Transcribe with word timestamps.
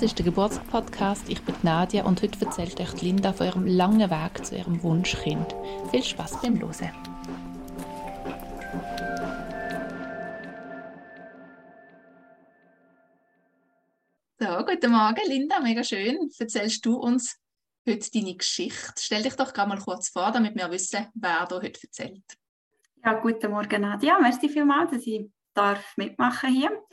Das 0.00 0.02
ist 0.02 0.18
der 0.18 0.24
Geburtspodcast. 0.24 1.28
Ich 1.28 1.42
bin 1.42 1.54
Nadia 1.62 2.04
und 2.04 2.22
heute 2.22 2.44
erzählt 2.44 2.80
euch 2.80 3.02
Linda 3.02 3.32
von 3.32 3.46
ihrem 3.46 3.66
langen 3.66 4.08
Weg 4.10 4.46
zu 4.46 4.56
ihrem 4.56 4.82
Wunschkind. 4.82 5.54
Viel 5.90 6.02
Spaß 6.02 6.40
beim 6.40 6.58
Hören. 6.60 6.92
So, 14.38 14.64
guten 14.64 14.92
Morgen, 14.92 15.20
Linda, 15.26 15.60
mega 15.60 15.84
schön. 15.84 16.30
Erzählst 16.38 16.86
du 16.86 16.96
uns 16.96 17.36
heute 17.86 18.10
deine 18.10 18.36
Geschichte? 18.36 18.94
Stell 18.96 19.22
dich 19.22 19.34
doch 19.34 19.52
gerade 19.52 19.68
mal 19.68 19.78
kurz 19.80 20.08
vor, 20.08 20.30
damit 20.30 20.56
wir 20.56 20.70
wissen, 20.70 21.08
wer 21.14 21.44
da 21.46 21.56
heute 21.56 21.82
erzählt. 21.82 22.39
Ja, 23.02 23.14
guten 23.14 23.50
Morgen, 23.50 23.80
Nadia. 23.80 24.18
Merci 24.18 24.50
vielmals, 24.50 24.90
dass 24.90 25.06
ich 25.06 25.30
darf 25.54 25.96
mitmachen 25.96 26.50
hier. 26.50 26.84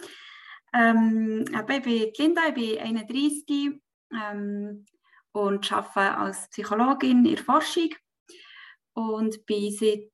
Ähm, 0.73 1.43
ich 1.51 1.81
bin 1.81 2.13
Linda, 2.17 2.47
ich 2.47 2.53
bin 2.53 2.79
31 2.79 3.81
ähm, 4.13 4.85
und 5.33 5.71
arbeite 5.71 6.17
als 6.17 6.47
Psychologin 6.49 7.25
in 7.25 7.35
der 7.35 7.43
Forschung 7.43 7.89
und 8.93 9.45
bin 9.45 9.69
seit 9.71 10.09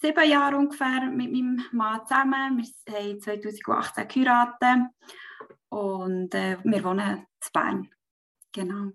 sieben 0.00 0.28
Jahren 0.28 0.56
ungefähr 0.56 1.02
mit 1.02 1.30
meinem 1.30 1.64
Mann 1.70 2.04
zusammen. 2.04 2.64
Wir 2.86 2.98
haben 2.98 3.20
2018 3.20 4.08
geheiratet 4.08 4.90
und 5.68 6.34
äh, 6.34 6.58
wir 6.64 6.84
wohnen 6.84 7.16
in 7.16 7.26
Bern. 7.52 7.90
Genau. 8.52 8.90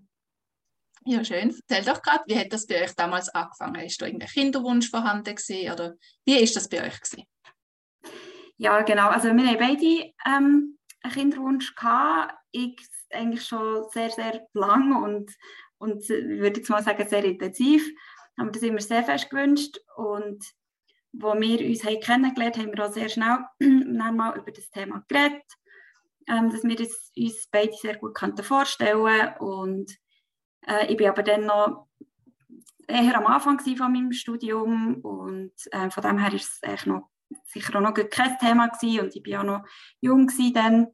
Ja, 1.06 1.22
schön. 1.22 1.54
Erzähl 1.68 1.92
doch 1.92 2.00
gerade, 2.02 2.24
wie 2.26 2.38
hat 2.38 2.52
das 2.52 2.66
bei 2.66 2.82
euch 2.82 2.94
damals 2.94 3.28
angefangen? 3.28 3.84
Ist 3.84 4.00
da 4.00 4.06
irgendein 4.06 4.28
Kinderwunsch 4.28 4.90
vorhanden 4.90 5.34
gewesen, 5.34 5.72
oder 5.72 5.94
wie 6.24 6.38
ist 6.38 6.56
das 6.56 6.68
bei 6.68 6.86
euch 6.86 6.98
gewesen? 7.00 7.26
Ja, 8.56 8.80
genau. 8.82 9.08
Also 9.08 9.28
wir 9.28 9.46
haben 9.46 9.58
beide 9.58 10.12
ähm, 10.26 10.78
einen 11.02 11.12
Kinderwunsch 11.12 11.74
gehabt. 11.74 12.34
Ich 12.52 12.80
eigentlich 13.10 13.44
schon 13.44 13.84
sehr, 13.92 14.10
sehr 14.10 14.46
lang 14.54 15.02
und, 15.02 15.30
und 15.78 16.08
würde 16.08 16.60
jetzt 16.60 16.70
mal 16.70 16.82
sagen, 16.82 17.06
sehr 17.08 17.24
intensiv. 17.24 17.86
Haben 18.38 18.48
wir 18.48 18.52
das 18.52 18.62
immer 18.62 18.80
sehr 18.80 19.04
fest 19.04 19.30
gewünscht. 19.30 19.78
Und 19.96 20.44
wo 21.12 21.34
wir 21.34 21.66
uns 21.66 21.84
haben 21.84 22.00
kennengelernt 22.00 22.56
haben, 22.56 22.76
wir 22.76 22.86
auch 22.86 22.92
sehr 22.92 23.08
schnell 23.08 23.38
mal 23.60 24.38
über 24.38 24.50
das 24.50 24.70
Thema 24.70 25.04
geredet, 25.08 25.44
ähm, 26.28 26.50
dass 26.50 26.64
wir 26.64 26.76
das 26.76 27.12
uns 27.16 27.46
beide 27.50 27.72
sehr 27.74 27.96
gut 27.96 28.18
vorstellen 28.42 29.36
Und 29.38 29.94
äh, 30.66 30.86
ich 30.90 30.96
bin 30.96 31.08
aber 31.08 31.22
dann 31.22 31.46
noch 31.46 31.88
eher 32.86 33.16
am 33.16 33.26
Anfang 33.26 33.58
von 33.58 33.92
meinem 33.92 34.12
Studium 34.12 35.00
und 35.02 35.52
äh, 35.70 35.90
von 35.90 36.02
dem 36.02 36.18
her 36.18 36.32
ist 36.32 36.58
es 36.62 36.86
noch 36.86 37.10
sicher 37.46 37.76
auch 37.76 37.80
noch 37.80 37.94
kein 37.94 38.38
Thema 38.38 38.68
gewesen 38.68 39.00
und 39.00 39.16
ich 39.16 39.32
war 39.32 39.40
auch 39.40 39.44
noch 39.44 39.64
jung 40.00 40.30
dann. 40.52 40.88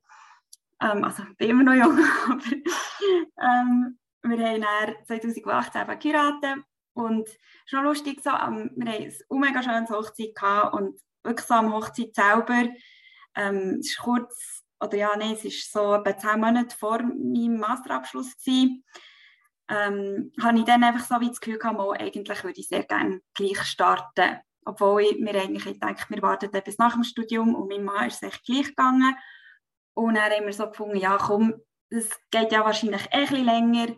Ähm, 0.81 1.05
also 1.05 1.23
ich 1.25 1.37
bin 1.37 1.51
immer 1.51 1.65
noch 1.65 1.75
jung, 1.75 1.99
aber 2.29 2.45
ähm, 3.43 3.99
wir 4.23 4.47
haben 4.47 4.61
dann 4.61 5.07
2018 5.07 5.83
eben 5.83 5.99
geheiratet 5.99 6.65
und 6.95 7.29
noch 7.73 7.83
lustig 7.83 8.21
so, 8.23 8.31
ähm, 8.31 8.71
wir 8.77 8.93
haben 8.93 9.13
eine 9.31 9.41
mega 9.41 9.63
schöne 9.63 9.89
Hochzeit 9.89 10.73
und 10.73 11.01
wirklich 11.23 11.47
so 11.47 11.55
am 11.55 11.73
Hochzeit 11.73 12.15
selber, 12.15 12.69
ähm, 13.37 13.77
es 13.81 13.91
ist 13.91 13.99
kurz, 13.99 14.65
oder 14.81 14.97
ja, 14.97 15.17
nein, 15.17 15.35
es 15.35 15.45
ist 15.45 15.73
so 15.73 15.95
etwa 15.95 16.17
zehn 16.17 16.41
Monate 16.41 16.77
vor 16.77 17.03
meinem 17.03 17.59
Masterabschluss 17.59 18.37
gewesen, 18.39 18.85
ähm, 19.71 20.33
habe 20.43 20.59
ich 20.59 20.65
dann 20.65 20.85
einfach 20.85 21.07
so 21.07 21.21
wie 21.21 21.29
das 21.29 21.41
Gefühl 21.41 21.59
gehabt, 21.59 21.79
mal, 21.79 21.97
eigentlich 21.97 22.45
würde 22.45 22.61
ich 22.61 22.69
sehr 22.69 22.85
gerne 22.85 23.21
gleich 23.35 23.63
starten 23.63 24.41
obwohl 24.65 25.03
ich 25.03 25.19
mir 25.19 25.35
eigentlich 25.35 25.65
gedacht 25.65 26.11
wir 26.11 26.23
warten 26.23 26.51
bis 26.51 26.79
nach 26.79 26.95
dem 26.95 27.05
Studium 27.05 27.55
und 27.55 27.69
mein 27.69 27.85
Mann 27.85 28.09
ist 28.09 28.23
echt 28.23 28.45
gleich 28.45 28.69
gegangen. 28.69 29.17
Und 29.95 30.15
dann 30.15 30.47
wir 30.47 30.53
so 30.53 30.69
gefunden, 30.69 30.97
ja 30.97 31.19
komm, 31.19 31.55
das 31.91 32.09
geht 32.31 32.53
ja 32.53 32.65
wahrscheinlich 32.65 33.03
eh 33.07 33.17
ein 33.17 33.21
bisschen 33.27 33.45
länger. 33.45 33.97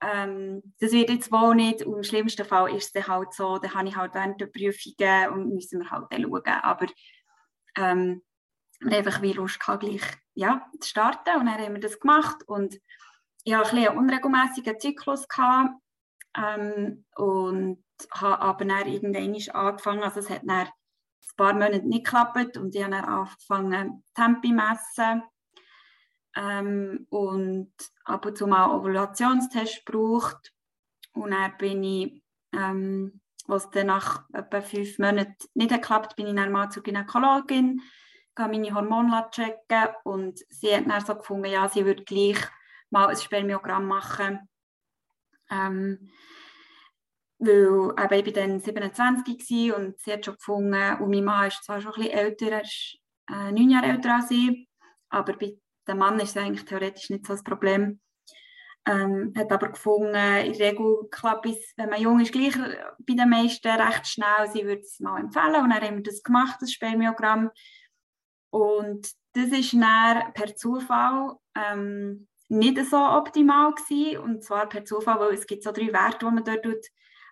Ähm, 0.00 0.62
das 0.80 0.92
wird 0.92 1.10
jetzt 1.10 1.32
wohl 1.32 1.54
nicht 1.54 1.82
und 1.82 1.96
im 1.96 2.02
schlimmsten 2.04 2.44
Fall 2.44 2.74
ist 2.74 2.86
es 2.86 2.92
dann 2.92 3.08
halt 3.08 3.32
so, 3.32 3.58
dann 3.58 3.74
habe 3.74 3.88
ich 3.88 3.96
halt 3.96 4.14
während 4.14 4.40
der 4.40 4.46
Prüfungen 4.46 5.30
und 5.30 5.54
müssen 5.54 5.80
wir 5.80 5.90
halt 5.90 6.06
dann 6.10 6.22
schauen. 6.22 6.62
Aber 6.62 6.86
ähm, 7.76 8.22
wir 8.80 8.98
einfach 8.98 9.20
wie 9.22 9.32
Lust 9.32 9.58
gehabt, 9.58 9.82
gleich 9.82 10.02
ja, 10.34 10.64
zu 10.80 10.88
starten 10.88 11.40
und 11.40 11.46
dann 11.46 11.58
haben 11.58 11.74
wir 11.74 11.80
das 11.80 11.98
gemacht 11.98 12.44
und 12.46 12.78
ich 13.44 13.54
hatte 13.54 13.76
einen 13.76 13.98
unregelmäßigen 13.98 14.78
Zyklus 14.80 15.26
ähm, 16.36 17.04
und 17.16 17.84
habe 18.12 18.40
aber 18.40 18.64
dann 18.64 18.86
irgendwann 18.86 19.54
angefangen, 19.54 20.02
also 20.02 20.20
es 20.20 20.30
hat 20.30 20.42
dann 20.44 20.66
ein 20.66 20.70
paar 21.36 21.52
Monate 21.54 21.86
nicht 21.86 22.04
geklappt 22.04 22.56
und 22.56 22.74
ich 22.74 22.82
habe 22.82 22.92
dann 22.92 23.04
angefangen 23.04 24.04
Tempi 24.14 24.52
messen. 24.52 25.22
Ähm, 26.36 27.06
und 27.10 27.72
ab 28.04 28.26
und 28.26 28.38
zu 28.38 28.46
mal 28.46 28.70
Ovulationstest 28.70 29.84
gebraucht. 29.84 30.52
Und 31.12 31.32
dann 31.32 31.56
bin 31.58 31.82
ich, 31.82 32.22
ähm, 32.52 33.20
was 33.46 33.70
dann 33.70 33.88
nach 33.88 34.24
etwa 34.32 34.60
fünf 34.60 34.98
Monaten 34.98 35.34
nicht 35.54 35.70
geklappt 35.70 36.16
bin 36.16 36.28
ich 36.28 36.36
dann 36.36 36.52
mal 36.52 36.70
zur 36.70 36.82
Gynäkologin, 36.82 37.80
habe 38.38 38.52
meine 38.52 38.72
Hormone 38.72 39.26
checken. 39.32 39.88
Und 40.04 40.38
sie 40.48 40.76
hat 40.76 40.88
dann 40.88 41.04
so 41.04 41.16
gefunden, 41.16 41.50
ja, 41.50 41.68
sie 41.68 41.84
würde 41.84 42.04
gleich 42.04 42.38
mal 42.90 43.08
ein 43.08 43.16
Spermiogramm 43.16 43.86
machen. 43.86 44.48
Ähm, 45.50 46.10
weil 47.38 48.18
eben, 48.18 48.26
ich 48.26 48.32
dann 48.32 48.60
27 48.60 49.72
und 49.72 49.98
sie 50.00 50.12
hat 50.12 50.24
schon 50.24 50.34
gefunden, 50.34 51.00
und 51.00 51.10
mein 51.10 51.24
Mann 51.24 51.48
ist 51.48 51.62
zwar 51.64 51.80
schon 51.80 51.92
ein 51.94 52.02
bisschen 52.02 52.18
älter, 52.18 52.50
er 52.50 52.62
ist 52.62 52.98
äh, 53.30 53.52
neun 53.52 53.70
Jahre 53.70 53.86
älter 53.86 54.16
als 54.16 54.30
ich, 54.30 54.68
aber 55.08 55.34
bei 55.34 55.56
dem 55.86 55.98
Mann 55.98 56.18
ist 56.18 56.30
es 56.30 56.36
eigentlich 56.36 56.64
theoretisch 56.64 57.10
nicht 57.10 57.26
so 57.26 57.34
das 57.34 57.44
Problem. 57.44 58.00
Ähm, 58.86 59.34
hat 59.36 59.52
aber 59.52 59.68
gefunden, 59.68 60.14
in 60.14 60.52
der 60.52 60.72
Regel 60.72 61.08
klappt 61.10 61.46
es, 61.46 61.74
wenn 61.76 61.90
man 61.90 62.00
jung 62.00 62.20
ist, 62.20 62.32
gleich 62.32 62.56
bei 62.56 63.14
den 63.14 63.28
meisten 63.28 63.68
recht 63.68 64.06
schnell. 64.06 64.50
Sie 64.50 64.64
würde 64.64 64.80
es 64.80 64.98
mal 64.98 65.20
empfehlen 65.20 65.62
und 65.62 65.70
dann 65.70 65.82
haben 65.82 65.96
wir 65.96 66.02
das 66.02 66.22
gemacht, 66.22 66.56
das 66.60 66.72
Spermiogramm. 66.72 67.50
Und 68.50 69.10
das 69.34 69.48
ist 69.48 69.74
dann 69.74 70.32
per 70.32 70.56
Zufall 70.56 71.34
ähm, 71.54 72.28
nicht 72.48 72.78
so 72.86 72.96
optimal 72.96 73.74
gewesen. 73.74 74.18
Und 74.18 74.44
zwar 74.44 74.68
per 74.68 74.84
Zufall, 74.84 75.20
weil 75.20 75.34
es 75.34 75.46
gibt 75.46 75.62
so 75.62 75.72
drei 75.72 75.92
Werte, 75.92 76.26
die 76.26 76.32
man 76.32 76.44
dort 76.44 76.86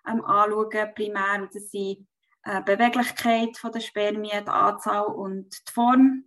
ähm, 0.07 0.23
anschauen, 0.23 0.93
primär. 0.95 1.41
Und 1.41 1.55
das 1.55 1.69
sind 1.71 2.07
äh, 2.43 2.61
Beweglichkeit 2.61 3.57
von 3.57 3.71
der 3.71 3.81
Spermien, 3.81 4.45
die 4.45 4.51
Anzahl 4.51 5.05
und 5.05 5.49
die 5.67 5.71
Form. 5.71 6.25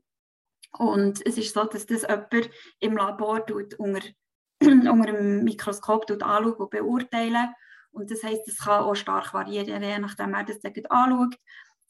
Und 0.73 1.25
es 1.27 1.37
ist 1.39 1.55
so, 1.55 1.65
dass 1.65 1.87
das 1.87 2.03
jemand 2.03 2.51
im 2.79 2.97
Labor 2.97 3.45
tut, 3.45 3.75
unter, 3.75 4.07
unter 4.63 5.09
einem 5.09 5.45
Mikroskop 5.45 6.07
tut 6.07 6.23
anschaut 6.23 6.59
und 6.59 6.71
beurteilen. 6.71 7.55
Und 7.93 8.11
das 8.11 8.23
heisst, 8.23 8.47
es 8.47 8.59
kann 8.59 8.85
auch 8.85 8.95
stark 8.95 9.35
variieren, 9.35 9.83
je 9.83 9.99
nachdem, 9.99 10.33
wer 10.33 10.45
das 10.45 10.61
dann 10.61 10.73
anschaut. 10.89 11.37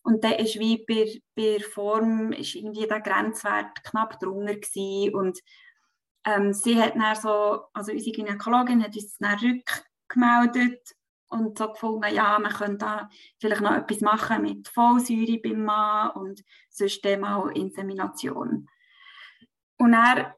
Und 0.03 0.25
dann 0.25 0.33
ist 0.33 0.59
wie 0.59 0.85
bei, 0.87 1.21
bei 1.35 1.63
Form 1.63 2.33
ist 2.33 2.55
irgendwie 2.55 2.87
der 2.87 3.01
Grenzwert 3.01 3.85
knapp 3.85 4.19
drunter 4.19 4.55
gewesen. 4.55 5.15
Und 5.15 5.41
ähm, 6.25 6.53
sie 6.53 6.81
hat 6.81 6.97
dann 6.97 7.17
so, 7.17 7.65
also 7.73 7.93
unsere 7.93 8.17
Gynäkologin 8.17 8.83
hat 8.83 8.95
uns 8.95 9.17
dann 9.19 9.39
rückgemeldet 9.39 10.95
und 11.29 11.57
so 11.57 11.73
gefunden, 11.73 12.15
ja, 12.15 12.39
man 12.39 12.53
könnte 12.53 12.79
da 12.79 13.09
vielleicht 13.39 13.61
noch 13.61 13.73
etwas 13.73 14.01
machen 14.01 14.43
mit 14.43 14.69
Folsäure 14.69 15.39
beim 15.39 15.65
Mann 15.65 16.11
und 16.11 16.43
sonst 16.69 17.05
mal 17.19 17.51
Insemination. 17.57 18.69
Und 19.79 19.93
dann 19.93 20.33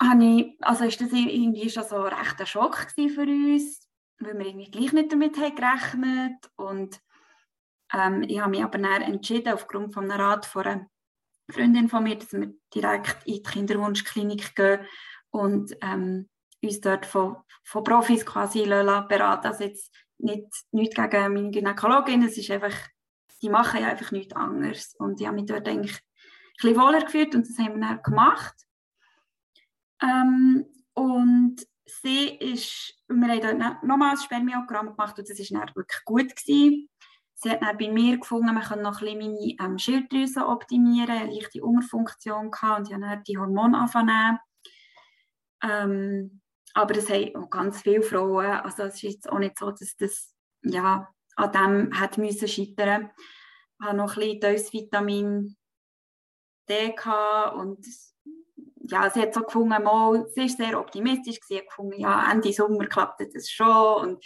habe 0.00 0.24
ich, 0.24 0.56
also 0.60 0.84
ist 0.84 1.00
das 1.00 1.12
irgendwie 1.12 1.70
schon 1.70 1.84
so 1.84 1.96
ein 1.96 2.12
rechter 2.12 2.46
Schock 2.46 2.88
für 2.94 3.22
uns, 3.22 3.88
weil 4.18 4.38
wir 4.38 4.46
irgendwie 4.46 4.70
gleich 4.70 4.92
nicht 4.92 5.12
damit 5.12 5.38
haben 5.38 5.54
gerechnet 5.54 6.50
und 6.56 7.00
ähm, 7.92 8.24
ich 8.24 8.40
habe 8.40 8.50
mich 8.50 8.64
aber 8.64 8.78
dann 8.78 9.02
entschieden, 9.02 9.52
aufgrund 9.52 9.94
von 9.94 10.10
einem 10.10 10.20
Rat 10.20 10.46
von 10.46 10.64
einer 10.64 10.86
Freundin 11.50 11.88
von 11.88 12.02
mir, 12.02 12.16
dass 12.16 12.32
wir 12.32 12.52
direkt 12.74 13.26
in 13.26 13.34
die 13.34 13.42
Kinderwunschklinik 13.42 14.56
gehen 14.56 14.80
und 15.34 15.76
ähm, 15.82 16.28
uns 16.62 16.80
dort 16.80 17.04
von, 17.04 17.36
von 17.64 17.82
Profis 17.82 18.24
quasi 18.24 18.62
beraten. 18.62 19.48
Also 19.48 19.64
jetzt 19.64 19.92
nicht, 20.18 20.46
nicht 20.70 20.94
gegen 20.94 21.34
meine 21.34 21.50
Gynäkologin, 21.50 22.22
es 22.22 22.38
ist 22.38 22.52
einfach, 22.52 22.74
die 23.42 23.48
machen 23.48 23.82
ja 23.82 23.88
einfach 23.88 24.12
nichts 24.12 24.34
anderes. 24.34 24.94
Und 24.96 25.20
ich 25.20 25.26
habe 25.26 25.36
mich 25.36 25.46
dort 25.46 25.68
eigentlich 25.68 25.96
ein 25.96 26.00
bisschen 26.60 26.76
wohler 26.76 27.00
gefühlt 27.00 27.34
und 27.34 27.48
das 27.48 27.58
haben 27.58 27.80
wir 27.80 27.88
dann 27.88 28.02
gemacht. 28.02 28.54
Ähm, 30.00 30.66
und 30.94 31.56
sie 31.84 32.28
ist, 32.36 32.94
wir 33.08 33.28
haben 33.28 33.58
dort 33.58 33.82
nochmals 33.82 34.20
ein 34.20 34.24
Spermiogramm 34.24 34.90
gemacht 34.90 35.18
und 35.18 35.28
das 35.28 35.38
war 35.38 35.60
dann 35.66 35.74
wirklich 35.74 36.04
gut. 36.04 36.36
Gewesen. 36.36 36.88
Sie 37.34 37.50
hat 37.50 37.60
dann 37.60 37.76
bei 37.76 37.90
mir 37.90 38.18
gefunden, 38.18 38.54
man 38.54 38.62
kann 38.62 38.82
noch 38.82 39.02
ein 39.02 39.18
bisschen 39.18 39.32
meine 39.58 39.72
ähm, 39.72 39.78
Schilddrüse 39.78 40.46
optimieren, 40.46 41.10
eine 41.10 41.34
leichte 41.34 41.64
Unterfunktion 41.64 42.52
gehabt 42.52 42.78
und 42.78 42.88
ich 42.88 42.94
habe 42.94 43.02
dann 43.02 43.22
die 43.24 43.36
Hormone 43.36 43.76
angefangen. 43.76 44.38
Ähm, 45.64 46.40
aber 46.74 46.94
das 46.94 47.08
haben 47.08 47.36
auch 47.36 47.50
ganz 47.50 47.82
viele 47.82 48.02
Frauen. 48.02 48.46
Also 48.46 48.84
es 48.84 48.94
ist 48.96 49.02
jetzt 49.02 49.30
auch 49.30 49.38
nicht 49.38 49.58
so, 49.58 49.70
dass 49.70 49.96
das 49.96 50.34
ja, 50.62 51.08
an 51.36 51.52
dem 51.52 52.00
hat 52.00 52.18
müssen 52.18 52.48
scheitern. 52.48 53.10
Ich 53.80 53.86
habe 53.86 53.96
noch 53.96 54.16
ein 54.16 54.40
bisschen 54.40 54.72
Vitamin 54.72 55.56
gehabt 56.66 57.56
und 57.56 57.86
ja, 58.86 59.10
sie 59.10 59.20
hat 59.20 59.34
so 59.34 59.40
gefunden, 59.40 59.82
mal, 59.82 60.26
sie 60.34 60.44
ist 60.46 60.58
sehr 60.58 60.78
optimistisch, 60.78 61.38
sie 61.46 61.58
hat 61.58 61.68
gefunden, 61.68 62.00
ja, 62.00 62.30
Ende 62.30 62.52
Sommer 62.52 62.86
klappt 62.86 63.22
das 63.34 63.50
schon 63.50 64.08
und 64.08 64.24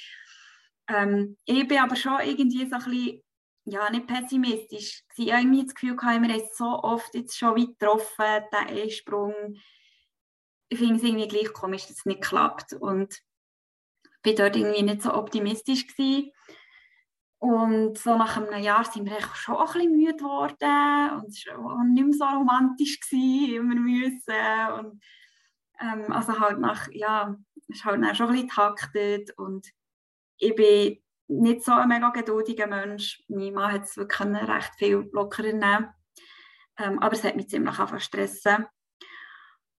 ähm, 0.89 1.37
ich 1.45 1.67
bin 1.69 1.79
aber 1.79 1.97
schon 1.97 2.21
irgendwie 2.25 2.67
so 2.69 2.77
ein 2.77 2.85
bisschen, 2.85 3.23
ja, 3.65 3.91
nicht 3.91 4.07
pessimistisch. 4.07 5.03
Ich 5.17 5.33
habe 5.33 5.43
irgendwie 5.43 5.65
das 5.65 5.75
Gefühl, 5.75 5.97
gehabt, 5.97 6.23
wir 6.23 6.33
haben 6.33 6.49
so 6.55 6.65
oft 6.65 7.15
jetzt 7.15 7.37
schon 7.37 7.57
weit 7.57 7.79
getroffen, 7.79 8.45
den 8.53 8.83
Einsprung. 8.83 9.35
Ich 10.69 10.79
finde 10.79 10.97
es 10.97 11.03
irgendwie 11.03 11.29
gleich 11.29 11.53
komisch, 11.53 11.87
dass 11.87 11.99
es 11.99 12.07
nicht 12.07 12.23
klappt. 12.23 12.75
Und 12.75 13.23
bin 14.23 14.37
dort 14.37 14.57
irgendwie 14.57 14.83
nicht 14.83 15.03
so 15.03 15.15
optimistisch 15.15 15.87
gewesen. 15.87 16.33
Und 17.39 17.97
so 17.99 18.17
nach 18.17 18.37
einem 18.37 18.63
Jahr 18.63 18.85
sind 18.85 19.09
wir 19.09 19.21
schon 19.35 19.57
ein 19.57 19.67
bisschen 19.67 19.97
müde 19.97 20.17
geworden 20.17 21.21
und 21.21 21.29
es 21.29 21.47
war 21.47 21.85
nicht 21.85 22.05
mehr 22.05 22.13
so 22.13 22.25
romantisch, 22.25 22.99
gewesen, 22.99 23.55
immer 23.55 23.75
müssen. 23.77 24.73
Und, 24.79 25.03
ähm, 25.81 26.13
also 26.13 26.41
halt 26.41 26.59
nach, 26.59 26.89
ja, 26.91 27.37
es 27.55 27.69
ist 27.69 27.85
halt 27.85 28.17
schon 28.17 28.27
ein 28.27 28.33
bisschen 28.33 28.49
taktet 28.49 29.31
und 29.39 29.69
ich 30.39 30.55
bin 30.57 30.99
nicht 31.29 31.63
so 31.63 31.73
ein 31.73 31.89
mega 31.89 32.11
geduldiger 32.11 32.67
Mensch. 32.67 33.23
Mein 33.29 33.53
Mann 33.53 33.73
hat 33.73 33.85
es 33.85 33.97
wirklich 33.97 34.49
recht 34.49 34.75
viel 34.77 35.09
lockerer 35.13 35.53
nehmen. 35.53 35.91
Ähm, 36.77 36.99
aber 36.99 37.13
es 37.13 37.23
hat 37.23 37.37
mich 37.37 37.49
ziemlich 37.49 37.79
angefangen 37.79 38.01
stressen. 38.01 38.67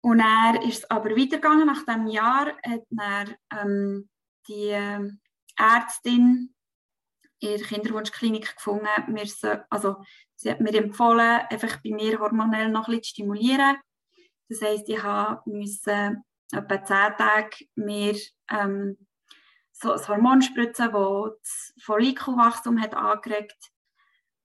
Und 0.01 0.19
er 0.19 0.61
ist 0.63 0.79
es 0.79 0.91
aber 0.91 1.11
weitergegangen. 1.11 1.67
Nach 1.67 1.85
diesem 1.85 2.07
Jahr 2.07 2.47
hat 2.63 2.83
er 2.97 3.61
ähm, 3.61 4.09
die 4.47 4.69
äh, 4.69 5.09
Ärztin 5.57 6.53
in 7.39 7.57
der 7.57 7.67
Kinderwunschklinik 7.67 8.55
gefunden, 8.55 8.87
wir 9.07 9.25
so, 9.25 9.55
also 9.69 9.97
sie 10.35 10.51
hat 10.51 10.59
mir 10.59 10.73
empfohlen, 10.75 11.41
einfach 11.49 11.77
bei 11.81 11.91
mir 11.91 12.19
hormonell 12.19 12.69
noch 12.69 12.87
bisschen 12.87 13.03
zu 13.03 13.09
stimulieren. 13.09 13.77
Das 14.49 14.61
heisst, 14.61 14.89
ich 14.89 15.01
musste 15.45 16.17
etwa 16.51 16.83
zehn 16.83 17.17
Tage 17.17 17.65
mir 17.75 18.19
ähm, 18.49 18.97
so 19.71 19.93
ein 19.93 20.07
Hormon 20.07 20.41
spritzen, 20.41 20.91
das 20.91 21.31
das 21.41 21.73
Follikelwachstum 21.83 22.81
hat 22.81 22.93
angeregt 22.93 23.71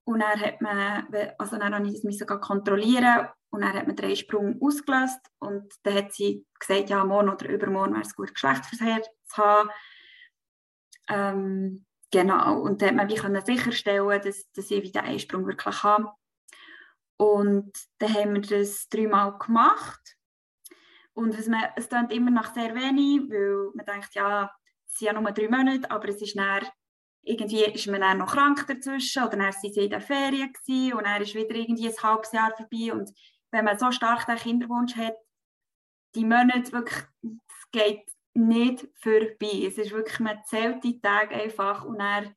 und 0.05 0.19
dann 0.19 0.39
hat 0.39 0.61
man, 0.61 1.07
also 1.39 1.57
dann 1.57 1.85
ich 1.85 2.03
das 2.03 2.03
kontrollieren 2.39 3.27
und 3.49 3.61
dann 3.61 3.73
hat 3.73 3.87
man 3.87 3.95
den 3.95 4.15
Sprung 4.15 4.61
ausgelöst 4.61 5.19
und 5.39 5.73
dann 5.83 5.95
hat 5.95 6.13
sie 6.13 6.45
gesagt, 6.59 6.89
ja, 6.89 7.03
morgen 7.03 7.29
oder 7.29 7.49
übermorgen 7.49 7.93
wäre 7.93 8.03
es 8.03 8.15
gut, 8.15 8.33
Geschlechtsverkehr 8.33 9.01
zu 9.25 9.37
haben. 9.37 9.69
Ähm, 11.09 11.85
genau, 12.11 12.61
und 12.61 12.81
dann 12.81 12.89
hat 12.89 12.95
man 12.95 13.09
wie 13.09 13.15
können 13.15 13.43
sicherstellen, 13.43 14.21
dass, 14.21 14.51
dass 14.51 14.71
ich 14.71 14.83
wieder 14.83 15.03
Einsprung 15.03 15.47
wirklich 15.47 15.83
habe. 15.83 16.11
Und 17.17 17.71
dann 17.97 18.13
haben 18.13 18.33
wir 18.35 18.41
das 18.41 18.87
dreimal 18.89 19.37
gemacht. 19.39 20.17
Und 21.13 21.35
was 21.37 21.47
man, 21.47 21.63
es 21.77 21.89
klingt 21.89 22.11
immer 22.11 22.29
noch 22.29 22.53
sehr 22.53 22.75
wenig, 22.75 23.29
weil 23.31 23.71
man 23.73 23.85
denkt, 23.85 24.13
ja, 24.13 24.51
es 24.85 24.99
sind 24.99 25.07
ja 25.07 25.19
nur 25.19 25.31
drei 25.31 25.47
Monate, 25.47 25.89
aber 25.89 26.09
es 26.09 26.21
ist 26.21 26.35
dann, 26.35 26.67
irgendwie 27.25 27.63
ist 27.65 27.87
man 27.87 28.01
dann 28.01 28.19
noch 28.19 28.33
krank 28.33 28.65
dazwischen 28.67 29.23
oder 29.23 29.31
dann 29.31 29.41
waren 29.41 29.53
sie 29.53 29.67
in 29.67 29.89
der 29.89 30.01
Ferien 30.01 30.53
gewesen, 30.53 30.93
und 30.93 31.05
dann 31.05 31.21
ist 31.21 31.35
wieder 31.35 31.55
irgendwie 31.55 31.89
ein 31.89 32.03
halbes 32.03 32.31
Jahr 32.31 32.55
vorbei 32.55 32.93
und 32.93 33.11
wenn 33.51 33.65
man 33.65 33.79
so 33.79 33.91
stark 33.91 34.25
den 34.25 34.37
Kinderwunsch 34.37 34.95
hat, 34.95 35.15
die 36.13 36.25
Monate 36.25 36.71
wirklich, 36.71 37.03
es 37.23 37.71
geht 37.71 38.05
nicht 38.33 38.87
vorbei. 38.99 39.65
Es 39.67 39.77
ist 39.77 39.91
wirklich, 39.91 40.19
man 40.19 40.43
zählt 40.45 40.83
die 40.83 40.99
Tage 40.99 41.35
einfach 41.35 41.85
und 41.85 41.99
dann, 41.99 42.35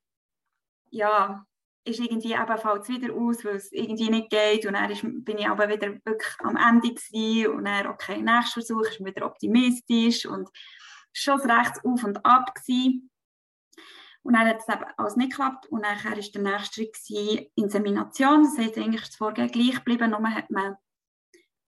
ja, 0.91 1.45
ist 1.85 1.99
irgendwie 1.99 2.33
ebenfalls 2.33 2.87
wieder 2.89 3.13
aus, 3.13 3.43
weil 3.43 3.55
es 3.55 3.71
irgendwie 3.71 4.09
nicht 4.09 4.29
geht 4.29 4.65
und 4.65 4.73
dann 4.73 4.91
ist, 4.91 5.01
bin 5.01 5.37
ich 5.37 5.47
aber 5.47 5.69
wieder 5.69 5.93
wirklich 6.05 6.35
am 6.39 6.55
Ende 6.55 6.93
gewesen 6.93 7.53
und 7.53 7.65
dann, 7.65 7.87
okay, 7.87 8.21
nächster 8.21 8.61
Versuch 8.61 8.81
ist 8.81 9.03
wieder 9.03 9.25
optimistisch 9.25 10.25
und 10.25 10.49
schon 11.11 11.39
rechts 11.41 11.83
auf 11.83 12.03
und 12.03 12.25
ab 12.25 12.53
gewesen. 12.55 13.08
Und 14.23 14.33
dann 14.33 14.47
hat 14.47 14.59
es 14.59 14.67
eben 14.67 14.85
alles 14.97 15.15
nicht 15.15 15.31
geklappt. 15.31 15.67
Und 15.67 15.83
dann 15.83 16.03
war 16.03 16.15
der 16.15 16.41
nächste 16.41 16.73
Schritt 16.73 17.51
Insemination. 17.55 18.43
Das 18.43 18.57
heißt, 18.57 18.77
eigentlich 18.77 19.01
ist 19.01 19.11
das 19.11 19.17
Vorgehen 19.17 19.51
gleich 19.51 19.75
geblieben, 19.75 20.11
nur 20.11 20.33
hat 20.33 20.49
man 20.49 20.77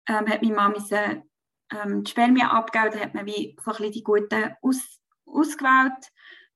ähm, 0.08 0.28
hat 0.28 0.42
meine 0.42 0.56
Mama 0.56 0.70
müssen, 0.70 1.24
ähm, 1.72 2.04
die 2.04 2.12
Spermien 2.12 2.48
abgegeben, 2.48 3.00
hat 3.00 3.14
man 3.14 3.26
wie 3.26 3.56
so 3.64 3.72
ein 3.72 3.78
bisschen 3.78 3.92
die 3.92 4.04
guten 4.04 4.56
aus, 4.62 5.00
ausgewählt. 5.26 6.12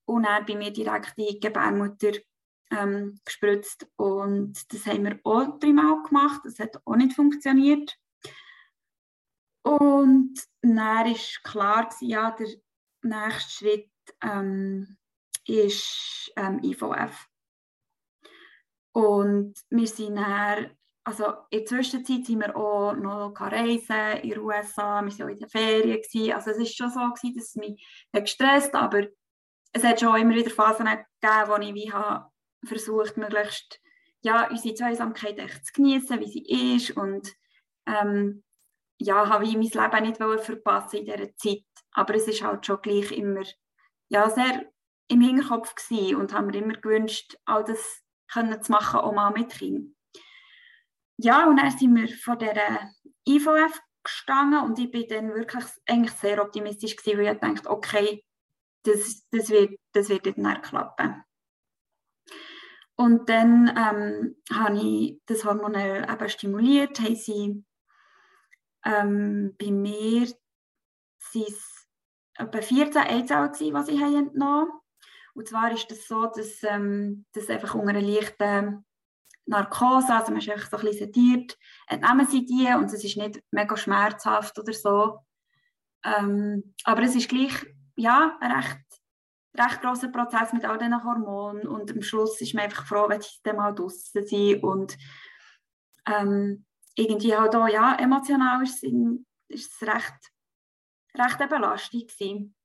Und 0.05 0.23
dann 0.23 0.45
bei 0.45 0.55
mir 0.55 0.71
direkt 0.71 1.17
die 1.17 1.39
Gebärmutter 1.39 2.11
ähm, 2.71 3.19
gespritzt. 3.23 3.87
Und 3.95 4.71
das 4.71 4.85
haben 4.85 5.05
wir 5.05 5.19
auch 5.23 5.59
dreimal 5.59 6.03
gemacht, 6.03 6.41
das 6.43 6.59
hat 6.59 6.79
auch 6.85 6.95
nicht 6.95 7.13
funktioniert. 7.13 7.97
Und 9.63 10.35
dann 10.61 10.77
war 10.77 11.05
klar, 11.43 11.89
ja, 12.01 12.31
der 12.31 12.47
nächste 13.01 13.51
Schritt 13.51 13.89
ähm, 14.21 14.97
ist 15.45 16.31
ähm, 16.35 16.59
IVF. 16.63 17.27
Und 18.91 19.55
wir 19.69 19.87
sind 19.87 20.15
dann, 20.15 20.77
also 21.03 21.25
in 21.49 21.59
der 21.59 21.65
Zwischenzeit 21.65 22.25
sind 22.25 22.39
wir 22.39 22.55
auch 22.55 22.93
noch 22.93 23.33
reisen 23.39 24.21
in 24.23 24.29
den 24.29 24.39
USA, 24.39 25.01
wir 25.01 25.11
waren 25.11 25.23
auch 25.23 25.31
in 25.31 25.39
den 25.39 25.49
Ferien. 25.49 26.01
Gewesen. 26.01 26.33
Also 26.33 26.51
es 26.51 26.59
war 26.59 26.65
schon 26.65 26.89
so, 26.89 26.99
gewesen, 26.99 27.35
dass 27.35 27.49
es 27.49 27.55
mich 27.55 28.07
gestresst 28.11 28.73
hat, 28.73 28.83
aber 28.83 29.07
es 29.73 29.83
hat 29.83 29.99
schon 29.99 30.15
immer 30.15 30.35
wieder 30.35 30.49
Phasen 30.49 30.85
gegeben, 30.85 31.47
wo 31.47 31.55
ich 31.57 31.73
wie 31.73 31.91
habe 31.91 32.31
versucht, 32.63 33.17
möglichst 33.17 33.81
ja, 34.21 34.49
unsere 34.49 34.73
Zweisamkeit 34.73 35.37
echt 35.37 35.65
zu 35.67 35.73
genießen, 35.73 36.19
wie 36.19 36.27
sie 36.27 36.75
ist 36.75 36.91
und 36.91 37.31
ähm, 37.85 38.43
ja, 38.97 39.27
habe 39.29 39.43
ich 39.43 39.53
mein 39.53 39.63
Leben 39.63 40.07
nicht 40.07 40.43
verpassen 40.43 40.99
in 40.99 41.05
dieser 41.05 41.35
Zeit. 41.35 41.65
Aber 41.91 42.15
es 42.15 42.27
ist 42.27 42.41
halt 42.41 42.65
schon 42.65 42.81
gleich 42.81 43.11
immer 43.11 43.43
ja, 44.07 44.29
sehr 44.29 44.71
im 45.07 45.21
Hinterkopf 45.21 45.75
gewesen 45.75 46.15
und 46.15 46.33
haben 46.33 46.47
mir 46.47 46.57
immer 46.57 46.73
gewünscht, 46.73 47.37
all 47.45 47.63
das 47.63 48.03
können 48.31 48.61
zu 48.61 48.71
machen, 48.71 48.99
auch 48.99 49.13
mal 49.13 49.31
mit 49.31 49.51
Kind. 49.51 49.95
Ja, 51.17 51.47
und 51.47 51.57
dann 51.57 51.71
sind 51.71 51.95
wir 51.95 52.09
vor 52.09 52.35
der 52.35 52.91
IVF 53.27 53.79
gestanden 54.03 54.61
und 54.61 54.77
ich 54.79 54.91
bin 54.91 55.07
dann 55.07 55.33
wirklich 55.33 55.63
eigentlich 55.87 56.13
sehr 56.13 56.41
optimistisch 56.41 56.95
gewesen, 56.95 57.19
weil 57.19 57.33
ich 57.33 57.39
dachte, 57.39 57.69
okay, 57.69 58.23
das, 58.83 59.27
das, 59.31 59.49
wird, 59.49 59.79
das 59.93 60.09
wird 60.09 60.25
dann 60.25 60.61
klappen. 60.61 61.23
Und 62.97 63.29
dann 63.29 63.67
ähm, 63.67 64.41
habe 64.53 64.77
ich 64.77 65.21
das 65.25 65.43
hormonell 65.43 66.07
eben 66.09 66.29
stimuliert, 66.29 66.99
haben 66.99 67.15
sie 67.15 67.65
ähm, 68.85 69.55
bei 69.59 69.71
mir 69.71 70.27
waren 70.27 71.43
es 71.47 71.87
etwa 72.37 72.61
14 72.61 73.01
Eizellen, 73.01 73.51
die 73.59 73.73
haben 73.73 74.15
entnommen 74.15 74.69
haben. 74.69 74.84
Und 75.35 75.47
zwar 75.49 75.71
ist 75.71 75.91
das 75.91 76.07
so, 76.07 76.25
dass 76.25 76.63
ähm, 76.63 77.25
das 77.33 77.49
einfach 77.49 77.75
unter 77.75 77.89
einer 77.89 78.01
leichten 78.01 78.85
Narkose, 79.45 80.13
also 80.13 80.31
man 80.31 80.39
ist 80.39 80.49
einfach 80.49 80.69
so 80.69 80.77
ein 80.77 80.85
bisschen 80.85 81.07
sediert, 81.07 81.57
entnehmen 81.87 82.25
sie 82.25 82.45
die 82.45 82.67
und 82.73 82.85
es 82.85 83.03
ist 83.03 83.17
nicht 83.17 83.43
mega 83.51 83.77
schmerzhaft 83.77 84.57
oder 84.57 84.73
so. 84.73 85.19
Ähm, 86.03 86.73
aber 86.85 87.03
es 87.03 87.15
ist 87.15 87.29
gleich 87.29 87.53
ja, 87.97 88.37
ein 88.39 88.51
recht, 88.51 88.79
recht 89.57 89.81
grosser 89.81 90.07
Prozess 90.07 90.53
mit 90.53 90.65
all 90.65 90.77
diesen 90.77 91.03
Hormonen 91.03 91.67
und 91.67 91.91
am 91.91 92.01
Schluss 92.01 92.39
ist 92.41 92.53
man 92.53 92.63
einfach 92.63 92.85
froh, 92.85 93.07
wenn 93.09 93.21
sie 93.21 93.39
dann 93.43 93.57
mal 93.57 93.73
draußen 93.73 94.25
sind 94.25 94.63
und 94.63 94.97
ähm, 96.07 96.65
irgendwie 96.95 97.35
halt 97.35 97.55
auch, 97.55 97.67
ja, 97.67 97.95
emotional 97.95 98.63
ist 98.63 98.83
es, 98.83 98.91
ist 99.49 99.73
es 99.73 99.87
recht, 99.87 100.31
recht 101.17 101.41
eine 101.41 101.49
Belastung 101.49 102.01
gewesen. 102.01 102.55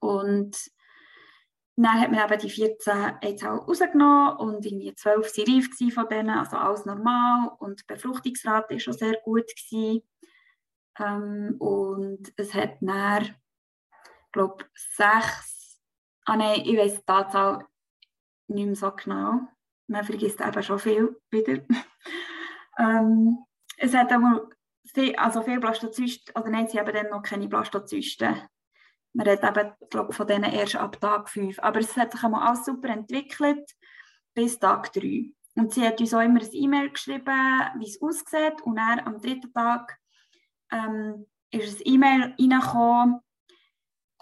Und 0.00 0.56
dann 1.84 2.00
hat 2.00 2.10
man 2.10 2.24
eben 2.24 2.40
die 2.40 2.50
14 2.50 3.18
jetzt 3.22 3.44
auch 3.44 3.68
rausgenommen 3.68 4.36
und 4.38 4.66
irgendwie 4.66 4.94
12 4.94 5.36
waren 5.36 5.54
reif 5.54 5.94
von 5.94 6.08
denen, 6.08 6.30
also 6.30 6.56
alles 6.56 6.84
normal 6.84 7.52
und 7.58 7.80
die 7.80 7.84
Befruchtungsrate 7.86 8.74
war 8.74 8.80
schon 8.80 8.94
sehr 8.94 9.16
gut. 9.24 9.44
Ähm, 10.98 11.54
und 11.58 12.32
es 12.36 12.52
hat 12.54 12.78
dann, 12.80 13.22
ich 13.22 13.32
glaube 14.32 14.64
sechs, 14.74 15.80
ah 16.24 16.36
nein, 16.36 16.62
ich 16.64 16.76
weiß 16.76 16.96
die 16.96 17.04
Tatzahl 17.06 17.64
nicht 18.48 18.66
mehr 18.66 18.74
so 18.74 18.90
genau. 18.90 19.40
Man 19.86 20.04
vergisst 20.04 20.40
eben 20.40 20.62
schon 20.62 20.78
viel 20.78 21.20
wieder. 21.30 21.62
Ähm, 22.80 23.44
es 23.76 23.92
hat 23.92 24.12
aber 24.12 24.48
viel, 24.94 25.16
also 25.16 25.42
viel 25.42 25.58
Blastozysten, 25.58 26.32
oder 26.36 26.48
nein, 26.48 26.68
sie 26.68 26.78
haben 26.78 26.92
dann 26.92 27.10
noch 27.10 27.24
keine 27.24 27.48
Blastozysten. 27.48 28.36
Man 29.12 29.26
redet 29.26 29.44
eben, 29.44 29.72
glaube 29.90 30.12
von 30.12 30.26
denen 30.26 30.52
erst 30.52 30.76
ab 30.76 31.00
Tag 31.00 31.28
5. 31.28 31.58
Aber 31.60 31.80
es 31.80 31.96
hat 31.96 32.12
sich 32.12 32.22
einmal 32.22 32.46
alles 32.46 32.64
super 32.64 32.88
entwickelt 32.88 33.74
bis 34.34 34.58
Tag 34.58 34.92
3. 34.92 35.32
Und 35.56 35.72
sie 35.72 35.86
hat 35.86 36.00
uns 36.00 36.14
auch 36.14 36.20
immer 36.20 36.40
ein 36.40 36.48
E-Mail 36.52 36.90
geschrieben, 36.90 37.60
wie 37.78 37.88
es 37.88 38.00
aussieht. 38.00 38.62
Und 38.62 38.76
dann 38.76 39.00
am 39.00 39.20
dritten 39.20 39.52
Tag 39.52 39.98
ähm, 40.70 41.26
ist 41.50 41.80
ein 41.80 41.94
E-Mail 41.94 42.34
reingekommen, 42.38 43.20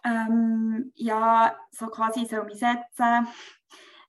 ähm, 0.04 0.92
ja, 0.94 1.56
so 1.70 1.88
quasi 1.88 2.26
soll 2.26 2.44
mich 2.44 2.60
setzen, 2.60 3.26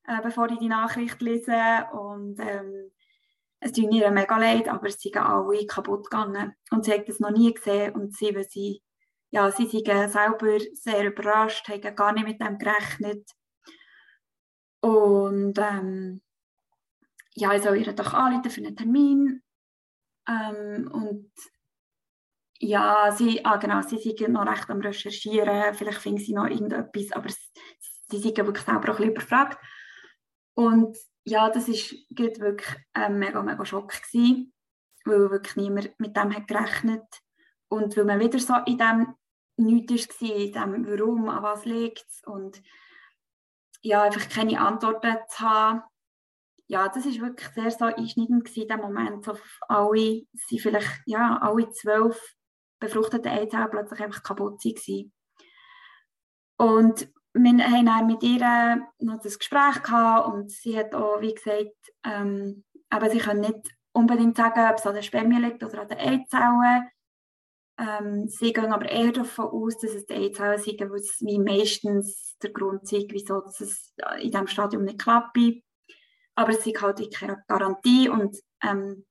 äh, 0.05 0.21
bevor 0.21 0.49
ich 0.51 0.59
die 0.59 0.69
Nachricht 0.69 1.21
lese. 1.21 1.87
Und 1.91 2.39
ähm, 2.39 2.91
es 3.59 3.71
tut 3.71 3.91
ihr 3.91 4.11
mega 4.11 4.37
leid, 4.37 4.69
aber 4.69 4.89
sie 4.91 5.09
sind 5.09 5.17
alle 5.17 5.65
kaputt 5.65 6.09
gegangen. 6.09 6.53
Und 6.71 6.85
sie 6.85 6.93
hat 6.93 7.09
das 7.09 7.19
noch 7.19 7.31
nie 7.31 7.53
gesehen 7.53 7.95
und 7.95 8.15
sie, 8.15 8.35
weil 8.35 8.47
sie, 8.47 8.83
ja, 9.29 9.51
sie 9.51 9.67
sind 9.67 9.85
selber 9.85 10.59
sehr 10.73 11.05
überrascht, 11.05 11.67
haben 11.67 11.95
gar 11.95 12.13
nicht 12.13 12.27
mit 12.27 12.41
dem 12.41 12.57
gerechnet. 12.57 13.29
Und 14.81 15.57
ähm, 15.57 16.21
ja, 17.35 17.53
ich 17.53 17.63
soll 17.63 17.77
ihr 17.77 17.93
doch 17.93 18.13
anrufen 18.13 18.49
für 18.49 18.61
einen 18.61 18.75
Termin. 18.75 19.43
Ähm, 20.27 20.89
und 20.91 21.31
ja, 22.59 23.11
sie, 23.11 23.43
ah, 23.45 23.57
genau, 23.57 23.81
sie 23.81 23.97
sind 23.97 24.19
noch 24.29 24.47
recht 24.47 24.69
am 24.69 24.81
Recherchieren, 24.81 25.73
vielleicht 25.75 25.99
finden 25.99 26.19
sie 26.19 26.33
noch 26.33 26.47
irgendetwas, 26.47 27.11
aber 27.11 27.29
sie 27.29 28.17
sind 28.17 28.37
wirklich 28.37 28.65
selber 28.65 28.79
auch 28.79 28.83
ein 28.83 28.95
bisschen 28.95 29.11
überfragt. 29.11 29.59
Und 30.55 30.97
ja, 31.23 31.49
das 31.49 31.67
war 31.67 31.75
wirklich 32.09 32.67
ein 32.93 33.19
mega, 33.19 33.43
mega 33.43 33.65
Schock 33.65 33.89
gewesen, 33.89 34.53
weil 35.05 35.29
wirklich 35.29 35.55
niemand 35.55 35.99
mit 35.99 36.15
dem 36.15 36.35
hat 36.35 36.47
gerechnet 36.47 37.05
und 37.69 37.95
weil 37.97 38.05
man 38.05 38.19
wieder 38.19 38.39
so 38.39 38.55
in 38.65 38.77
dem 38.77 39.15
nichts 39.57 40.21
war, 40.21 40.35
in 40.35 40.51
dem 40.53 40.87
Warum, 40.87 41.29
an 41.29 41.43
was 41.43 41.65
liegt 41.65 42.05
es 42.07 42.21
und 42.25 42.61
ja, 43.81 44.03
einfach 44.03 44.29
keine 44.29 44.59
Antworten 44.59 45.17
zu 45.29 45.39
haben. 45.39 45.81
Ja, 46.67 46.87
das 46.89 47.05
war 47.05 47.27
wirklich 47.27 47.47
sehr 47.49 47.71
so 47.71 47.85
einschneidend 47.85 48.45
gewesen, 48.45 48.67
dem 48.67 48.81
Moment. 48.81 49.23
So 49.23 49.37
alle 49.67 50.23
sind 50.33 50.61
vielleicht, 50.61 51.01
ja, 51.05 51.37
alle 51.41 51.69
zwölf 51.69 52.35
befruchteten 52.79 53.31
Eizellen 53.31 53.69
plötzlich 53.69 54.01
einfach 54.01 54.23
kaputt 54.23 54.63
waren. 54.63 55.13
Und 56.57 57.09
wir 57.33 57.65
haben 57.65 57.85
dann 57.85 58.07
mit 58.07 58.23
ihr 58.23 58.87
noch 58.99 59.21
das 59.21 59.39
Gespräch 59.39 59.81
gehabt 59.83 60.27
und 60.27 60.51
sie 60.51 60.77
hat 60.77 60.93
auch, 60.93 61.21
wie 61.21 61.33
gesagt, 61.33 61.75
ähm, 62.03 62.65
aber 62.89 63.09
sie 63.09 63.19
können 63.19 63.41
nicht 63.41 63.77
unbedingt 63.91 64.37
sagen, 64.37 64.69
ob 64.69 64.77
es 64.77 64.87
an 64.87 64.95
der 64.95 65.01
Spermien 65.01 65.43
liegt 65.43 65.63
oder 65.63 65.81
an 65.81 65.87
den 65.87 65.99
Eizellen. 65.99 66.89
Ähm, 67.79 68.27
sie 68.27 68.53
gehen 68.53 68.73
aber 68.73 68.89
eher 68.89 69.11
davon 69.11 69.45
aus, 69.47 69.77
dass 69.77 69.91
es 69.91 70.05
die 70.05 70.13
Eizellen 70.13 70.59
sind, 70.59 70.81
es 70.81 71.21
wie 71.21 71.37
meistens 71.37 72.35
der 72.41 72.51
Grund 72.51 72.91
ist, 72.91 73.11
wieso 73.11 73.43
es 73.45 73.93
in 74.19 74.31
diesem 74.31 74.47
Stadium 74.47 74.83
nicht 74.83 74.99
klappt. 74.99 75.37
Aber 76.35 76.51
es 76.51 76.65
ist 76.65 76.81
halt 76.81 77.15
keine 77.15 77.43
Garantie 77.47 78.09
und 78.09 78.35
ähm, 78.63 79.05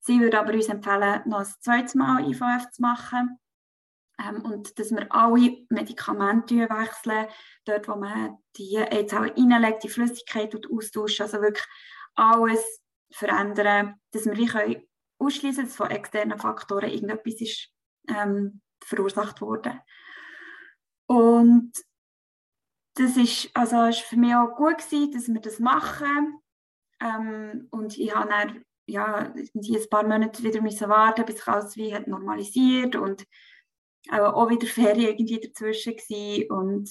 sie 0.00 0.20
würde 0.20 0.40
aber 0.40 0.54
uns 0.54 0.68
empfehlen, 0.68 1.22
noch 1.26 1.40
ein 1.40 1.54
zweites 1.60 1.94
Mal 1.94 2.28
IVF 2.28 2.70
zu 2.70 2.82
machen 2.82 3.38
ähm, 4.20 4.44
und 4.44 4.78
dass 4.78 4.90
wir 4.90 5.06
alle 5.10 5.64
Medikamente 5.68 6.68
wechseln, 6.68 7.28
dort 7.64 7.88
wo 7.88 7.96
man 7.96 8.38
die 8.56 8.78
Eizellen 8.78 9.52
reinlegt, 9.52 9.84
die 9.84 9.88
Flüssigkeit 9.88 10.54
austauschen, 10.70 11.24
also 11.24 11.40
wirklich 11.40 11.66
alles 12.14 12.80
verändern, 13.12 14.00
dass 14.12 14.26
wir 14.26 14.82
ausschließen, 15.18 15.64
dass 15.64 15.76
von 15.76 15.90
externen 15.90 16.38
Faktoren 16.38 16.90
irgendetwas 16.90 17.40
ist 17.40 17.72
ähm, 18.10 18.60
verursacht 18.84 19.40
wurde. 19.40 19.80
Und 21.06 21.72
das 22.94 23.16
ist, 23.16 23.50
also 23.54 23.84
ist 23.84 24.00
für 24.00 24.16
mich 24.16 24.34
auch 24.34 24.56
gut 24.56 24.78
gewesen, 24.78 25.12
dass 25.12 25.28
wir 25.28 25.40
das 25.40 25.58
machen. 25.58 26.40
Ähm, 27.00 27.68
und 27.70 27.96
ich 27.98 28.14
habe 28.14 28.28
dann, 28.28 28.64
ja, 28.86 29.32
ein 29.34 29.90
paar 29.90 30.06
Monate 30.06 30.42
wieder 30.42 30.62
warten, 30.88 31.24
bis 31.24 31.36
sich 31.36 31.48
alles 31.48 31.76
wie 31.76 31.94
hat 31.94 32.08
normalisiert 32.08 32.96
und 32.96 33.24
auch 34.10 34.48
wieder 34.48 34.66
Ferien 34.66 35.10
irgendwie 35.10 35.40
dazwischen 35.40 35.94
gewesen. 35.94 36.50
und 36.50 36.90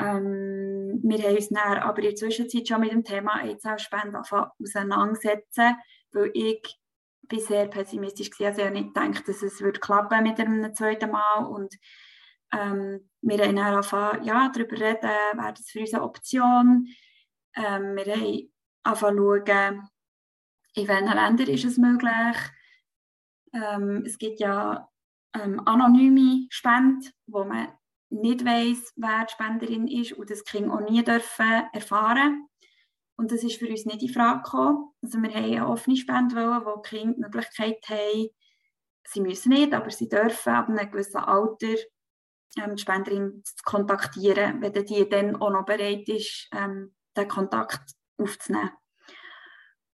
ähm, 0.00 1.00
wir 1.02 1.22
haben 1.22 1.36
uns 1.36 1.48
dann 1.50 1.78
aber 1.78 1.98
in 1.98 2.04
der 2.04 2.16
Zwischenzeit 2.16 2.66
schon 2.66 2.80
mit 2.80 2.92
dem 2.92 3.04
Thema 3.04 3.42
Eizellspende 3.42 4.22
auseinandersetzen, 4.58 5.76
weil 6.12 6.30
ich 6.32 6.79
bin 7.30 7.40
sehr 7.40 7.66
pessimistisch 7.68 8.30
war. 8.38 8.48
Also 8.48 8.62
ich 8.62 8.70
nicht 8.70 8.94
gedacht, 8.94 9.26
dass 9.26 9.42
es 9.42 9.62
wird 9.62 9.80
klappen 9.80 10.22
mit 10.22 10.38
einem 10.38 10.74
zweiten 10.74 11.10
Mal 11.10 11.46
und 11.46 11.74
ähm, 12.52 13.08
wir 13.22 13.38
haben 13.38 13.56
dann 13.56 13.64
angefangen, 13.64 14.24
ja, 14.24 14.50
darüber 14.52 14.78
reden, 14.78 15.02
wäre 15.02 15.54
das 15.54 15.70
für 15.70 15.80
uns 15.80 15.94
eine 15.94 16.02
Option. 16.02 16.88
Ähm, 17.54 17.96
wir 17.96 18.14
haben 18.14 18.48
angefangen 18.82 19.42
schauen, 19.46 19.88
in 20.74 20.88
welchen 20.88 21.14
Ländern 21.14 21.48
ist 21.48 21.64
es 21.64 21.78
möglich. 21.78 22.36
Ähm, 23.52 24.02
es 24.04 24.18
gibt 24.18 24.40
ja 24.40 24.88
ähm, 25.34 25.60
anonyme 25.66 26.46
Spende, 26.50 27.08
wo 27.26 27.44
man 27.44 27.68
nicht 28.10 28.44
weiß, 28.44 28.94
wer 28.96 29.24
die 29.26 29.32
Spenderin 29.32 29.86
ist 29.88 30.12
und 30.12 30.30
das 30.30 30.44
Kind 30.44 30.70
auch 30.70 30.80
nie 30.80 31.04
dürfen 31.04 31.68
erfahren. 31.72 32.48
Und 33.20 33.30
das 33.30 33.44
ist 33.44 33.58
für 33.58 33.68
uns 33.68 33.84
nicht 33.84 34.02
in 34.02 34.08
Frage 34.08 34.40
gekommen. 34.42 34.94
Also 35.02 35.20
wir 35.20 35.28
haben 35.28 35.44
eine 35.44 35.68
offene 35.68 35.94
Spende, 35.94 36.36
wo 36.64 36.80
die 36.80 36.88
Kinder 36.88 37.12
die 37.12 37.20
Möglichkeit 37.20 37.84
haben, 37.90 38.30
sie 39.06 39.20
müssen 39.20 39.50
nicht, 39.50 39.74
aber 39.74 39.90
sie 39.90 40.08
dürfen 40.08 40.54
ab 40.54 40.70
einem 40.70 40.90
gewissen 40.90 41.18
Alter 41.18 41.74
ähm, 42.56 42.76
die 42.76 42.80
Spenderin 42.80 43.42
zu 43.44 43.62
kontaktieren, 43.62 44.62
wenn 44.62 44.72
die 44.72 45.06
dann 45.06 45.36
auch 45.36 45.50
noch 45.50 45.66
bereit 45.66 46.08
ist, 46.08 46.48
ähm, 46.52 46.94
den 47.14 47.28
Kontakt 47.28 47.92
aufzunehmen. 48.16 48.70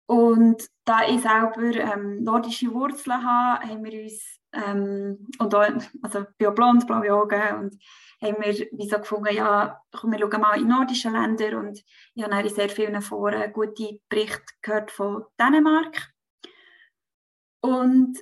Und 0.06 0.66
da 0.86 1.06
ich 1.06 1.20
selber 1.20 1.74
ähm, 1.74 2.24
nordische 2.24 2.72
Wurzeln 2.72 3.22
habe, 3.22 3.68
haben 3.68 3.84
wir 3.84 4.02
uns 4.02 4.40
ähm, 4.54 5.28
und 5.38 5.54
auch, 5.54 5.68
also 6.00 6.24
bin 6.38 6.48
auch 6.48 6.54
blond, 6.54 6.86
blaue 6.86 7.12
Augen 7.12 7.58
und 7.58 7.82
haben 8.22 8.36
wir 8.42 8.52
wie 8.72 8.88
so 8.88 8.98
gefunden, 8.98 9.34
ja, 9.34 9.82
komm, 9.92 10.12
wir 10.12 10.18
schauen 10.18 10.40
mal 10.40 10.60
in 10.60 10.68
nordische 10.68 11.10
Länder 11.10 11.58
und 11.58 11.82
ich 12.14 12.22
habe 12.22 12.42
in 12.42 12.54
sehr 12.54 12.68
vielen 12.68 13.00
Foren 13.00 13.52
gute 13.52 14.00
Berichte 14.08 14.42
gehört 14.62 14.90
von 14.90 15.24
Dänemark. 15.38 16.12
Und 17.62 18.18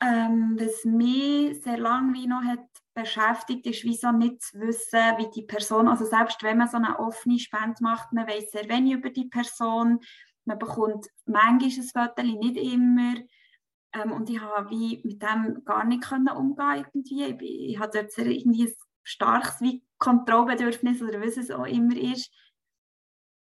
ähm, 0.00 0.56
was 0.58 0.84
mich 0.84 1.62
sehr 1.62 1.78
lange 1.78 2.14
wie 2.14 2.26
noch 2.26 2.42
hat 2.42 2.66
beschäftigt, 2.94 3.66
ist 3.66 3.84
wieso 3.84 4.12
nicht 4.12 4.42
zu 4.42 4.60
wissen, 4.60 5.16
wie 5.16 5.30
die 5.30 5.46
Person, 5.46 5.88
also 5.88 6.04
selbst 6.04 6.42
wenn 6.42 6.58
man 6.58 6.68
so 6.68 6.76
eine 6.76 6.98
offene 6.98 7.38
Spende 7.38 7.76
macht, 7.80 8.12
man 8.12 8.26
weiß 8.26 8.50
sehr 8.50 8.68
wenig 8.68 8.94
über 8.94 9.10
die 9.10 9.28
Person, 9.28 10.00
man 10.44 10.58
bekommt 10.58 11.06
manchmal 11.24 11.70
ein 11.70 12.10
Foto, 12.10 12.22
nicht 12.22 12.56
immer, 12.56 13.14
ähm, 13.92 14.12
und 14.12 14.30
ich 14.30 14.40
habe 14.40 14.70
wie 14.70 15.00
mit 15.04 15.22
dem 15.22 15.64
gar 15.64 15.84
nicht 15.84 16.02
können 16.02 16.28
umgehen 16.28 16.86
irgendwie. 16.92 17.24
Ich, 17.24 17.72
ich 17.72 17.78
hatte 17.78 18.02
dort 18.02 18.18
irgendwie 18.18 18.66
ein 18.66 18.74
starkes 19.02 19.60
wie 19.60 19.84
Kontrollbedürfnis 19.98 21.02
oder 21.02 21.20
was 21.20 21.36
es 21.36 21.50
auch 21.50 21.66
immer 21.66 21.96
ist. 21.96 22.32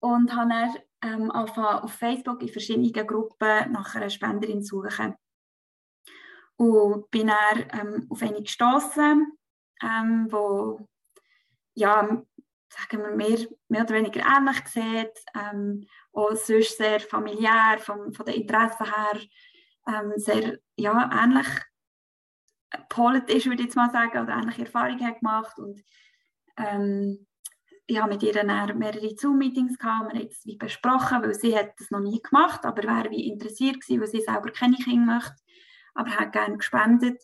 Und 0.01 0.35
habe 0.35 0.51
dann 0.51 0.77
ähm, 1.03 1.31
auf 1.31 1.93
Facebook 1.93 2.43
in 2.43 2.49
verschiedenen 2.49 3.07
Gruppen 3.07 3.73
nach 3.73 3.95
einer 3.95 4.11
Spenderin 4.11 4.63
suchen. 4.63 5.15
Und 6.57 7.11
bin 7.11 7.27
dann 7.27 7.67
ähm, 7.73 8.07
auf 8.09 8.23
eine 8.23 8.43
gestoßen, 8.43 9.33
ähm, 9.83 10.29
wo 10.31 10.87
ja, 11.75 12.23
sagen 12.69 13.03
wir, 13.03 13.11
mehr, 13.11 13.39
mehr 13.69 13.83
oder 13.83 13.95
weniger 13.95 14.21
ähnlich 14.21 14.67
sieht, 14.67 15.25
ähm, 15.35 15.87
auch 16.13 16.35
sonst 16.35 16.79
sehr 16.79 17.01
familiär 17.01 17.79
vom, 17.79 18.13
von 18.13 18.25
den 18.25 18.43
Interessen 18.43 18.87
her 18.87 19.21
ähm, 19.87 20.13
sehr 20.17 20.59
ja, 20.77 21.11
ähnlich 21.13 21.47
gepolt 22.71 23.31
ist, 23.31 23.47
würde 23.47 23.63
ich 23.63 23.67
jetzt 23.67 23.77
mal 23.77 23.91
sagen, 23.91 24.19
oder 24.19 24.35
ähnliche 24.35 24.63
Erfahrungen 24.63 25.07
hat 25.07 25.21
gemacht 25.21 25.59
und 25.59 25.83
ähm, 26.57 27.27
ich 27.87 28.01
habe 28.01 28.13
mit 28.13 28.23
ihr 28.23 28.33
dann 28.33 28.79
mehrere 28.79 29.17
Zoom-Meetings 29.17 29.79
gehabt, 29.79 30.13
wir 30.13 30.21
haben 30.21 30.29
es 30.29 30.45
wie 30.45 30.57
besprochen, 30.57 31.23
weil 31.23 31.35
sie 31.35 31.57
hat 31.57 31.71
das 31.79 31.91
noch 31.91 32.01
nie 32.01 32.21
gemacht, 32.21 32.65
aber 32.65 32.83
wäre 32.83 33.11
wie 33.11 33.29
interessiert 33.29 33.81
gewesen, 33.81 34.01
weil 34.01 34.09
sie 34.09 34.23
selber 34.23 34.51
keine 34.51 34.77
Kinder 34.77 35.15
möchte, 35.15 35.37
aber 35.95 36.11
hat 36.11 36.33
gerne 36.33 36.57
gespendet. 36.57 37.23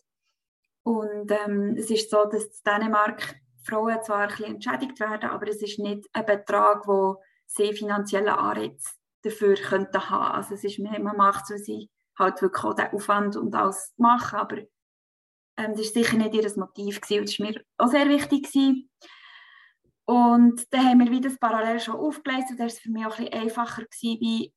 Und 0.83 1.31
ähm, 1.31 1.75
es 1.77 1.89
ist 1.89 2.09
so, 2.09 2.25
dass 2.25 2.45
in 2.45 2.51
Dänemark 2.65 3.35
Frauen 3.65 4.01
zwar 4.03 4.19
ein 4.19 4.27
bisschen 4.29 4.55
entschädigt 4.55 4.99
werden, 4.99 5.29
aber 5.29 5.47
es 5.47 5.61
ist 5.61 5.79
nicht 5.79 6.07
ein 6.13 6.25
Betrag, 6.25 6.87
wo 6.87 7.21
sie 7.45 7.73
finanzielle 7.73 8.37
Anreiz 8.37 8.97
dafür 9.21 9.55
könnten 9.55 10.09
haben. 10.09 10.35
Also 10.35 10.55
es 10.55 10.63
ist 10.63 10.79
mehr, 10.79 10.99
man 10.99 11.17
macht 11.17 11.47
so, 11.47 11.55
sie 11.57 11.89
halt 12.17 12.41
wirklich 12.41 12.63
auch 12.63 12.75
den 12.75 12.91
Aufwand 12.91 13.35
und 13.35 13.55
alles 13.55 13.93
machen, 13.97 14.39
aber 14.39 14.57
ähm, 15.57 15.75
das 15.75 15.95
war 15.95 16.03
sicher 16.03 16.17
nicht 16.17 16.33
ihr 16.33 16.57
Motiv 16.57 17.01
gewesen, 17.01 17.19
und 17.19 17.29
das 17.29 17.39
war 17.39 17.47
mir 17.47 17.63
auch 17.77 17.87
sehr 17.87 18.09
wichtig. 18.09 18.43
Gewesen. 18.43 18.89
Und 20.05 20.73
dann 20.73 20.85
haben 20.85 20.99
wir 20.99 21.11
wieder 21.11 21.29
das 21.29 21.39
parallel 21.39 21.79
schon 21.79 21.95
aufgelesen 21.95 22.51
und 22.51 22.59
war 22.59 22.69
für 22.69 22.91
mich 22.91 23.05
auch 23.05 23.17
ein 23.17 23.25
bisschen 23.25 23.41
einfacher 23.41 23.83
gewesen, 23.83 24.19
wie 24.19 24.53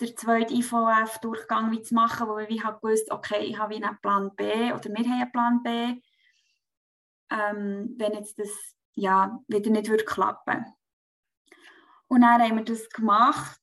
der 0.00 0.16
zweite 0.16 0.54
IVF-Durchgang 0.54 1.84
zu 1.84 1.94
machen, 1.94 2.26
wo 2.26 2.38
ich 2.38 2.64
halt 2.64 2.80
gewusst 2.80 3.10
okay, 3.12 3.44
ich 3.44 3.58
habe 3.58 3.74
einen 3.74 4.00
Plan 4.00 4.34
B 4.34 4.72
oder 4.72 4.84
wir 4.84 5.04
haben 5.04 5.12
einen 5.12 5.32
Plan 5.32 5.62
B, 5.62 6.00
ähm, 7.30 7.94
wenn 7.98 8.14
jetzt 8.14 8.38
das 8.38 8.48
ja, 8.94 9.38
wieder 9.46 9.70
nicht 9.70 9.88
würde 9.88 10.04
klappen 10.04 10.64
Und 12.08 12.22
dann 12.22 12.42
haben 12.42 12.56
wir 12.56 12.64
das 12.64 12.88
gemacht 12.88 13.59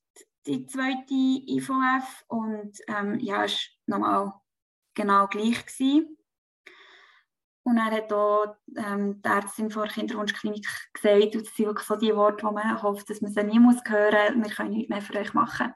die 0.47 0.65
zweite 0.65 1.13
IVF 1.13 2.23
und 2.27 2.79
ähm, 2.87 3.19
ja, 3.19 3.43
es 3.43 3.69
war 3.85 3.99
nochmal 3.99 4.33
genau 4.93 5.27
gleich. 5.27 5.65
Gewesen. 5.65 6.17
Und 7.63 7.77
er 7.77 7.91
hat 7.91 8.13
auch 8.13 8.55
ähm, 8.77 9.21
die 9.21 9.27
Ärztin 9.27 9.69
vor 9.69 9.83
der 9.83 9.93
Kinderwunschklinik 9.93 10.65
gesagt, 10.93 11.35
und 11.35 11.45
das 11.45 11.53
sind 11.53 11.65
wirklich 11.65 11.85
so 11.85 11.97
die 11.97 12.15
Worte, 12.15 12.45
wo 12.45 12.51
man 12.51 12.81
hofft, 12.81 13.09
dass 13.09 13.19
man 13.19 13.31
sie 13.31 13.43
nie 13.43 13.59
muss 13.59 13.81
hören 13.85 14.37
muss, 14.37 14.47
wir 14.47 14.55
können 14.55 14.69
nichts 14.71 14.89
mehr 14.89 15.01
für 15.01 15.19
euch 15.19 15.33
machen. 15.33 15.73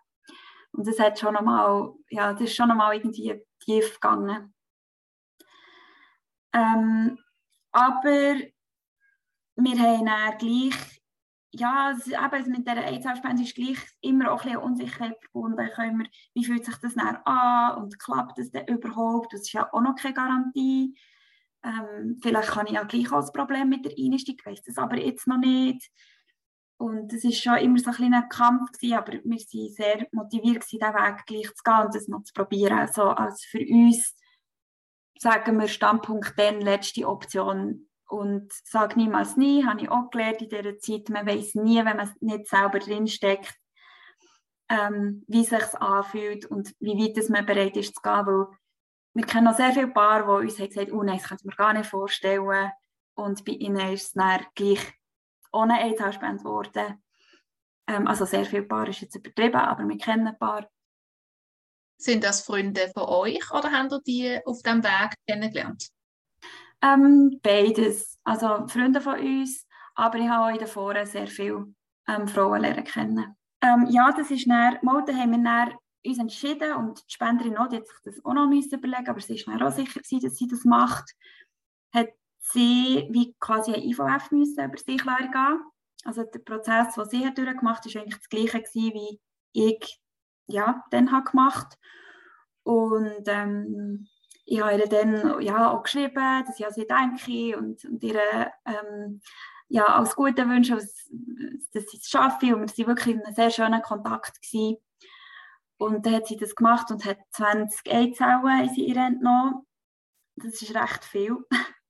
Und 0.71 0.87
das 0.87 0.99
hat 0.99 1.19
schon 1.19 1.33
nochmal, 1.33 1.93
ja, 2.09 2.31
das 2.31 2.43
ist 2.43 2.55
schon 2.55 2.69
nochmal 2.69 2.95
irgendwie 2.95 3.43
tief 3.59 3.95
gegangen. 3.95 4.53
Ähm, 6.53 7.19
aber 7.73 8.35
wir 9.55 9.79
haben 9.79 10.05
dann 10.05 10.37
gleich, 10.37 11.00
ja, 11.53 11.91
eben 11.91 12.51
mit 12.51 12.67
dieser 12.67 12.86
AIDS-Spende 12.86 13.43
ist 13.43 13.55
gleich 13.55 13.77
immer 14.00 14.31
auch 14.31 14.43
ein 14.43 14.51
bisschen 14.51 14.63
Unsicherheit 14.63 15.17
verbunden. 15.20 15.58
Wir, 15.58 16.08
wie 16.34 16.46
fühlt 16.46 16.65
sich 16.65 16.77
das 16.77 16.96
dann 16.96 17.17
an 17.25 17.81
und 17.81 18.00
klappt 18.00 18.38
das 18.38 18.51
denn 18.51 18.67
überhaupt? 18.67 19.34
Das 19.34 19.41
ist 19.41 19.53
ja 19.53 19.72
auch 19.74 19.81
noch 19.81 19.96
keine 19.96 20.13
Garantie. 20.13 20.98
Ähm, 21.63 22.17
vielleicht 22.22 22.50
kann 22.50 22.67
ich 22.67 22.74
ja 22.74 22.84
gleich 22.84 23.12
auch 23.12 23.25
ein 23.25 23.34
Problem 23.34 23.70
mit 23.70 23.86
der 23.86 23.93
Einstieg, 23.98 24.39
ich 24.39 24.46
weiß 24.46 24.63
das 24.63 24.77
aber 24.77 24.98
jetzt 24.98 25.27
noch 25.27 25.38
nicht. 25.38 25.91
Und 26.77 27.13
es 27.13 27.24
war 27.24 27.31
schon 27.31 27.58
immer 27.58 27.77
so 27.77 27.91
ein 27.91 27.96
kleiner 27.96 28.24
Kampf, 28.24 28.72
gewesen, 28.72 28.98
aber 28.98 29.12
wir 29.12 29.24
waren 29.24 29.70
sehr 29.70 30.08
motiviert, 30.12 30.63
diesen 30.72 30.81
Weg 30.81 31.25
gleich 31.27 31.53
zu 31.53 31.63
gehen 31.63 31.86
und 31.86 31.96
das 31.96 32.08
noch 32.08 32.24
zu 32.24 32.34
probieren. 32.34 32.79
Also 32.79 33.03
als 33.03 33.43
für 33.43 33.60
uns, 33.60 34.15
sagen 35.20 35.60
wir, 35.60 35.67
Standpunkt 35.67 36.34
dann 36.39 36.62
letzte 36.62 37.08
Option. 37.08 37.90
Und 38.12 38.51
sage 38.65 39.00
niemals 39.00 39.38
nie, 39.38 39.65
habe 39.65 39.80
ich 39.80 39.89
auch 39.89 40.10
gelernt 40.10 40.41
in 40.41 40.50
dieser 40.50 40.77
Zeit. 40.80 41.08
Man 41.08 41.25
weiß 41.25 41.56
nie, 41.56 41.77
wenn 41.77 41.96
man 41.96 42.13
nicht 42.20 42.50
selber 42.50 42.80
drinsteckt, 42.80 43.56
ähm, 44.70 45.24
wie 45.30 45.44
es 45.44 45.50
sich 45.50 45.75
anfühlt 45.75 46.46
und 46.46 46.75
wie 46.82 46.98
weit 46.98 47.30
man 47.30 47.46
bereit 47.46 47.77
ist 47.77 47.96
zu 47.96 48.01
gehen. 48.01 48.25
Weil 48.25 48.48
wir 49.13 49.25
kennen 49.25 49.46
noch 49.46 49.56
sehr 49.56 49.72
viele 49.72 49.88
Paare, 49.88 50.25
die 50.25 50.46
uns 50.46 50.58
gesagt 50.58 50.75
haben, 50.75 51.00
oh 51.00 51.03
nein, 51.03 51.20
das 51.20 51.30
kann 51.30 51.38
ich 51.39 51.46
mir 51.46 51.56
gar 51.56 51.72
nicht 51.72 51.89
vorstellen. 51.89 52.72
Und 53.13 53.46
bei 53.46 53.53
ihnen 53.53 53.94
ist 53.94 54.08
es 54.08 54.12
dann 54.12 54.46
gleich 54.56 54.94
ohne 55.53 55.80
AIDS-Halsband 55.82 56.39
geworden. 56.39 57.01
Ähm, 57.88 58.08
also 58.08 58.25
sehr 58.25 58.44
viele 58.44 58.63
Paare 58.63 58.89
ist 58.89 59.00
jetzt 59.00 59.15
übertrieben, 59.15 59.56
aber 59.56 59.88
wir 59.88 59.98
kennen 59.98 60.27
ein 60.27 60.38
paar. 60.38 60.68
Sind 61.98 62.25
das 62.25 62.41
Freunde 62.41 62.91
von 62.94 63.03
euch 63.03 63.50
oder 63.51 63.72
haben 63.72 63.89
ihr 63.89 64.01
die 64.01 64.46
auf 64.46 64.62
dem 64.63 64.84
Weg 64.84 65.13
kennengelernt? 65.25 65.91
Ähm, 66.81 67.39
beides. 67.41 68.19
Also 68.23 68.67
Freunde 68.67 69.01
von 69.01 69.19
uns, 69.19 69.67
aber 69.95 70.17
ich 70.17 70.27
habe 70.27 70.55
auch 70.55 70.67
Foren 70.67 71.05
sehr 71.05 71.27
viele 71.27 71.73
ähm, 72.07 72.27
Frauen 72.27 72.61
lernen 72.61 72.83
kennen. 72.83 73.35
Ähm, 73.61 73.88
ja, 73.89 74.11
das 74.11 74.31
ist 74.31 74.47
dann, 74.47 74.79
mal, 74.81 75.03
da 75.05 75.13
haben 75.13 75.31
wir 75.31 75.43
dann 75.43 75.73
uns 76.03 76.17
entschieden 76.17 76.73
und 76.73 77.00
die 77.07 77.13
Spenderin 77.13 77.57
auch, 77.57 77.71
hat 77.71 77.88
sich 77.88 77.97
das 78.03 78.25
auch 78.25 78.33
noch 78.33 78.50
überlegen 78.50 79.07
aber 79.07 79.19
sie 79.19 79.35
ist 79.35 79.47
mir 79.47 79.65
auch 79.65 79.71
sicher 79.71 80.00
gewesen, 80.00 80.19
dass 80.21 80.35
sie 80.35 80.47
das 80.47 80.65
macht, 80.65 81.11
hat 81.93 82.09
sie 82.39 83.07
wie 83.11 83.35
quasi 83.39 83.73
ein 83.73 83.83
IVF 83.83 84.31
müssen 84.31 84.65
über 84.65 84.77
sich 84.77 85.31
gehen. 85.31 85.61
Also 86.03 86.23
der 86.23 86.39
Prozess, 86.39 86.95
den 86.95 87.09
sie 87.09 87.25
hat 87.25 87.38
durchgemacht 87.38 87.85
hat, 87.85 87.93
war 87.93 88.01
eigentlich 88.01 88.17
das 88.17 88.29
gleiche 88.29 88.61
gewesen, 88.61 88.93
wie 88.95 89.19
ich 89.53 90.00
ja, 90.47 90.83
dann 90.89 91.11
habe 91.11 91.29
gemacht 91.29 91.77
und 92.63 93.23
ähm, 93.27 94.07
ich 94.51 94.62
habe 94.62 94.77
ihr 94.77 94.88
dann 94.89 95.41
ja, 95.41 95.72
auch 95.72 95.84
geschrieben, 95.84 96.43
dass 96.46 96.60
ich 96.60 96.65
an 96.65 96.74
sie 96.74 96.86
denke 96.86 97.58
und, 97.58 97.86
und 97.86 98.03
ihr 98.03 98.51
ähm, 98.65 99.22
ja, 99.70 99.86
alles 99.86 100.13
Gute 100.13 100.46
wünsche, 100.46 100.75
dass, 100.75 101.05
sie 101.89 101.98
es 101.98 102.10
schaffe 102.10 102.53
und 102.53 102.77
wir 102.77 102.86
waren 102.86 102.98
wirklich 102.98 103.15
in 103.15 103.22
einem 103.24 103.34
sehr 103.34 103.50
schönen 103.50 103.81
Kontakt 103.81 104.41
gewesen. 104.41 104.77
Und 105.77 106.05
dann 106.05 106.15
hat 106.15 106.27
sie 106.27 106.36
das 106.36 106.53
gemacht 106.53 106.91
und 106.91 107.05
hat 107.05 107.20
20 107.31 107.89
Eizellen 107.89 108.67
in 108.67 108.70
sie 108.74 108.89
entnommen. 108.89 109.65
Das 110.36 110.62
ist 110.62 110.75
recht 110.75 111.05
viel. 111.05 111.38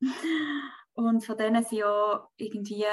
und 0.93 1.25
von 1.25 1.37
denen 1.37 1.63
sind 1.63 1.79
ja 1.79 2.29
irgendwie 2.37 2.85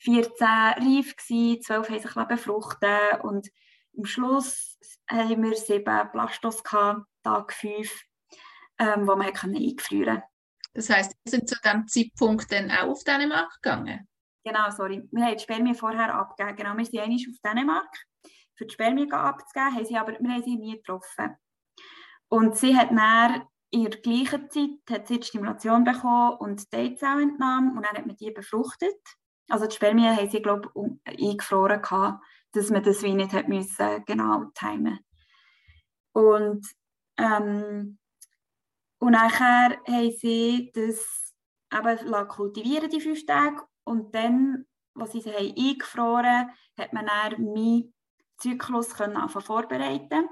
14 0.00 0.46
reif 0.48 1.14
gewesen, 1.16 1.62
12 1.62 1.88
haben 1.88 2.00
sich 2.00 2.14
befruchten 2.28 3.20
und 3.22 3.48
am 3.96 4.04
Schluss 4.04 4.76
haben 5.08 5.40
wir 5.40 5.56
sieben 5.56 6.10
Plastos 6.10 6.64
gehabt, 6.64 7.06
Tag 7.22 7.52
5, 7.52 8.09
ähm, 8.80 9.06
wo 9.06 9.14
man 9.14 9.26
eingefrieren 9.26 10.16
konnte. 10.16 10.22
Das 10.74 10.90
heisst, 10.90 11.14
wir 11.24 11.30
sind 11.30 11.48
zu 11.48 11.56
diesem 11.62 11.86
Zeitpunkt 11.86 12.50
dann 12.50 12.70
auch 12.70 12.88
auf 12.88 13.04
Dänemark 13.04 13.50
gegangen? 13.62 14.08
Genau, 14.44 14.70
sorry. 14.70 15.06
Wir 15.12 15.24
haben 15.24 15.36
die 15.36 15.42
Spermien 15.42 15.74
vorher 15.74 16.14
abgegeben. 16.14 16.56
Genau, 16.56 16.76
wir 16.76 16.84
sind 16.84 17.00
einmal 17.00 17.16
auf 17.16 17.40
Dänemark 17.44 18.06
für 18.60 18.66
die 18.66 18.74
Spermien 18.74 19.12
abzugeben, 19.12 19.74
haben 19.74 19.86
sie 19.86 19.96
aber, 19.96 20.12
wir 20.18 20.30
haben 20.30 20.42
sie 20.42 20.56
nie 20.56 20.76
getroffen. 20.76 21.36
Und 22.28 22.56
sie 22.56 22.76
hat 22.76 22.90
dann 22.90 23.42
in 23.70 23.84
der 23.84 24.00
gleichen 24.00 24.50
Zeit 24.50 24.70
hat 24.90 25.06
sie 25.06 25.20
die 25.20 25.26
Stimulation 25.26 25.84
bekommen 25.84 26.36
und 26.38 26.72
die 26.72 26.76
Eizellentnahme 26.76 27.70
und 27.70 27.86
dann 27.86 27.96
hat 27.96 28.06
man 28.06 28.16
die 28.16 28.30
befruchtet. 28.30 29.00
Also 29.48 29.66
die 29.66 29.74
Spermien 29.74 30.16
haben 30.16 30.28
sie, 30.28 30.42
glaube 30.42 30.70
ich, 30.74 31.22
eingefroren 31.30 31.80
gehabt, 31.80 32.22
dass 32.52 32.70
man 32.70 32.82
das 32.82 33.02
wie 33.02 33.14
nicht 33.14 33.32
hat 33.32 33.48
müssen, 33.48 34.04
genau 34.06 34.44
timen 34.54 34.98
Und, 36.12 36.66
ähm, 37.16 37.99
und 39.00 39.12
nachher 39.12 39.80
haben 39.88 40.12
sie 40.12 40.70
das 40.74 41.34
eben 41.72 42.28
kultivieren, 42.28 42.90
die 42.90 43.00
fünf 43.00 43.24
Tage. 43.24 43.62
Und 43.84 44.14
dann, 44.14 44.66
als 44.94 45.12
sie 45.12 45.22
sie 45.22 45.32
haben 45.32 45.54
eingefroren 45.56 46.50
hat 46.78 46.92
man 46.92 47.06
dann 47.06 47.38
mein 47.38 47.94
Zyklus 48.36 48.94
können 48.94 49.16
vorbereiten 49.28 50.28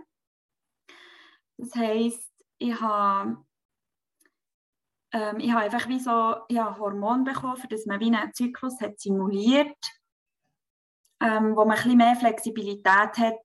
Das 1.56 1.74
heisst, 1.74 2.30
ich 2.58 2.78
habe, 2.78 3.38
ähm, 5.12 5.38
ich 5.38 5.50
habe 5.50 5.64
einfach 5.64 5.88
wie 5.88 6.00
so 6.00 6.10
habe 6.10 6.78
Hormone 6.78 7.24
bekommen, 7.24 7.56
für 7.56 7.68
das 7.68 7.86
man 7.86 8.00
wie 8.00 8.14
einen 8.14 8.34
Zyklus 8.34 8.78
hat 8.82 9.00
simuliert, 9.00 9.78
ähm, 11.20 11.56
wo 11.56 11.64
man 11.64 11.70
ein 11.70 11.76
bisschen 11.76 11.96
mehr 11.96 12.16
Flexibilität 12.16 13.16
hat, 13.16 13.40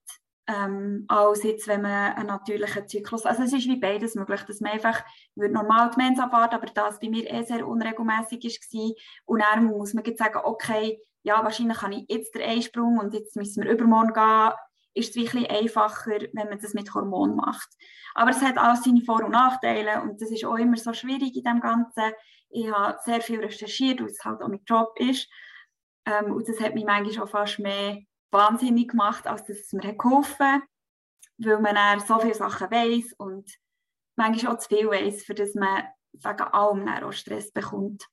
ähm, 0.47 1.05
als 1.07 1.43
jetzt, 1.43 1.67
wenn 1.67 1.81
man 1.81 2.13
einen 2.13 2.27
natürlichen 2.27 2.87
Zyklus, 2.87 3.25
also 3.25 3.43
es 3.43 3.53
ist 3.53 3.67
wie 3.67 3.79
beides 3.79 4.15
möglich, 4.15 4.41
dass 4.41 4.59
man 4.59 4.73
einfach 4.73 5.03
würde 5.35 5.53
normal 5.53 5.91
die 5.91 6.01
Mens 6.01 6.19
abwarten, 6.19 6.55
aber 6.55 6.67
das 6.67 6.99
bei 6.99 7.09
mir 7.09 7.29
eh 7.31 7.43
sehr 7.43 7.67
unregelmäßig 7.67 8.43
war 8.43 8.93
und 9.25 9.41
dann 9.41 9.65
muss 9.65 9.93
man 9.93 10.03
sagen, 10.15 10.39
okay, 10.43 10.99
ja, 11.23 11.41
wahrscheinlich 11.43 11.81
habe 11.81 11.95
ich 11.95 12.05
jetzt 12.09 12.35
den 12.35 12.41
Einsprung 12.41 12.97
und 12.97 13.13
jetzt 13.13 13.35
müssen 13.37 13.63
wir 13.63 13.71
übermorgen 13.71 14.13
gehen, 14.13 14.51
ist 14.95 15.11
es 15.11 15.15
wirklich 15.15 15.49
einfacher, 15.49 16.19
wenn 16.33 16.49
man 16.49 16.59
das 16.59 16.73
mit 16.73 16.93
Hormonen 16.93 17.35
macht. 17.35 17.69
Aber 18.13 18.29
es 18.29 18.41
hat 18.41 18.57
auch 18.57 18.75
seine 18.75 19.01
Vor- 19.01 19.23
und 19.23 19.31
Nachteile 19.31 20.01
und 20.01 20.21
das 20.21 20.29
ist 20.29 20.45
auch 20.45 20.57
immer 20.57 20.77
so 20.77 20.93
schwierig 20.93 21.35
in 21.35 21.43
dem 21.43 21.61
Ganzen. 21.61 22.13
Ich 22.49 22.69
habe 22.71 22.97
sehr 23.03 23.21
viel 23.21 23.39
recherchiert, 23.39 24.01
weil 24.01 24.07
es 24.07 24.23
halt 24.23 24.41
auch 24.41 24.47
mein 24.49 24.61
Job 24.65 24.93
ist. 24.99 25.27
Ähm, 26.05 26.33
und 26.33 26.47
das 26.47 26.59
hat 26.59 26.75
mich 26.75 26.85
manchmal 26.85 27.25
auch 27.25 27.29
fast 27.29 27.59
mehr 27.59 28.01
wahnsinnig 28.33 28.89
gemacht, 28.89 29.27
als 29.27 29.45
dass 29.45 29.57
es 29.57 29.73
mir 29.73 29.93
geholfen 29.93 30.45
hat, 30.45 30.61
weil 31.37 31.59
man 31.59 31.75
dann 31.75 31.99
so 31.99 32.19
viele 32.19 32.33
Sachen 32.33 32.69
weiß 32.69 33.13
und 33.17 33.49
manchmal 34.15 34.53
auch 34.53 34.59
zu 34.59 34.69
viel 34.69 34.89
weiß, 34.89 35.23
für 35.23 35.33
das 35.33 35.55
man 35.55 35.83
wegen 36.13 36.41
allem 36.41 36.87
auch 36.87 37.11
Stress 37.11 37.51
bekommt. 37.51 38.05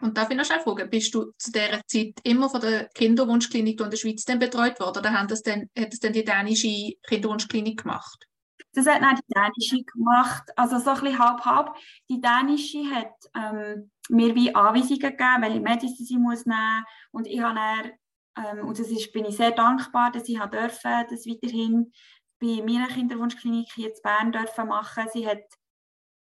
Und 0.00 0.16
darf 0.16 0.30
ich 0.30 0.36
noch 0.36 0.44
schnell 0.44 0.60
fragen, 0.60 0.88
bist 0.88 1.14
du 1.14 1.32
zu 1.36 1.52
dieser 1.52 1.80
Zeit 1.86 2.14
immer 2.22 2.48
von 2.48 2.60
der 2.60 2.88
Kinderwunschklinik 2.94 3.80
in 3.80 3.90
der 3.90 3.96
Schweiz 3.96 4.24
dann 4.24 4.38
betreut 4.38 4.80
worden 4.80 4.98
oder 4.98 5.12
hat 5.12 5.30
das 5.30 5.42
dann, 5.42 5.68
hat 5.78 5.92
das 5.92 6.00
dann 6.00 6.12
die 6.12 6.24
dänische 6.24 6.94
Kinderwunschklinik 7.06 7.82
gemacht? 7.82 8.26
Das 8.72 8.86
hat 8.86 9.02
dann 9.02 9.16
die 9.16 9.34
dänische 9.34 9.84
gemacht, 9.84 10.44
also 10.56 10.78
so 10.78 10.90
ein 10.90 11.00
bisschen 11.00 11.18
halb-halb. 11.18 11.74
Die 12.08 12.20
dänische 12.20 12.84
hat 12.90 13.12
ähm, 13.34 13.90
mir 14.08 14.34
wie 14.34 14.54
Anweisungen 14.54 15.00
gegeben, 15.00 15.42
welche 15.42 15.60
Medizin 15.60 16.06
sie 16.06 16.18
muss 16.18 16.46
nehmen 16.46 16.84
und 17.10 17.26
ich 17.26 17.40
habe 17.40 17.54
dann, 17.56 17.92
ähm, 18.40 18.66
und 18.66 18.78
das 18.78 18.88
ist, 18.88 19.12
bin 19.12 19.24
ich 19.24 19.36
sehr 19.36 19.52
dankbar, 19.52 20.10
dass 20.12 20.28
ich 20.28 20.38
dürfen, 20.38 21.06
das 21.10 21.26
weiterhin 21.26 21.92
bei 22.40 22.62
meiner 22.62 22.88
Kinderwunschklinik 22.88 23.72
hier 23.72 23.88
in 23.88 24.02
Bern 24.02 24.32
dürfen 24.32 24.68
machen. 24.68 25.06
Sie 25.12 25.26
hat 25.26 25.44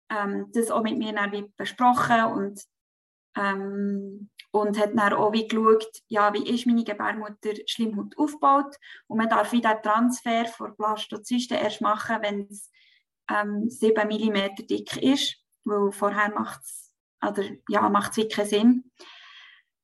ähm, 0.09 0.49
das 0.53 0.71
auch 0.71 0.81
mit 0.81 0.97
mir 0.97 1.13
dann 1.13 1.53
besprochen 1.55 2.23
und 2.25 2.63
ähm, 3.37 4.29
und 4.51 4.79
hat 4.79 4.91
dann 4.95 5.13
auch 5.13 5.31
wie 5.31 5.47
geschaut, 5.47 5.87
ja, 6.07 6.33
wie 6.33 6.49
ist 6.49 6.65
meine 6.65 6.83
Gebärmutter 6.83 7.51
Schleimhaut 7.67 8.17
aufgebaut. 8.17 8.75
Und 9.07 9.17
man 9.17 9.29
darf 9.29 9.51
wieder 9.51 9.79
Transfer 9.81 10.45
von 10.45 10.75
Blastozysten 10.75 11.57
erst 11.57 11.81
machen, 11.81 12.17
wenn 12.21 12.47
es 12.49 12.71
ähm, 13.29 13.69
7 13.69 14.07
mm 14.07 14.65
dick 14.67 14.97
ist, 14.97 15.37
weil 15.65 15.91
vorher 15.91 16.33
macht 16.33 16.61
es 16.63 16.91
ja, 17.69 17.93
wirklich 17.93 18.29
keinen 18.29 18.47
Sinn. 18.47 18.91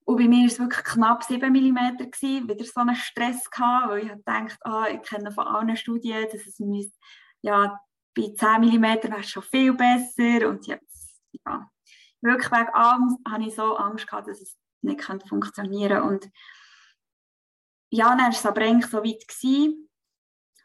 Und 0.05 0.17
bei 0.17 0.27
mir 0.27 0.41
war 0.41 0.47
es 0.47 0.59
wirklich 0.59 0.83
knapp 0.83 1.23
7 1.23 1.51
mm, 1.51 1.97
gewesen, 1.97 2.47
wieder 2.47 2.63
so 2.63 2.79
einen 2.79 2.95
Stress 2.95 3.49
gehabt, 3.49 3.89
weil 3.89 4.03
ich 4.03 4.09
gedacht, 4.09 4.57
ah, 4.61 4.87
ich 4.87 5.01
kenne 5.01 5.31
von 5.31 5.47
allen 5.47 5.75
Studien, 5.75 6.27
dass 6.31 6.45
es 6.45 6.59
müsste, 6.59 6.97
ja, 7.41 7.79
bei 8.15 8.31
10 8.35 8.61
mm 8.61 8.83
wäre 8.83 9.19
es 9.19 9.29
schon 9.29 9.43
viel 9.43 9.73
besser 9.73 10.47
und 10.47 10.67
jetzt, 10.67 11.21
ja, 11.45 11.69
wirklich 12.21 12.51
wegen 12.51 12.69
Angst, 12.73 13.17
habe 13.27 13.43
ich 13.43 13.55
so 13.55 13.75
Angst 13.77 14.07
gehabt, 14.07 14.27
dass 14.27 14.41
es 14.41 14.57
nicht 14.81 15.03
funktionieren 15.03 15.99
könnte. 15.99 16.03
Und 16.03 16.31
ja, 17.89 18.09
dann 18.09 18.19
war 18.19 18.29
es 18.29 18.45
aber 18.45 18.61
eigentlich 18.61 18.89
so 18.89 19.03
weit, 19.03 19.27
gewesen, 19.27 19.89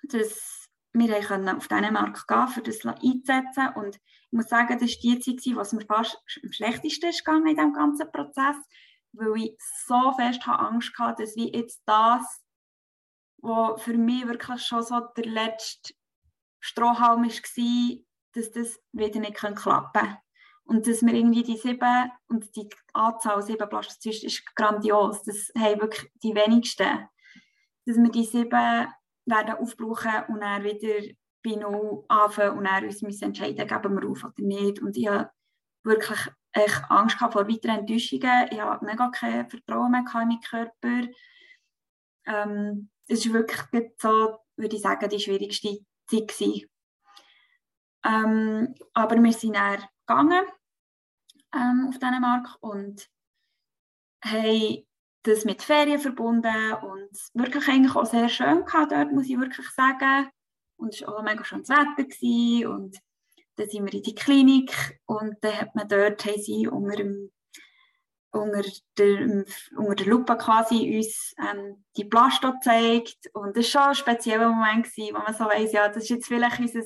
dass 0.05 0.69
wir 0.93 1.57
auf 1.57 1.69
Dänemark 1.69 2.27
gehen 2.27 2.49
um 2.57 2.65
das 2.65 2.85
einzusetzen. 2.85 3.69
Und 3.77 3.97
ich 3.97 4.33
muss 4.33 4.49
sagen, 4.49 4.79
das 4.79 4.91
war 4.91 5.17
die 5.17 5.21
Zeit, 5.21 5.57
was 5.57 5.73
mir 5.73 5.87
fast 5.87 6.19
am 6.43 6.53
schlechtesten 6.53 7.11
ist 7.11 7.27
in 7.27 7.45
diesem 7.45 7.73
ganzen 7.73 8.11
Prozess, 8.11 8.57
weil 9.13 9.37
ich 9.37 9.57
so 9.87 10.13
fest 10.13 10.47
Angst 10.47 10.93
hatte, 10.99 11.23
dass 11.23 11.37
wie 11.37 11.53
jetzt 11.53 11.83
das 11.87 12.41
wo 13.43 13.77
für 13.77 13.97
mich 13.97 14.27
wirklich 14.27 14.63
schon 14.63 14.83
so 14.83 15.01
der 15.17 15.25
letzte 15.25 15.95
Strohhalm 16.61 17.25
war, 17.25 17.97
dass 18.35 18.51
das 18.51 18.81
wieder 18.93 19.21
nicht 19.21 19.35
klappen 19.35 19.93
kann. 19.93 20.17
Und 20.65 20.87
dass 20.87 21.03
wir 21.03 21.15
irgendwie 21.15 21.43
die 21.43 21.57
sieben, 21.57 22.11
und 22.29 22.55
die 22.55 22.69
Anzahl 22.93 23.43
sieben 23.43 23.69
Blastozysten 23.69 24.29
ist 24.29 24.55
grandios, 24.55 25.23
das 25.25 25.51
haben 25.59 25.81
wirklich 25.81 26.13
die 26.23 26.35
wenigsten, 26.35 27.09
dass 27.87 27.97
wir 27.97 28.11
die 28.11 28.25
sieben 28.25 28.87
werden 29.27 29.57
aufbrauchen 29.57 30.25
und 30.29 30.41
dann 30.41 30.63
wieder 30.63 31.13
bei 31.43 31.57
Null 31.57 32.05
anfangen 32.09 32.59
und 32.59 32.65
dann 32.65 32.85
uns 32.85 33.23
entscheiden, 33.23 33.67
geben 33.67 34.01
wir 34.01 34.11
auf 34.11 34.23
oder 34.23 34.35
nicht. 34.39 34.81
Und 34.81 34.97
ich 34.97 35.09
wirklich 35.83 36.19
echt 36.53 36.83
Angst 36.89 37.19
vor 37.19 37.49
weiteren 37.49 37.81
Enttäuschungen. 37.81 38.49
Ich 38.51 38.61
habe 38.61 38.85
mega 38.85 39.09
kein 39.09 39.49
Vertrauen 39.49 39.91
mehr 39.91 40.01
in 40.01 40.13
meinen 40.13 40.41
Körper. 40.41 41.09
Ähm, 42.27 42.91
es 43.07 43.27
war 43.27 43.35
wirklich 43.35 43.93
so, 43.99 44.39
würde 44.57 44.77
ich 44.77 44.83
sagen, 44.83 45.09
die 45.09 45.21
schwierigste 45.21 45.79
Zeit. 46.07 46.69
Ähm, 48.05 48.75
aber 48.95 49.17
wir 49.23 49.33
sind 49.33 49.57
dann 49.57 49.85
gegangen 50.07 50.45
ähm, 51.55 51.87
auf 51.89 51.99
Dänemark 51.99 52.57
und 52.61 53.09
haben 54.25 54.87
das 55.23 55.45
mit 55.45 55.63
Ferien 55.63 56.01
verbunden 56.01 56.75
und 56.83 57.11
wirklich 57.35 57.69
eigentlich 57.69 57.95
auch 57.95 58.07
sehr 58.07 58.29
schön 58.29 58.65
gehabt 58.65 58.93
dort, 58.93 59.13
muss 59.13 59.29
ich 59.29 59.39
wirklich 59.39 59.69
sagen. 59.71 60.31
Und 60.77 60.95
es 60.95 61.03
war 61.03 61.19
auch 61.19 61.23
mega 61.23 61.45
schönes 61.45 61.69
Wetter 61.69 62.05
gewesen. 62.05 62.67
und 62.69 62.99
dann 63.61 63.69
sind 63.69 63.85
wir 63.85 63.93
in 63.93 64.03
die 64.03 64.15
Klinik 64.15 65.01
und 65.05 65.37
dann 65.43 65.61
hat 65.61 65.75
man 65.75 65.87
dort, 65.87 66.25
haben 66.25 66.41
sie 66.41 66.67
unter, 66.67 66.97
dem, 66.97 67.31
unter, 68.31 68.63
der, 68.97 69.45
unter 69.77 69.95
der 69.97 70.07
Lupe 70.07 70.37
quasi 70.39 70.97
uns 70.97 71.35
ähm, 71.39 71.85
die 71.97 72.07
Plasto 72.07 72.53
gezeigt 72.55 73.19
und 73.35 73.55
das 73.57 73.75
war 73.75 73.95
schon 73.95 74.13
ein 74.13 74.17
spezieller 74.17 74.49
Moment 74.49 74.87
gewesen, 74.87 75.15
wo 75.15 75.19
man 75.19 75.35
so 75.35 75.45
weiss, 75.45 75.73
ja, 75.73 75.89
das 75.89 76.05
ist 76.05 76.09
jetzt 76.09 76.29
vielleicht 76.29 76.59
unser 76.59 76.83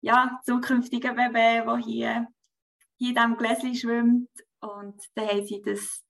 ja, 0.00 0.40
zukünftiges 0.44 1.12
Baby, 1.12 1.64
das 1.66 1.84
hier, 1.84 2.28
hier 2.98 3.08
in 3.08 3.14
diesem 3.14 3.36
Gläschen 3.36 3.74
schwimmt 3.74 4.30
und 4.60 5.02
dann 5.16 5.28
haben 5.28 5.44
sie 5.44 5.60
das 5.60 6.04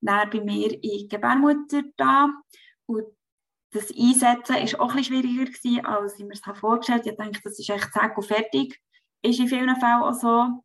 dann 0.00 0.30
bei 0.30 0.40
mir 0.40 0.72
in 0.74 0.80
die 0.80 1.08
Gebärmutter 1.08 1.82
da 1.96 2.30
und 2.86 3.04
das 3.72 3.90
Einsetzen 3.90 4.54
war 4.54 4.80
auch 4.80 4.94
ein 4.94 5.04
schwieriger, 5.04 5.44
gewesen, 5.44 5.84
als 5.84 6.18
ich 6.18 6.24
mir 6.24 6.34
das 6.34 6.58
vorgestellt 6.58 7.06
habe. 7.06 7.10
Ich 7.10 7.16
dachte, 7.16 7.40
das 7.44 7.58
ist 7.58 7.70
echt 7.70 7.92
zack 7.92 8.16
und 8.16 8.24
fertig. 8.24 8.80
Ist 9.22 9.38
in 9.38 9.48
vielen 9.48 9.76
Fällen 9.76 10.02
auch 10.02 10.14
so. 10.14 10.62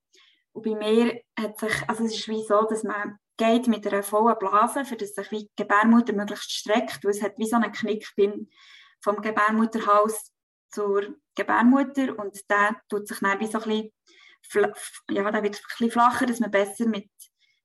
Und 0.54 0.64
bei 0.64 0.76
mir 0.76 1.22
hat 1.38 1.60
sich, 1.60 1.74
also 1.88 2.06
es 2.06 2.16
ist 2.16 2.28
wie 2.30 2.44
so, 2.44 2.64
dass 2.64 2.84
man 2.84 3.20
geht 3.38 3.68
mit 3.68 3.86
einer 3.86 4.04
vollen 4.04 4.38
Blase, 4.40 4.86
für 4.86 4.96
das 4.96 5.14
sich 5.14 5.28
die 5.28 5.50
Gebärmutter 5.56 6.14
möglichst 6.14 6.52
streckt, 6.52 7.04
weil 7.04 7.12
es 7.12 7.22
hat 7.22 7.38
wie 7.38 7.48
so 7.48 7.58
einen 7.58 7.72
Knick 7.72 8.08
beim, 8.16 8.48
vom 9.02 9.22
Gebärmutterhals 9.22 10.32
zur 10.70 11.16
Gebärmutter 11.36 12.18
und 12.18 12.50
der 12.50 12.78
tut 12.90 13.08
sich 13.08 13.20
dann 13.20 13.40
wie 13.40 13.48
so 13.48 13.60
ein 13.60 13.92
bisschen, 14.52 14.74
ja, 15.10 15.30
der 15.32 15.44
wird 15.44 15.56
ein 15.56 15.62
bisschen 15.70 15.92
flacher, 15.92 16.26
dass 16.26 16.40
man 16.40 16.52
besser 16.52 16.88
mit 16.88 17.10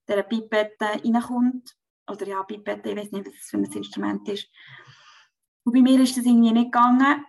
dieser 0.09 0.23
Pipette 0.25 0.87
reinkommt. 0.87 1.77
Oder 2.09 2.27
ja, 2.27 2.43
Pipette, 2.43 2.91
ich 2.91 2.97
weiß 2.97 3.13
nicht, 3.13 3.27
was 3.27 3.35
das 3.35 3.51
für 3.51 3.59
ein 3.59 3.65
Instrument 3.65 4.29
ist. 4.29 4.49
Und 5.65 5.75
bei 5.75 5.83
mir 5.83 6.01
ist 6.01 6.17
das 6.17 6.25
irgendwie 6.25 6.53
nicht 6.53 6.73
gegangen. 6.73 7.25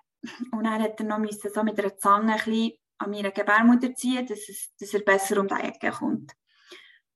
Und 0.51 0.63
dann 0.63 0.81
hat 0.81 0.99
er 0.99 1.05
noch 1.05 1.19
müssen, 1.19 1.51
so 1.53 1.63
mit 1.63 1.79
einer 1.79 1.97
Zange 1.97 2.33
ein 2.33 2.37
bisschen 2.37 2.73
an 3.01 3.11
meiner 3.11 3.31
Gebärmutter 3.31 3.93
ziehen, 3.95 4.25
dass, 4.25 4.47
es, 4.49 4.75
dass 4.79 4.93
er 4.93 5.01
besser 5.01 5.39
um 5.39 5.47
die 5.47 5.55
Ecke 5.55 5.91
kommt. 5.91 6.31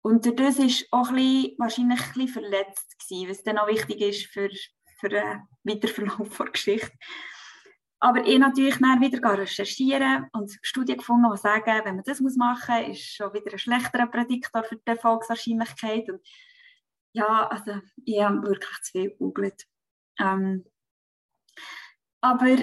Und 0.02 0.26
dadurch 0.26 0.88
war 0.92 1.02
auch 1.02 1.10
ein 1.10 1.16
bisschen, 1.16 1.56
wahrscheinlich 1.58 2.00
ein 2.00 2.14
bisschen 2.14 2.28
verletzt, 2.28 3.00
gewesen, 3.00 3.30
was 3.30 3.44
dann 3.44 3.58
auch 3.58 3.68
wichtig 3.68 4.02
ist 4.02 4.26
für, 4.28 4.50
für 5.00 5.10
den 5.10 5.42
Weiterverlauf 5.64 6.38
der 6.38 6.46
Geschichte. 6.52 6.92
Aber 8.00 8.24
ich 8.24 8.38
natürlich 8.38 8.78
dann 8.78 9.02
wieder 9.02 9.38
recherchieren 9.38 10.28
und 10.34 10.56
Studien 10.62 10.98
gefunden, 10.98 11.28
die 11.32 11.38
sagen, 11.40 11.82
wenn 11.86 11.96
man 11.96 12.04
das 12.04 12.20
machen 12.20 12.86
muss, 12.86 12.98
ist 12.98 13.16
schon 13.16 13.34
wieder 13.34 13.52
ein 13.52 13.58
schlechterer 13.58 14.08
Prädiktor 14.08 14.64
für 14.64 14.76
die 14.76 14.86
Erfolgswahrscheinlichkeit. 14.86 16.08
Und 16.10 16.22
ja, 17.14 17.48
also 17.48 17.82
ich 18.04 18.22
habe 18.22 18.44
wirklich 18.44 18.82
zu 18.84 18.92
viel 18.92 19.10
gegoogelt. 19.10 19.66
Ähm, 20.20 20.66
aber 22.22 22.58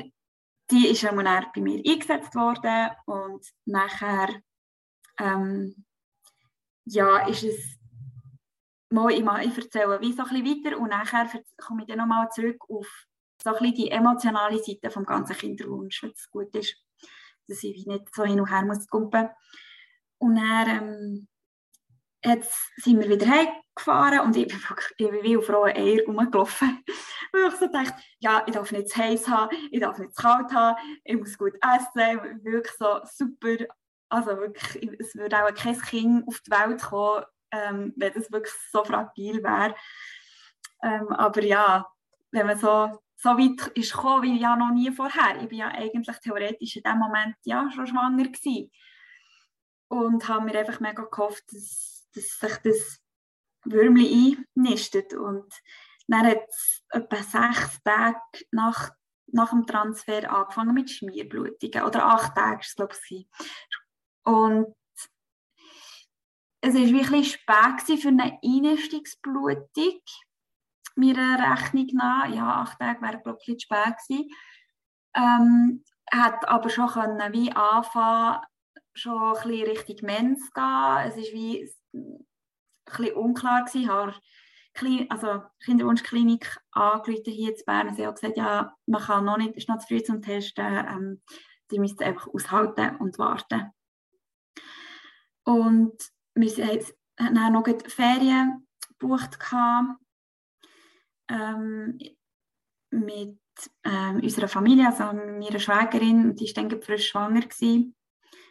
die 0.70 0.88
ist 0.88 1.02
dann 1.02 1.16
bei 1.16 1.60
mir 1.60 1.82
eingesetzt 1.84 2.34
worden 2.34 2.90
und 3.06 3.46
nachher 3.64 4.28
ähm, 5.18 5.84
ja, 6.84 7.26
ist 7.28 7.44
es 7.44 7.78
mal, 8.90 9.10
ich, 9.10 9.22
mal, 9.22 9.46
ich 9.46 9.56
erzähle 9.56 10.00
wie 10.00 10.12
so 10.12 10.22
ein 10.24 10.44
weiter 10.44 10.78
und 10.78 10.88
nachher 10.88 11.28
komme 11.56 11.82
ich 11.82 11.88
dann 11.88 11.98
nochmal 11.98 12.28
zurück 12.30 12.62
auf 12.68 13.06
so 13.42 13.54
ein 13.54 13.74
die 13.74 13.90
emotionale 13.90 14.62
Seite 14.62 14.90
vom 14.90 15.04
ganzen 15.04 15.36
Kinderwunsch, 15.36 16.02
es 16.04 16.30
gut 16.30 16.54
ist, 16.54 16.76
dass 17.48 17.62
ich 17.62 17.86
nicht 17.86 18.14
so 18.14 18.24
hin 18.24 18.40
und 18.40 18.50
her 18.50 18.64
muss 18.64 18.86
kumpen. 18.86 19.28
Und 20.18 20.36
dann 20.36 20.68
ähm, 20.68 21.28
jetzt 22.24 22.70
sind 22.76 23.00
wir 23.00 23.08
wieder 23.08 23.26
heimgefahren 23.26 24.20
und 24.20 24.36
ich 24.36 24.48
bin, 24.48 24.58
ich 24.96 25.10
bin 25.10 25.22
wie 25.22 25.36
auf 25.36 25.48
rohen 25.48 25.76
Eier 25.76 26.04
rumgelaufen. 26.06 26.84
Weil 27.32 27.48
ich 27.48 27.54
so 27.56 27.66
dachte, 27.66 27.94
ja, 28.20 28.42
ich 28.46 28.54
darf 28.54 28.72
nicht 28.72 28.88
zu 28.88 29.00
heiß 29.00 29.28
haben, 29.28 29.56
ich 29.70 29.80
darf 29.80 29.98
nicht 29.98 30.14
zu 30.14 30.22
kalt 30.22 30.52
haben, 30.52 30.76
ich 31.04 31.16
muss 31.16 31.38
gut 31.38 31.54
essen, 31.62 32.44
wirklich 32.44 32.74
so 32.78 33.00
super. 33.04 33.64
Also 34.08 34.36
wirklich, 34.36 35.00
es 35.00 35.14
würde 35.14 35.42
auch 35.42 35.54
kein 35.54 35.80
Kind 35.80 36.28
auf 36.28 36.40
die 36.40 36.50
Welt 36.50 36.82
kommen, 36.82 37.24
ähm, 37.50 37.94
wenn 37.96 38.12
das 38.12 38.30
wirklich 38.30 38.54
so 38.70 38.84
fragil 38.84 39.42
wäre. 39.42 39.74
Ähm, 40.82 41.08
aber 41.08 41.42
ja, 41.42 41.86
wenn 42.30 42.46
man 42.46 42.58
so, 42.58 43.00
so 43.16 43.30
weit 43.30 43.68
ist 43.76 43.92
gekommen 43.92 44.22
wie 44.24 44.40
ja 44.40 44.56
noch 44.56 44.72
nie 44.72 44.90
vorher. 44.90 45.36
Ich 45.42 45.50
war 45.50 45.52
ja 45.52 45.68
eigentlich 45.68 46.18
theoretisch 46.18 46.76
in 46.76 46.82
dem 46.82 46.98
Moment 46.98 47.36
ja 47.44 47.70
schon 47.74 47.86
schwanger 47.86 48.24
gewesen. 48.24 48.70
Und 49.88 50.28
habe 50.28 50.44
mir 50.44 50.58
einfach 50.58 50.80
mega 50.80 51.04
gehofft, 51.04 51.44
dass 51.52 51.91
dass 52.14 52.38
sich 52.38 52.56
das 52.64 53.00
Würmchen 53.64 54.46
einnistet. 54.56 55.14
Und 55.14 55.52
dann 56.08 56.26
hat 56.26 56.48
es 56.48 56.82
etwa 56.90 57.16
sechs 57.16 57.82
Tage 57.82 58.20
nach, 58.50 58.90
nach 59.28 59.50
dem 59.50 59.66
Transfer 59.66 60.30
angefangen 60.30 60.74
mit 60.74 60.90
Schmierblutungen. 60.90 61.86
Oder 61.86 62.06
acht 62.06 62.34
Tage 62.34 62.66
glaube 62.76 62.94
ich. 63.08 63.26
Und 64.24 64.74
es 66.60 66.74
war 66.74 66.80
wirklich 66.80 67.32
spät 67.32 68.00
für 68.00 68.08
eine 68.08 68.38
Einnistungsblutung. 68.42 70.00
Meiner 70.94 71.52
Rechnung 71.52 71.86
nach, 71.94 72.28
ja, 72.28 72.62
acht 72.62 72.78
Tage 72.78 73.00
wäre, 73.02 73.20
glaube 73.20 73.38
ich, 73.44 73.62
spät 73.62 73.96
gewesen. 74.06 74.30
Ähm, 75.14 75.84
hat 76.12 76.46
aber 76.48 76.68
schon 76.68 76.88
können, 76.88 77.32
wie 77.32 77.50
anfangen, 77.52 78.42
schon 78.94 79.36
ein 79.36 79.42
bisschen 79.42 79.66
Richtung 79.66 80.06
Mens 80.06 80.52
gehen. 80.52 80.98
Es 81.06 81.16
ist 81.16 81.32
wie 81.32 81.68
ein 81.92 82.26
bisschen 82.84 83.14
unklar 83.14 83.64
gewesen. 83.64 83.82
Ich 83.82 83.88
habe 83.88 85.06
also 85.10 85.42
Kinderwunschklinik 85.64 86.58
angerufen 86.70 87.32
hier 87.32 87.50
in 87.50 87.64
Bern. 87.66 87.94
Sie 87.94 88.06
haben 88.06 88.14
gesagt, 88.14 88.36
ja, 88.36 88.74
man 88.86 89.02
kann 89.02 89.24
noch 89.24 89.36
nicht, 89.36 89.50
es 89.50 89.64
ist 89.64 89.68
noch 89.68 89.78
zu 89.78 89.88
früh 89.88 90.02
zum 90.02 90.22
Testen. 90.22 90.64
Ähm, 90.64 91.22
die 91.70 91.78
müssen 91.78 92.02
einfach 92.02 92.28
aushalten 92.28 92.96
und 92.96 93.18
warten. 93.18 93.72
Und 95.44 95.96
wir 96.34 96.66
haben 97.18 97.34
dann 97.34 97.52
noch 97.52 97.64
Ferien 97.88 98.66
gebucht 98.98 99.38
ähm, 101.28 101.98
mit 102.90 103.38
ähm, 103.84 104.20
unserer 104.22 104.48
Familie, 104.48 104.86
also 104.86 105.04
meiner 105.04 105.58
Schwägerin, 105.58 106.34
die 106.36 106.46
war 106.56 106.64
dann 106.64 106.82
frisch 106.82 107.08
schwanger 107.08 107.40
gewesen, 107.40 107.94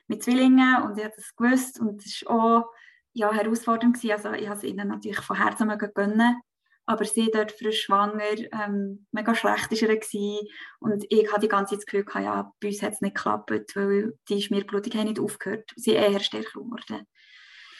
mit 0.07 0.23
Zwillingen 0.23 0.83
und 0.83 0.95
sie 0.95 1.05
hat 1.05 1.15
das 1.15 1.35
gewusst 1.35 1.79
und 1.79 2.05
es 2.05 2.23
war 2.25 2.59
auch 2.59 2.73
ja, 3.13 3.31
herausfordernd 3.31 3.95
gewesen. 3.95 4.11
Also 4.11 4.31
ich 4.33 4.47
habe 4.47 4.57
es 4.57 4.63
ihnen 4.63 4.87
natürlich 4.87 5.19
von 5.19 5.37
Herzen 5.37 5.67
gönnen, 5.93 6.41
aber 6.85 7.05
sie 7.05 7.29
dort 7.31 7.51
frisch 7.51 7.83
schwanger, 7.83 8.37
ähm, 8.51 9.05
mega 9.11 9.35
schlecht 9.35 9.71
war 9.71 9.89
er 9.89 9.97
gewesen. 9.97 10.47
und 10.79 11.05
ich 11.09 11.29
hatte 11.31 11.41
die 11.41 11.47
ganze 11.47 11.71
Zeit 11.71 11.79
das 11.79 11.85
Gefühl, 11.85 12.05
gehabt, 12.05 12.25
ja, 12.25 12.51
bei 12.59 12.67
uns 12.69 12.81
hat 12.81 12.93
es 12.93 13.01
nicht 13.01 13.15
geklappt, 13.15 13.51
weil 13.75 14.13
die 14.29 14.41
Schmierblutung 14.41 15.03
nicht 15.03 15.19
aufgehört. 15.19 15.71
Sie 15.75 15.91
eher 15.91 16.19
stärker 16.19 16.59
geworden. 16.59 17.07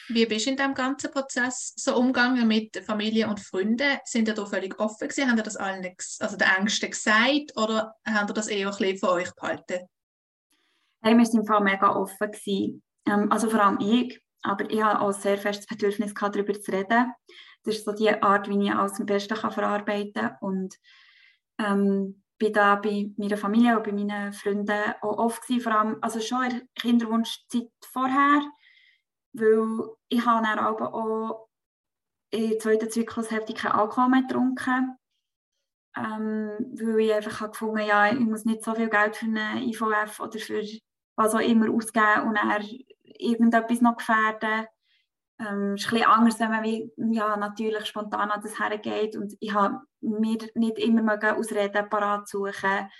Wie 0.08 0.26
bist 0.26 0.46
du 0.46 0.50
in 0.50 0.56
diesem 0.56 0.74
ganzen 0.74 1.10
Prozess 1.10 1.72
so 1.76 1.96
umgegangen 1.96 2.46
mit 2.46 2.76
Familie 2.84 3.28
und 3.28 3.40
Freunden? 3.40 3.98
Sind 4.04 4.28
ihr 4.28 4.34
da 4.34 4.44
völlig 4.44 4.78
offen 4.78 5.08
gewesen? 5.08 5.30
Haben 5.30 5.38
ihr 5.38 5.44
das 5.44 5.56
allen, 5.56 5.84
also 6.20 6.36
den 6.36 6.48
Ängsten 6.48 6.90
gesagt 6.90 7.56
oder 7.56 7.94
haben 8.04 8.28
ihr 8.28 8.34
das 8.34 8.48
eher 8.48 8.68
ein 8.68 8.76
bisschen 8.76 8.98
von 8.98 9.08
euch 9.10 9.32
behalten? 9.34 9.86
Hey, 11.02 11.16
wir 11.16 11.24
waren 11.24 11.40
im 11.40 11.46
Fall 11.46 11.62
mega 11.62 11.94
offen 11.94 12.30
gewesen. 12.30 12.82
Ähm, 13.06 13.30
also 13.30 13.48
vor 13.48 13.60
allem 13.60 13.78
ich. 13.80 14.20
Aber 14.42 14.68
ich 14.70 14.82
habe 14.82 15.00
auch 15.00 15.12
sehr 15.12 15.38
festes 15.38 15.66
Bedürfnis 15.66 16.14
gehabt, 16.14 16.34
darüber 16.34 16.60
zu 16.60 16.72
reden. 16.72 17.12
Das 17.64 17.76
ist 17.76 17.84
so 17.84 17.92
die 17.92 18.10
Art, 18.10 18.48
wie 18.48 18.64
ich 18.64 18.72
alles 18.72 18.98
am 18.98 19.06
besten 19.06 19.36
kann 19.36 19.52
verarbeiten 19.52 20.12
kann. 20.12 20.36
Und 20.40 20.74
ähm, 21.58 22.22
bin 22.38 22.52
da 22.52 22.76
bei 22.76 23.10
meiner 23.16 23.36
Familie 23.36 23.76
und 23.76 23.84
bei 23.84 23.92
meinen 23.92 24.32
Freunden 24.32 24.94
auch 25.00 25.18
oft 25.18 25.42
gewesen, 25.42 25.62
vor 25.62 25.72
allem 25.72 25.98
also 26.00 26.20
schon 26.20 26.44
in 26.44 26.50
der 26.50 26.62
Kinderwunschzeit 26.74 27.70
vorher, 27.84 28.42
weil 29.32 29.96
ich 30.08 30.26
habe 30.26 30.44
dann 30.44 30.58
auch 30.58 31.48
in 32.30 32.50
der 32.50 32.58
zweiten 32.58 32.90
Zyklushälfte 32.90 33.54
keinen 33.54 33.72
Alkohol 33.72 34.08
mehr 34.08 34.22
getrunken 34.22 34.98
ähm, 35.96 36.50
weil 36.74 37.00
ich 37.00 37.12
einfach 37.12 37.40
habe 37.40 37.52
gefunden 37.52 37.86
ja, 37.86 38.12
ich 38.12 38.18
muss 38.18 38.44
nicht 38.44 38.64
so 38.64 38.74
viel 38.74 38.88
Geld 38.88 39.16
für 39.16 39.26
eine 39.26 39.62
IVF 39.64 40.20
oder 40.20 40.38
für 40.38 40.62
was 41.16 41.34
auch 41.34 41.40
immer 41.40 41.70
ausgeben 41.70 42.28
und 42.28 42.38
dann 42.38 42.50
irgendetwas 43.18 43.80
noch 43.80 43.96
gefährden. 43.96 44.66
Ähm, 45.38 45.74
ist 45.74 45.86
ein 45.86 45.90
bisschen 45.90 46.04
anders, 46.04 46.40
wenn 46.40 46.50
man 46.50 46.64
wie, 46.64 46.92
ja, 46.96 47.36
natürlich 47.36 47.86
spontan 47.86 48.30
an 48.30 48.40
das 48.42 48.58
hergeht 48.58 49.16
und 49.16 49.34
ich 49.40 49.52
habe 49.52 49.80
mir 50.00 50.38
nicht 50.54 50.78
immer 50.78 51.36
Ausreden 51.36 51.88
parat 51.88 52.28
suchen 52.28 52.90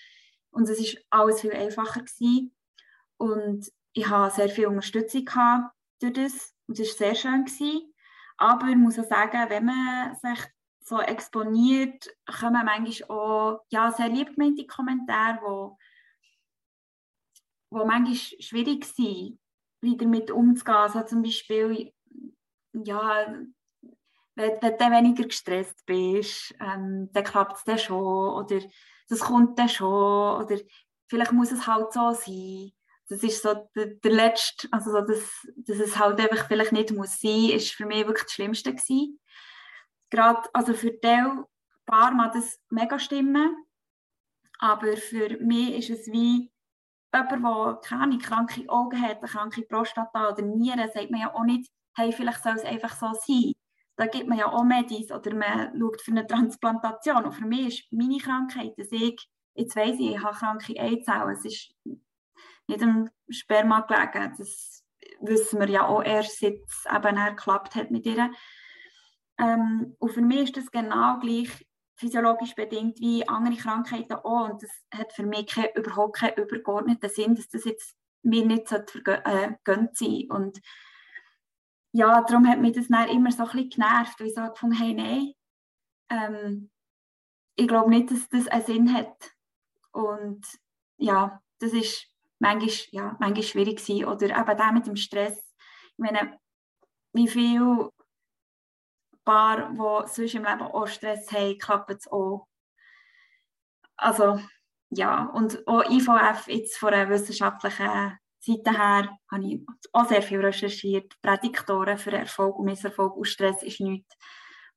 und 0.50 0.68
es 0.68 0.78
war 0.78 1.20
alles 1.20 1.40
viel 1.40 1.52
einfacher 1.52 2.00
gewesen. 2.00 2.54
und 3.18 3.70
ich 3.92 4.08
hatte 4.08 4.36
sehr 4.36 4.48
viel 4.48 4.66
Unterstützung 4.66 5.26
durch 6.00 6.12
das 6.14 6.54
und 6.66 6.78
es 6.80 6.88
war 6.88 7.08
sehr 7.08 7.14
schön 7.14 7.44
gewesen. 7.44 7.92
aber 8.38 8.68
ich 8.68 8.76
muss 8.76 8.98
auch 8.98 9.04
sagen, 9.04 9.50
wenn 9.50 9.66
man 9.66 10.16
sich 10.16 10.46
so 10.80 11.00
exponiert, 11.00 12.08
kommen 12.40 12.64
manchmal 12.64 13.10
auch 13.10 13.60
ja, 13.70 13.90
sehr 13.92 14.08
liebgemeinte 14.08 14.66
Kommentare, 14.66 15.38
wo, 15.42 15.78
wo 17.70 17.84
manchmal 17.84 18.16
schwierig 18.16 18.84
sind, 18.84 19.38
wie 19.82 19.96
damit 19.96 20.30
umzugehen. 20.30 20.76
Also 20.76 21.02
zum 21.02 21.22
Beispiel, 21.22 21.92
ja, 22.72 23.26
wenn, 24.34 24.62
wenn 24.62 24.78
du 24.78 24.90
weniger 24.90 25.24
gestresst 25.24 25.84
bist, 25.84 26.54
ähm, 26.60 27.10
dann 27.12 27.24
klappt 27.24 27.58
es 27.58 27.64
dann 27.64 27.78
schon 27.78 28.34
oder 28.34 28.60
das 29.08 29.20
kommt 29.20 29.58
dann 29.58 29.68
schon 29.68 30.42
oder 30.42 30.58
vielleicht 31.08 31.32
muss 31.32 31.52
es 31.52 31.66
halt 31.66 31.92
so 31.92 32.12
sein. 32.12 32.72
Das 33.08 33.22
ist 33.22 33.42
so 33.42 33.68
der, 33.76 33.86
der 33.86 34.12
letzte, 34.12 34.68
also 34.70 34.90
so, 34.90 35.00
dass, 35.02 35.46
dass 35.56 35.78
es 35.78 35.98
halt 35.98 36.18
einfach 36.18 36.46
vielleicht 36.46 36.72
nicht 36.72 36.92
muss 36.92 37.20
sein, 37.20 37.50
ist 37.50 37.72
für 37.72 37.84
mich 37.84 38.06
wirklich 38.06 38.24
das 38.24 38.32
Schlimmste 38.32 38.70
gewesen 38.70 39.18
gerade, 40.12 40.48
also 40.52 40.74
für 40.74 40.92
die 40.92 41.44
Paar 41.86 42.12
mag 42.12 42.32
das 42.32 42.60
mega 42.70 42.98
stimmen, 42.98 43.66
aber 44.58 44.96
für 44.96 45.36
mich 45.40 45.90
ist 45.90 45.90
es 45.90 46.06
wie 46.12 46.51
jemand, 47.14 47.44
der 47.44 47.80
keine 47.82 48.18
kranke 48.18 48.68
Augen 48.68 49.00
hat, 49.00 49.18
eine 49.18 49.28
kranke 49.28 49.62
Prostata 49.62 50.30
oder 50.30 50.42
Nieren, 50.42 50.90
sagt 50.92 51.10
man 51.10 51.20
ja 51.20 51.34
auch 51.34 51.44
nicht, 51.44 51.70
hey, 51.96 52.12
vielleicht 52.12 52.42
soll 52.42 52.54
es 52.54 52.64
einfach 52.64 52.94
so 52.94 53.12
sein. 53.12 53.52
Da 53.96 54.06
gibt 54.06 54.28
man 54.28 54.38
ja 54.38 54.46
auch 54.46 54.64
Medis 54.64 55.12
oder 55.12 55.34
man 55.34 55.78
schaut 55.78 56.00
für 56.00 56.12
eine 56.12 56.26
Transplantation. 56.26 57.24
Und 57.24 57.32
für 57.32 57.46
mich 57.46 57.66
ist 57.68 57.92
meine 57.92 58.18
Krankheit, 58.18 58.72
dass 58.78 58.90
ich, 58.90 59.28
jetzt 59.54 59.76
weiss 59.76 59.98
ich, 59.98 60.12
ich 60.12 60.22
habe 60.22 60.36
kranke 60.36 60.80
Eizellen. 60.80 61.30
Es 61.30 61.44
ist 61.44 61.74
nicht 62.66 62.82
am 62.82 63.10
Sperma 63.28 63.80
gelegen. 63.80 64.34
Das 64.38 64.82
wissen 65.20 65.60
wir 65.60 65.68
ja 65.68 65.86
auch 65.86 66.02
erst, 66.02 66.40
seit 66.40 66.54
es 66.66 66.84
eben 66.90 67.16
geklappt 67.16 67.74
hat 67.74 67.90
mit 67.90 68.06
ihr. 68.06 68.30
Ähm, 69.38 69.94
und 69.98 70.12
für 70.12 70.22
mich 70.22 70.44
ist 70.44 70.56
das 70.56 70.70
genau 70.70 71.18
gleich 71.18 71.66
physiologisch 71.96 72.54
bedingt 72.54 73.00
wie 73.00 73.26
andere 73.28 73.56
Krankheiten 73.56 74.14
auch. 74.14 74.50
Und 74.50 74.62
das 74.62 74.70
hat 74.94 75.12
für 75.12 75.24
mich 75.24 75.46
kein, 75.46 75.68
überhaupt 75.74 76.16
keinen 76.16 76.36
übergeordneten 76.36 77.10
Sinn, 77.10 77.34
dass 77.34 77.48
das 77.48 77.64
jetzt 77.64 77.96
mir 78.22 78.46
nicht 78.46 78.68
vergönnt 78.68 79.26
äh, 79.26 79.94
sein 79.94 80.30
Und 80.30 80.60
ja, 81.92 82.22
darum 82.22 82.48
hat 82.48 82.60
mich 82.60 82.72
das 82.72 82.88
dann 82.88 83.08
immer 83.08 83.30
so 83.30 83.44
ein 83.44 83.50
bisschen 83.50 83.70
genervt, 83.70 84.18
weil 84.18 84.28
ich 84.28 84.34
so 84.34 84.42
gefunden 84.42 84.76
hey, 84.76 84.94
nein, 84.94 85.32
ähm, 86.08 86.70
ich 87.56 87.68
glaube 87.68 87.90
nicht, 87.90 88.10
dass 88.10 88.28
das 88.28 88.48
einen 88.48 88.64
Sinn 88.64 88.94
hat. 88.94 89.32
Und 89.92 90.46
ja, 90.96 91.42
das 91.58 91.72
ist 91.72 92.06
manchmal, 92.38 92.70
ja, 92.90 93.16
manchmal 93.20 93.42
schwierig 93.42 93.78
gewesen. 93.78 94.06
Oder 94.06 94.38
eben 94.38 94.56
der 94.56 94.72
mit 94.72 94.86
dem 94.86 94.96
Stress. 94.96 95.38
Ich 95.38 95.98
meine, 95.98 96.38
wie 97.12 97.28
viel 97.28 97.90
Paar, 99.24 99.70
die 99.70 100.08
sonst 100.12 100.34
im 100.34 100.44
Leben 100.44 100.62
auch 100.62 100.86
Stress 100.86 101.30
haben, 101.32 101.58
klappt 101.58 101.90
es 101.90 102.10
auch. 102.10 102.46
Also, 103.96 104.40
ja, 104.90 105.26
und 105.26 105.66
auch 105.66 105.88
IVF 105.88 106.48
jetzt 106.48 106.76
von 106.76 106.92
einer 106.92 107.08
wissenschaftlichen 107.08 108.18
Seite 108.40 108.76
her 108.76 109.18
habe 109.30 109.44
ich 109.44 109.60
auch 109.92 110.08
sehr 110.08 110.22
viel 110.22 110.40
recherchiert. 110.40 111.20
Prädiktoren 111.22 111.96
für 111.98 112.12
Erfolg 112.12 112.58
und 112.58 112.66
Misserfolg 112.66 113.16
und 113.16 113.28
Stress 113.28 113.62
ist 113.62 113.80
nichts, 113.80 114.14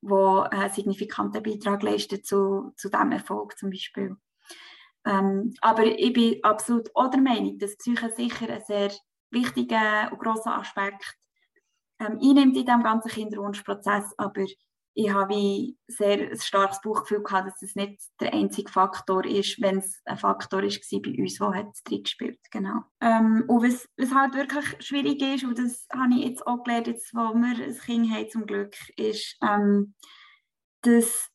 wo 0.01 0.39
einen 0.39 0.71
signifikanten 0.71 1.41
Beitrag 1.41 1.81
leistet 1.83 2.25
zu, 2.25 2.73
zu 2.77 2.89
diesem 2.89 3.11
Erfolg 3.11 3.57
zum 3.57 3.71
Beispiel. 3.71 4.15
Ähm, 5.05 5.53
aber 5.61 5.85
ich 5.85 6.13
bin 6.13 6.43
absolut 6.43 6.89
auch 6.95 7.09
der 7.09 7.21
Meinung, 7.21 7.57
dass 7.59 7.77
Psyche 7.77 8.09
sicher 8.11 8.49
ein 8.49 8.63
sehr 8.65 8.91
wichtiger 9.31 10.11
und 10.11 10.19
grosser 10.19 10.57
Aspekt 10.57 11.17
ähm, 11.99 12.19
einnimmt 12.21 12.57
in 12.57 12.65
diesem 12.65 12.83
ganzen 12.83 13.11
Kinderwunschprozess, 13.11 14.13
aber 14.17 14.45
ich 14.97 15.09
habe 15.13 15.35
wie 15.35 15.77
sehr 15.87 16.31
ein 16.31 16.39
starkes 16.39 16.79
Bauchgefühl 16.81 17.21
gehabt, 17.21 17.47
dass 17.47 17.61
es 17.61 17.75
nicht 17.75 18.01
der 18.21 18.33
einzige 18.33 18.71
Faktor 18.71 19.25
ist, 19.25 19.61
wenn 19.61 19.79
es 19.79 20.01
ein 20.05 20.17
Faktor 20.17 20.63
ist, 20.63 20.89
bei 20.89 21.11
uns, 21.17 21.37
der 21.37 21.53
hat 21.53 21.67
drin 21.83 22.03
gespielt 22.03 22.39
genau. 22.49 22.81
Ähm, 23.01 23.43
und 23.47 23.63
was, 23.63 23.89
was 23.97 24.13
halt 24.13 24.35
wirklich 24.35 24.65
schwierig 24.79 25.21
ist, 25.21 25.43
und 25.43 25.59
das 25.59 25.85
habe 25.93 26.13
ich 26.17 26.25
jetzt 26.25 26.47
auch 26.47 26.63
gelernt, 26.63 26.87
jetzt, 26.87 27.13
wo 27.13 27.33
wir 27.33 27.65
ein 27.65 27.77
Kind 27.77 28.09
haben 28.09 28.29
zum 28.29 28.45
Glück, 28.45 28.73
ist, 28.95 29.37
ähm, 29.43 29.95
dass 30.81 31.29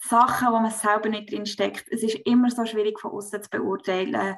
Sachen, 0.00 0.48
wo 0.48 0.58
man 0.58 0.70
selber 0.70 1.08
nicht 1.08 1.32
drin 1.32 1.46
steckt, 1.46 1.86
es 1.90 2.02
ist 2.02 2.18
immer 2.26 2.50
so 2.50 2.66
schwierig 2.66 3.00
von 3.00 3.12
außen 3.12 3.42
zu 3.42 3.48
beurteilen, 3.48 4.36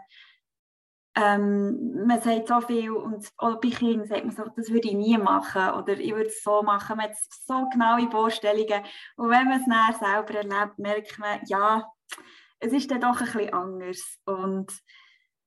ähm, 1.17 2.07
man 2.07 2.21
sagt 2.21 2.49
so 2.49 2.61
viel 2.61 2.93
und 2.93 3.29
auch 3.37 3.61
bei 3.61 3.71
Kindern 3.71 4.07
sagt 4.07 4.25
man 4.25 4.35
so, 4.35 4.45
das 4.57 4.71
würde 4.71 4.89
ich 4.89 4.95
nie 4.95 5.19
machen 5.19 5.71
oder 5.75 5.99
ich 5.99 6.15
würde 6.15 6.29
es 6.29 6.43
so 6.43 6.63
machen. 6.63 6.97
Man 6.97 7.07
hat 7.09 7.17
so 7.17 7.69
genaue 7.71 8.11
Vorstellungen. 8.11 8.85
Und 9.17 9.31
wenn 9.31 9.49
man 9.49 9.61
es 9.61 9.67
dann 9.67 9.95
selber 9.99 10.35
erlebt, 10.35 10.79
merkt 10.79 11.19
man, 11.19 11.41
ja, 11.47 11.91
es 12.61 12.73
ist 12.73 12.91
dann 12.91 13.01
doch 13.01 13.21
ein 13.21 13.27
bisschen 13.27 13.53
anders. 13.53 14.19
Und 14.25 14.73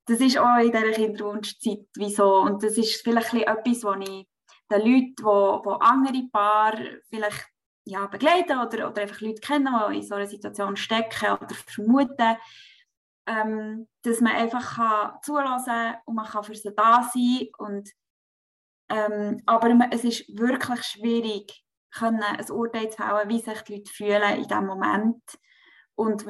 das 0.06 0.20
ist 0.20 0.38
auch 0.38 0.58
in 0.58 0.72
dieser 0.72 0.92
Kinderwunschzeit 0.92 1.86
wieso. 1.96 2.42
Und 2.42 2.62
das 2.62 2.78
ist 2.78 3.02
vielleicht 3.02 3.34
etwas, 3.34 3.84
was 3.84 3.98
ich 4.02 4.28
den 4.70 4.80
Leuten, 4.80 5.16
die, 5.16 5.70
die 5.70 5.82
andere 5.82 6.30
Paare 6.32 7.02
vielleicht 7.10 7.48
ja, 7.86 8.08
begleiten 8.08 8.60
oder, 8.60 8.90
oder 8.90 9.02
einfach 9.02 9.22
Leute 9.22 9.42
kennen, 9.42 9.74
die 9.90 9.98
in 9.98 10.04
so 10.04 10.16
einer 10.16 10.28
Situation 10.28 10.76
stecken 10.76 11.32
oder 11.32 11.56
vermuten, 11.68 12.38
ähm, 13.28 13.88
dass 14.04 14.22
man 14.22 14.34
einfach 14.34 14.76
kann 14.76 15.14
zulassen 15.22 15.96
und 16.06 16.16
man 16.16 16.26
kann 16.26 16.44
für 16.44 16.56
sie 16.56 16.74
da 16.76 17.10
sein 17.14 17.48
und 17.58 17.90
ähm, 18.90 19.42
aber 19.46 19.76
es 19.92 20.04
ist 20.04 20.26
wirklich 20.38 20.84
schwierig, 20.84 21.64
können 21.92 22.22
ein 22.22 22.52
Urteil 22.52 22.90
zu 22.90 22.98
fällen, 22.98 23.30
wie 23.30 23.40
sich 23.40 23.62
die 23.62 23.76
Leute 23.76 23.92
fühlen 23.92 24.38
in 24.38 24.48
diesem 24.48 24.66
Moment 24.66 25.22
und 25.96 26.26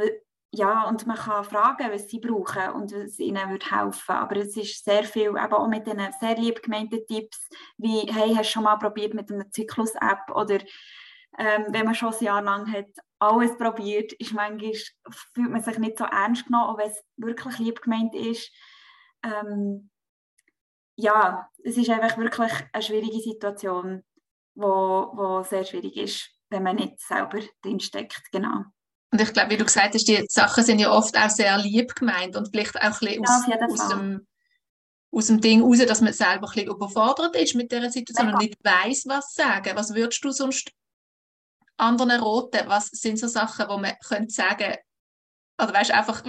ja, 0.56 0.84
und 0.84 1.08
man 1.08 1.18
kann 1.18 1.44
fragen, 1.44 1.92
was 1.92 2.10
sie 2.10 2.20
brauchen 2.20 2.74
und 2.74 2.94
was 2.94 3.18
ihnen 3.18 3.50
wird 3.50 3.72
helfen. 3.72 4.12
Aber 4.12 4.36
es 4.36 4.56
ist 4.56 4.86
sehr 4.86 5.04
viel, 5.04 5.30
eben 5.30 5.38
auch 5.38 5.68
mit 5.68 5.88
diesen 5.88 6.14
sehr 6.20 6.36
lieb 6.36 6.62
gemeinten 6.62 7.04
Tipps, 7.08 7.50
wie, 7.78 8.06
hey, 8.12 8.36
hast 8.36 8.50
du 8.50 8.54
schon 8.54 8.64
mal 8.64 8.78
probiert 8.78 9.16
mit 9.16 9.32
einer 9.32 9.50
Zyklus-App 9.50 10.30
oder 10.36 10.60
ähm, 11.40 11.66
wenn 11.70 11.86
man 11.86 11.96
schon 11.96 12.14
ein 12.14 12.24
Jahr 12.24 12.44
lang 12.44 12.72
hat 12.72 12.86
alles 13.32 13.58
probiert, 13.58 14.14
ist 14.14 14.34
manchmal, 14.34 14.74
fühlt 15.34 15.50
man 15.50 15.64
sich 15.64 15.78
nicht 15.78 15.98
so 15.98 16.06
ernst 16.06 16.46
genommen, 16.46 16.70
auch 16.70 16.78
wenn 16.78 16.90
es 16.90 17.04
wirklich 17.18 17.60
lieb 17.60 17.82
gemeint 17.82 18.14
ist. 18.16 18.52
Ähm, 19.24 19.90
ja, 20.96 21.50
es 21.64 21.78
ist 21.78 21.90
einfach 21.90 22.18
wirklich 22.18 22.52
eine 22.72 22.84
schwierige 22.84 23.20
Situation, 23.20 24.04
wo, 24.56 25.12
wo 25.14 25.44
sehr 25.44 25.66
schwierig 25.66 25.98
ist, 25.98 26.30
wenn 26.50 26.64
man 26.64 26.76
nicht 26.76 27.00
selber 27.00 27.40
drin 27.62 27.80
steckt, 27.80 28.22
genau. 28.32 28.66
Und 29.12 29.22
ich 29.22 29.32
glaube, 29.32 29.52
wie 29.52 29.58
du 29.58 29.66
gesagt 29.66 29.94
hast, 29.94 30.08
die 30.08 30.26
Sachen 30.28 30.64
sind 30.64 30.80
ja 30.80 30.92
oft 30.92 31.16
auch 31.18 31.30
sehr 31.30 31.56
lieb 31.60 31.94
gemeint 31.96 32.36
und 32.36 32.50
vielleicht 32.50 32.76
auch 32.78 32.82
ein 32.82 32.92
bisschen 33.00 33.28
aus, 33.28 33.48
ja, 33.48 33.58
aus, 33.68 33.90
dem, 33.90 34.28
aus 35.12 35.28
dem 35.28 35.40
Ding 35.40 35.62
raus, 35.62 35.78
dass 35.86 36.02
man 36.02 36.14
selber 36.14 36.48
ein 36.48 36.54
bisschen 36.54 36.70
überfordert 36.72 37.36
ist 37.36 37.54
mit 37.54 37.72
dieser 37.72 37.92
Situation 37.92 38.30
ja. 38.30 38.34
und 38.34 38.42
nicht 38.42 38.58
weiß, 38.64 39.04
was 39.08 39.36
sagen. 39.36 39.76
Was 39.76 39.94
würdest 39.94 40.24
du 40.26 40.32
sonst 40.32 40.72
anderen 41.78 42.20
roten? 42.20 42.68
Was 42.68 42.88
sind 42.88 43.18
so 43.18 43.28
Sachen, 43.28 43.68
wo 43.68 43.78
man 43.78 43.96
könnte 44.08 44.34
sagen, 44.34 44.76
oder 45.62 45.74
weißt 45.74 45.92
einfach, 45.92 46.24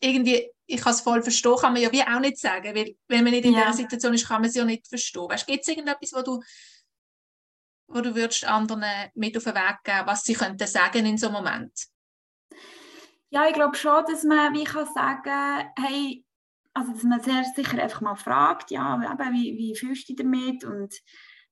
irgendwie, 0.00 0.50
ich 0.66 0.80
kann 0.80 0.92
es 0.92 1.00
voll 1.00 1.22
verstehen, 1.22 1.56
kann 1.60 1.72
man 1.72 1.82
ja 1.82 1.92
wie 1.92 2.02
auch 2.02 2.20
nicht 2.20 2.38
sagen, 2.38 2.74
weil 2.74 2.96
wenn 3.08 3.24
man 3.24 3.32
nicht 3.32 3.44
in 3.44 3.54
ja. 3.54 3.60
dieser 3.60 3.76
Situation 3.76 4.14
ist, 4.14 4.26
kann 4.26 4.40
man 4.40 4.48
es 4.48 4.56
ja 4.56 4.64
nicht 4.64 4.86
verstehen. 4.86 5.28
Weißt, 5.28 5.46
gibt 5.46 5.62
es 5.62 5.68
irgendetwas, 5.68 6.12
wo 6.12 6.22
du, 6.22 6.42
wo 7.88 8.00
du 8.00 8.14
würdest 8.14 8.44
anderen 8.44 9.10
mit 9.14 9.36
auf 9.36 9.44
den 9.44 9.54
Weg 9.54 9.78
geben, 9.84 10.06
was 10.06 10.24
sie 10.24 10.34
könnten 10.34 10.66
sagen 10.66 11.04
in 11.06 11.18
so 11.18 11.28
einem 11.28 11.36
Moment? 11.36 11.86
Ja, 13.30 13.46
ich 13.46 13.54
glaube 13.54 13.76
schon, 13.76 14.04
dass 14.06 14.24
man 14.24 14.54
wie 14.54 14.64
kann 14.64 14.88
sagen, 14.92 15.70
hey, 15.78 16.24
also 16.72 16.92
dass 16.92 17.02
man 17.02 17.22
sehr 17.22 17.44
sicher 17.54 17.82
einfach 17.82 18.00
mal 18.00 18.16
fragt, 18.16 18.70
ja, 18.70 18.98
wie, 19.32 19.56
wie 19.56 19.76
fühlst 19.76 20.08
du 20.08 20.14
dich 20.14 20.24
damit 20.24 20.64
und 20.64 20.94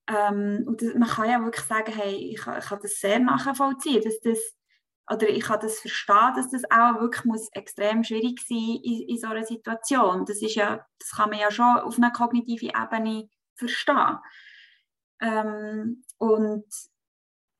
ähm, 0.09 0.65
und 0.67 0.83
man 0.95 1.09
kann 1.09 1.31
ja 1.31 1.45
wirklich 1.45 1.67
sagen, 1.67 1.93
hey, 1.93 2.15
ich, 2.17 2.39
ich 2.39 2.65
kann 2.65 2.79
das 2.83 2.99
sehr 2.99 3.19
nachvollziehen, 3.19 4.03
dass 4.03 4.19
das, 4.21 4.39
oder 5.11 5.29
ich 5.29 5.43
kann 5.43 5.61
das 5.61 5.81
verstehen, 5.81 6.33
dass 6.35 6.51
das 6.51 6.63
auch 6.71 7.01
wirklich 7.01 7.25
muss 7.25 7.49
extrem 7.53 8.03
schwierig 8.03 8.41
sein 8.41 8.81
in, 8.83 9.09
in 9.09 9.19
so 9.19 9.27
einer 9.29 9.45
Situation. 9.45 10.25
Das 10.25 10.41
ist 10.41 10.55
ja, 10.55 10.87
das 10.99 11.11
kann 11.11 11.31
man 11.31 11.39
ja 11.39 11.51
schon 11.51 11.79
auf 11.79 11.99
einer 11.99 12.11
kognitiven 12.11 12.71
Ebene 12.71 13.29
verstehen. 13.55 14.19
Ähm, 15.21 16.05
und, 16.17 16.65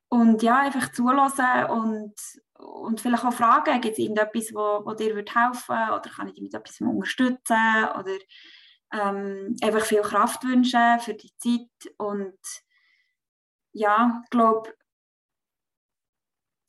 und 0.09 0.41
ja, 0.41 0.59
einfach 0.59 0.91
zulassen 0.91 1.65
und, 1.69 2.15
und 2.57 2.99
vielleicht 2.99 3.25
auch 3.25 3.33
fragen, 3.33 3.79
gibt 3.81 3.93
es 3.93 3.99
irgendetwas, 3.99 4.53
wo, 4.55 4.93
dir 4.93 5.15
helfen 5.15 5.93
oder 5.93 6.09
kann 6.09 6.27
ich 6.27 6.33
dich 6.33 6.43
mit 6.43 6.53
etwas 6.55 6.81
unterstützen 6.81 7.89
oder 7.99 8.17
ähm, 8.91 9.55
einfach 9.61 9.85
viel 9.85 10.01
Kraft 10.01 10.43
wünschen 10.43 10.99
für 10.99 11.13
die 11.13 11.31
Zeit 11.37 11.93
und 11.97 12.37
ja, 13.71 14.21
ich 14.23 14.29
glaube, 14.31 14.73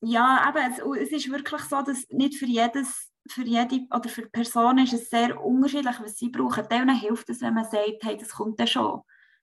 ja, 0.02 0.48
eben, 0.48 0.72
es, 0.72 1.02
es, 1.02 1.12
ist 1.12 1.30
wirklich 1.30 1.62
so, 1.62 1.82
dass 1.82 2.08
nicht 2.10 2.36
für 2.38 2.46
jedes, 2.46 3.10
für 3.28 3.42
jede 3.42 3.86
oder 3.94 4.08
für 4.08 4.28
Person 4.28 4.78
ist 4.78 4.92
es 4.94 5.10
sehr 5.10 5.38
unterschiedlich, 5.42 6.00
was 6.00 6.16
sie 6.16 6.30
brauchen. 6.30 6.66
Denen 6.68 6.96
hilft 6.96 7.28
es, 7.28 7.42
wenn 7.42 7.54
man 7.54 7.64
sagt, 7.64 8.02
hey, 8.02 8.16
das 8.16 8.30
kommt 8.30 8.58
dann 8.58 8.66
schon. 8.66 9.02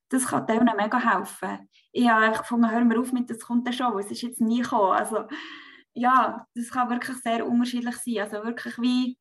Das 0.09 0.25
kann 0.27 0.47
denen 0.47 0.75
mega 0.77 0.99
helfen. 0.99 1.69
Ich 1.91 2.07
habe 2.07 2.25
einfach 2.25 2.41
gefunden, 2.41 2.71
hör 2.71 2.83
mir 2.83 2.99
auf 2.99 3.11
mit, 3.11 3.29
das 3.29 3.39
kommt 3.39 3.67
dann 3.67 3.73
schon, 3.73 3.99
es 3.99 4.09
ist 4.11 4.21
jetzt 4.21 4.41
nie 4.41 4.61
gekommen. 4.61 4.93
Also, 4.93 5.27
ja, 5.93 6.47
das 6.55 6.71
kann 6.71 6.89
wirklich 6.89 7.17
sehr 7.17 7.45
unterschiedlich 7.45 7.97
sein. 7.97 8.19
Also 8.19 8.43
wirklich 8.43 8.77
wie 8.79 9.17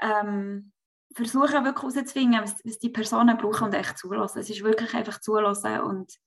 ähm, 0.00 0.72
versuchen 1.14 1.64
wirklich 1.64 1.94
herauszufinden, 1.94 2.42
was, 2.42 2.64
was, 2.64 2.78
die 2.78 2.90
Personen 2.90 3.36
brauchen 3.36 3.64
und 3.64 3.74
echt 3.74 3.98
zulassen. 3.98 4.40
Es 4.40 4.50
ist 4.50 4.62
wirklich 4.62 4.94
einfach 4.94 5.20
zulassen 5.20 5.80
und, 5.80 6.18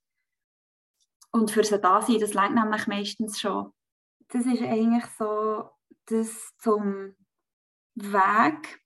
und 1.30 1.50
für 1.50 1.64
sie 1.64 1.78
da 1.78 2.00
sein, 2.00 2.18
das 2.18 2.34
längt 2.34 2.54
nämlich 2.54 2.86
meistens 2.86 3.40
schon. 3.40 3.72
Das 4.28 4.46
ist 4.46 4.62
eigentlich 4.62 5.06
so 5.18 5.70
das 6.06 6.52
zum 6.58 7.14
Weg, 7.94 8.82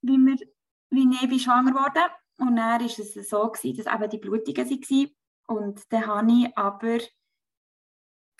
wie, 0.00 0.18
wir, 0.18 0.36
wie 0.90 1.14
ich 1.14 1.28
bin 1.28 1.38
schwanger 1.38 1.72
wurde. 1.72 2.10
Und 2.38 2.56
dann 2.56 2.80
war 2.80 2.80
es 2.80 2.96
so, 2.96 3.50
gewesen, 3.50 3.84
dass 3.84 3.94
eben 3.94 4.10
die 4.10 4.18
Blutungen 4.18 4.70
waren. 4.70 5.16
Und 5.46 5.92
dann 5.92 6.06
habe 6.06 6.32
ich 6.32 6.56
aber, 6.56 6.94
als 6.94 7.12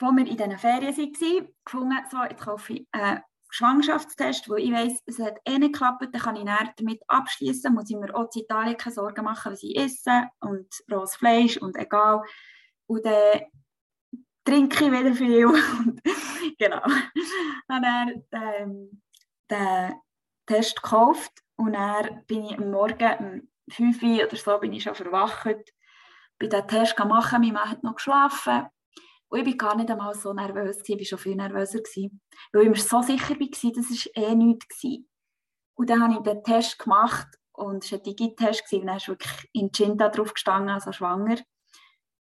wir 0.01 0.19
in 0.19 0.27
diesen 0.27 0.59
Ferien 0.59 0.97
waren, 0.97 1.49
gefunden, 1.65 1.99
so, 2.11 2.23
jetzt 2.23 2.43
kaufe 2.43 2.73
ich 2.73 2.89
einen 2.93 3.23
Schwangerschaftstest, 3.55 4.49
wo 4.49 4.57
ich 4.57 4.73
weiss, 4.73 5.03
es 5.05 5.19
hat 5.19 5.37
eh 5.45 5.59
nicht 5.59 5.75
geklappt, 5.75 6.09
dann 6.11 6.23
kann 6.23 6.37
ich 6.37 6.45
damit 6.77 7.03
abschließen, 7.07 7.75
muss 7.75 7.91
ich 7.91 7.97
mir 7.97 8.15
auch 8.15 8.31
in 8.35 8.43
Italien 8.43 8.79
keine 8.79 8.95
Sorgen 8.95 9.25
machen, 9.25 9.53
was 9.53 9.63
ich 9.63 9.77
esse 9.77 10.25
und 10.41 10.69
rohes 10.91 11.17
Fleisch 11.17 11.59
und 11.59 11.77
egal. 11.77 12.23
Und 12.87 13.05
dann 13.05 13.43
trinke 14.45 14.87
ich 14.87 14.91
wieder 14.91 15.15
viel. 15.15 15.49
genau. 16.59 16.83
Und 16.83 17.83
dann 17.83 18.25
ähm, 18.33 19.03
den 19.51 19.95
Test 20.47 20.83
gekauft 20.83 21.33
und 21.57 21.75
dann 21.75 22.25
bin 22.25 22.47
ich 22.47 22.59
am 22.59 22.71
Morgen 22.71 23.19
um 23.19 23.49
5 23.71 24.03
Uhr 24.03 24.25
oder 24.27 24.37
so 24.37 24.59
bin 24.61 24.73
ich 24.73 24.83
schon 24.83 24.95
verwacht, 24.95 25.75
bin 26.39 26.49
den 26.49 26.69
Test 26.69 26.99
machen, 26.99 27.43
mein 27.43 27.53
Mann 27.53 27.71
hat 27.71 27.83
noch 27.83 27.97
geschlafen 27.97 28.67
und 29.33 29.39
ich 29.39 29.47
war 29.47 29.71
gar 29.71 29.77
nicht 29.77 29.91
einmal 29.91 30.15
so 30.15 30.35
nervös, 30.35 30.83
ich 30.85 30.99
war 30.99 31.05
schon 31.07 31.19
viel 31.19 31.37
nervöser, 31.37 31.79
gewesen, 31.79 32.21
weil 32.53 32.65
ich 32.65 32.69
mir 32.69 32.77
so 32.77 33.01
sicher 33.01 33.31
war, 33.31 33.49
das 33.49 33.63
war 33.65 34.23
eh 34.23 34.35
nichts. 34.35 34.69
Gewesen. 34.69 35.09
Und 35.75 35.89
dann 35.89 36.03
habe 36.03 36.13
ich 36.13 36.21
den 36.21 36.45
Test 36.45 36.79
gemacht 36.79 37.29
und 37.53 37.83
es 37.83 37.93
war 37.93 37.99
ein 37.99 38.03
Digi-Test 38.03 38.65
dann 38.71 38.97
ist 38.97 39.09
wirklich 39.09 39.49
in 39.55 39.73
Cinta 39.73 40.11
drauf 40.11 40.35
gestanden, 40.35 40.69
also 40.69 40.93
schwanger. 40.93 41.39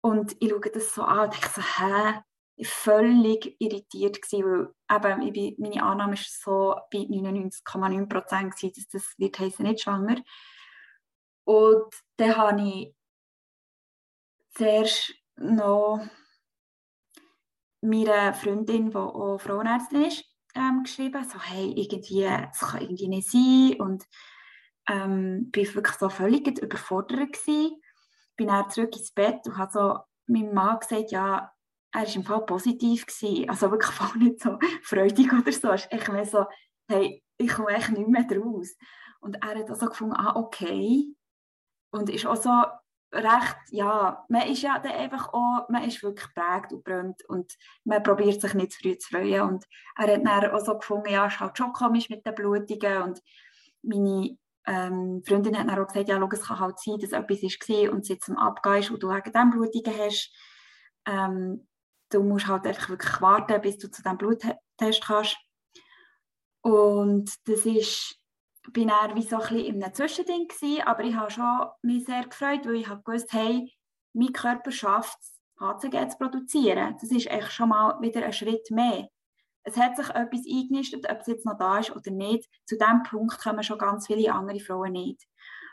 Und 0.01 0.35
ich 0.39 0.49
schaue 0.49 0.71
das 0.73 0.95
so 0.95 1.03
an 1.03 1.25
und 1.25 1.33
denke 1.33 1.49
so, 1.49 1.61
hä? 1.61 2.23
Ich 2.55 2.67
war 2.67 2.95
völlig 2.95 3.55
irritiert, 3.59 4.19
gewesen, 4.19 4.69
weil 4.87 5.21
eben, 5.21 5.33
bin, 5.33 5.55
meine 5.59 5.83
Annahme 5.83 6.13
war 6.13 6.17
so 6.17 6.75
bei 6.91 7.05
99,9 7.05 8.09
Prozent, 8.09 8.55
dass 8.75 8.87
das 8.87 9.13
wird 9.19 9.37
heißen, 9.37 9.63
nicht 9.63 9.83
schwanger. 9.83 10.17
Und 11.43 11.93
dann 12.15 12.35
habe 12.35 12.61
ich 12.63 12.95
zuerst 14.55 15.13
noch 15.35 16.01
meiner 17.81 18.33
Freundin, 18.33 18.89
die 18.89 18.95
auch 18.95 19.37
Frauenärztin 19.39 20.05
ist, 20.05 20.25
ähm, 20.55 20.83
geschrieben, 20.83 21.23
so 21.23 21.39
hey, 21.39 21.73
irgendwie, 21.75 22.23
es 22.23 22.59
kann 22.59 22.81
irgendwie 22.81 23.07
nicht 23.07 23.29
sein 23.29 23.75
und 23.79 24.03
ähm, 24.89 25.51
bin 25.51 25.73
wirklich 25.75 25.97
so 25.97 26.09
völlig 26.09 26.47
überfordert 26.59 27.33
gewesen. 27.33 27.81
Bin 28.35 28.47
dann 28.47 28.69
zurück 28.69 28.95
ins 28.95 29.11
Bett 29.11 29.45
und 29.45 29.57
habe 29.57 29.71
so 29.71 29.99
meinem 30.27 30.53
Mann 30.53 30.79
gesagt, 30.79 31.11
ja, 31.11 31.51
er 31.91 32.01
war 32.01 32.15
im 32.15 32.23
Fall 32.23 32.45
positiv 32.45 33.05
gewesen, 33.05 33.49
also 33.49 33.71
wirklich 33.71 33.91
voll 33.95 34.17
nicht 34.19 34.41
so 34.41 34.57
freudig 34.83 35.31
oder 35.33 35.51
so, 35.51 35.69
echt 35.71 36.11
mehr 36.11 36.25
so, 36.25 36.45
hey, 36.89 37.23
ich 37.37 37.49
komme 37.49 37.69
echt 37.69 37.91
nicht 37.91 38.07
mehr 38.07 38.23
draus. 38.23 38.75
Und 39.19 39.35
er 39.41 39.59
hat 39.59 39.69
also 39.69 39.87
gefunden, 39.87 40.15
ah, 40.15 40.35
okay. 40.35 41.05
Und 41.91 42.09
ist 42.09 42.25
auch 42.25 42.35
so 42.35 42.51
recht, 43.11 43.57
ja, 43.71 44.25
man 44.29 44.47
ist 44.47 44.61
ja 44.61 44.79
dann 44.79 44.91
einfach 44.91 45.33
auch, 45.33 45.69
man 45.69 45.83
ist 45.83 46.03
wirklich 46.03 46.27
geprägt 46.33 46.73
und 46.73 46.83
brennt 46.83 47.23
und 47.29 47.53
man 47.83 48.03
probiert 48.03 48.41
sich 48.41 48.53
nicht 48.53 48.73
zu 48.73 48.79
früh 48.79 48.97
zu 48.97 49.09
freuen. 49.09 49.41
Und 49.41 49.65
er 49.95 50.13
hat 50.13 50.25
dann 50.25 50.51
auch 50.51 50.59
so 50.59 50.77
gefunden, 50.77 51.09
ja, 51.09 51.27
es 51.27 51.33
ist 51.33 51.39
halt 51.39 51.57
schon 51.57 51.73
komisch 51.73 52.09
mit 52.09 52.25
den 52.25 52.35
Blutungen. 52.35 53.01
Und 53.03 53.21
meine 53.81 54.37
ähm, 54.65 55.23
Freundin 55.25 55.57
hat 55.57 55.67
dann 55.69 55.79
auch 55.79 55.87
gesagt, 55.87 56.09
ja, 56.09 56.19
schau, 56.19 56.29
es 56.31 56.43
kann 56.43 56.59
halt 56.59 56.79
sein, 56.79 56.99
dass 56.99 57.11
etwas 57.11 57.41
war 57.41 57.91
und 57.91 58.01
es 58.01 58.09
jetzt 58.09 58.29
am 58.29 58.37
Abgehen 58.37 58.79
ist 58.79 58.91
und 58.91 59.01
du 59.01 59.09
wegen 59.09 59.31
dem 59.31 59.49
Blutungen 59.51 59.99
hast, 59.99 60.33
ähm, 61.05 61.67
du 62.09 62.23
musst 62.23 62.47
halt 62.47 62.67
einfach 62.67 62.89
wirklich 62.89 63.21
warten, 63.21 63.61
bis 63.61 63.77
du 63.77 63.89
zu 63.89 64.01
diesem 64.01 64.17
Bluttest 64.17 65.05
kannst. 65.05 65.37
Und 66.61 67.31
das 67.45 67.65
ist 67.65 68.19
bin 68.73 68.89
er 68.89 69.15
wie 69.15 69.21
so 69.21 69.37
ein 69.37 69.41
bisschen 69.41 69.65
in 69.65 69.83
einem 69.83 69.93
Zwischending 69.93 70.47
gewesen, 70.47 70.81
aber 70.83 71.03
ich 71.03 71.15
habe 71.15 71.31
schon 71.31 71.67
mich 71.81 72.05
sehr 72.05 72.23
gefreut, 72.25 72.65
weil 72.65 72.75
ich 72.75 72.87
habe 72.87 73.01
gewusst, 73.03 73.31
hey, 73.31 73.71
mein 74.13 74.33
Körper 74.33 74.71
schafft 74.71 75.17
es, 75.21 75.39
HCG 75.59 76.09
zu 76.09 76.17
produzieren. 76.17 76.95
Das 76.99 77.11
ist 77.11 77.27
echt 77.27 77.51
schon 77.51 77.69
mal 77.69 77.99
wieder 78.01 78.23
ein 78.23 78.33
Schritt 78.33 78.69
mehr. 78.71 79.07
Es 79.63 79.75
hat 79.75 79.97
sich 79.97 80.09
etwas 80.09 80.45
eingenistet, 80.47 81.09
ob 81.09 81.19
es 81.19 81.27
jetzt 81.27 81.45
noch 81.45 81.57
da 81.57 81.79
ist 81.79 81.91
oder 81.91 82.11
nicht. 82.11 82.47
Zu 82.65 82.77
diesem 82.77 83.03
Punkt 83.03 83.39
kommen 83.41 83.63
schon 83.63 83.77
ganz 83.77 84.07
viele 84.07 84.33
andere 84.33 84.59
Frauen 84.59 84.93
nicht. 84.93 85.23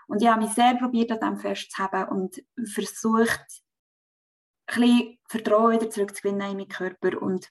Und 0.07 0.23
ich 0.23 0.29
habe 0.29 0.43
mich 0.43 0.53
sehr 0.53 0.75
probiert, 0.75 1.13
an 1.13 1.21
dem 1.21 1.39
festzuhalten 1.39 2.11
und 2.11 2.43
versucht, 2.73 3.63
ein 4.67 4.81
bisschen 4.81 5.19
Vertrauen 5.29 5.75
wieder 5.75 5.91
zurückzugewinnen 5.91 6.51
in 6.51 6.57
meinen 6.57 6.69
Körper 6.69 7.21
und 7.21 7.51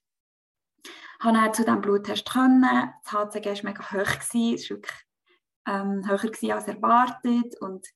habe 1.19 1.37
dann 1.37 1.53
zu 1.53 1.63
diesem 1.63 1.81
Bluttest. 1.81 2.27
Das 2.27 2.35
HCG 2.35 3.45
war 3.45 3.63
mega 3.63 3.91
hoch, 3.91 4.19
es 4.19 4.33
war 4.33 4.77
wirklich 4.77 5.05
ähm, 5.67 6.07
höher 6.07 6.17
gewesen 6.17 6.51
als 6.51 6.67
erwartet 6.67 7.59
und 7.61 7.87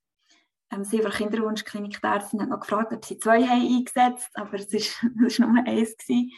ähm, 0.71 0.83
sie 0.83 1.01
von 1.01 1.11
Kinderwunschklinik 1.11 2.01
der 2.01 2.11
Ärztin 2.13 2.41
hat 2.41 2.49
noch 2.49 2.59
gefragt, 2.59 2.93
ob 2.93 3.05
sie 3.05 3.19
zwei 3.19 3.43
haben 3.45 3.61
eingesetzt 3.61 4.29
aber 4.33 4.53
es 4.53 4.71
war 4.71 5.47
nur 5.49 5.65
eins. 5.65 5.97
Gewesen. 5.97 6.31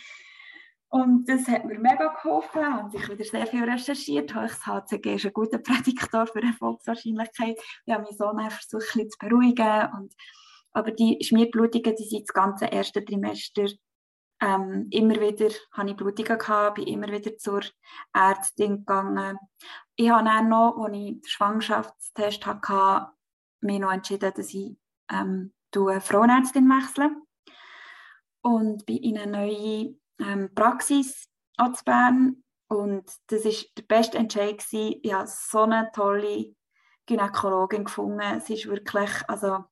Und 0.92 1.30
das 1.30 1.48
hat 1.48 1.66
mir 1.66 1.78
mega 1.78 2.08
geholfen 2.08 2.80
und 2.80 2.96
ich 2.96 3.08
wieder 3.08 3.24
sehr 3.24 3.46
viel 3.46 3.64
recherchiert. 3.64 4.34
Das 4.34 4.66
HCG 4.66 5.16
ist 5.16 5.26
ein 5.26 5.34
guter 5.34 5.58
Prädiktor 5.60 6.26
für 6.26 6.42
Erfolgswahrscheinlichkeit. 6.42 7.60
Ich 7.86 7.94
habe 7.94 8.04
mich 8.04 8.18
so 8.18 8.32
versucht, 8.32 9.12
zu 9.12 9.18
beruhigen. 9.20 9.88
Und, 9.96 10.16
aber 10.72 10.92
die 10.92 11.20
Schmierblutungen, 11.22 11.96
die 11.96 12.06
sind 12.06 12.28
das 12.28 12.34
ganze 12.34 12.66
erste 12.66 13.06
Trimester 13.06 13.68
ähm, 14.42 14.88
immer 14.92 15.16
wieder 15.20 15.50
hatte 15.72 15.90
ich 15.90 15.96
Blutungen, 15.96 16.38
gehabt, 16.38 16.76
bin 16.76 16.88
immer 16.88 17.10
wieder 17.10 17.38
zur 17.38 17.62
Ärztin 18.14 18.78
gegangen. 18.78 19.38
Ich 20.02 20.10
habe 20.10 20.24
dann 20.24 20.48
noch, 20.48 20.78
als 20.78 20.96
ich 20.96 21.08
den 21.08 21.22
Schwangerschaftstest 21.26 22.46
hatte, 22.46 23.12
mich 23.60 23.80
noch 23.82 23.92
entschieden, 23.92 24.32
dass 24.34 24.54
ich 24.54 24.78
ähm, 25.12 25.54
Frauenärztin 25.74 26.70
wechsle 26.70 27.12
und 28.42 28.86
bin 28.86 28.96
in 29.04 29.18
eine 29.18 29.30
neue 29.30 29.96
ähm, 30.20 30.56
Praxis 30.56 31.30
in 31.58 31.74
Bern 31.84 32.44
und 32.70 33.12
das 33.28 33.44
war 33.44 33.52
der 33.78 33.84
beste 33.84 34.18
Entscheid 34.18 34.60
gewesen. 34.60 35.02
Ich 35.04 35.12
habe 35.12 35.28
so 35.28 35.64
eine 35.64 35.92
tolle 35.94 36.56
Gynäkologin 37.06 37.84
gefunden. 37.84 38.40
Sie 38.40 38.54
ist 38.54 38.68
wirklich, 38.68 39.12
also 39.28 39.66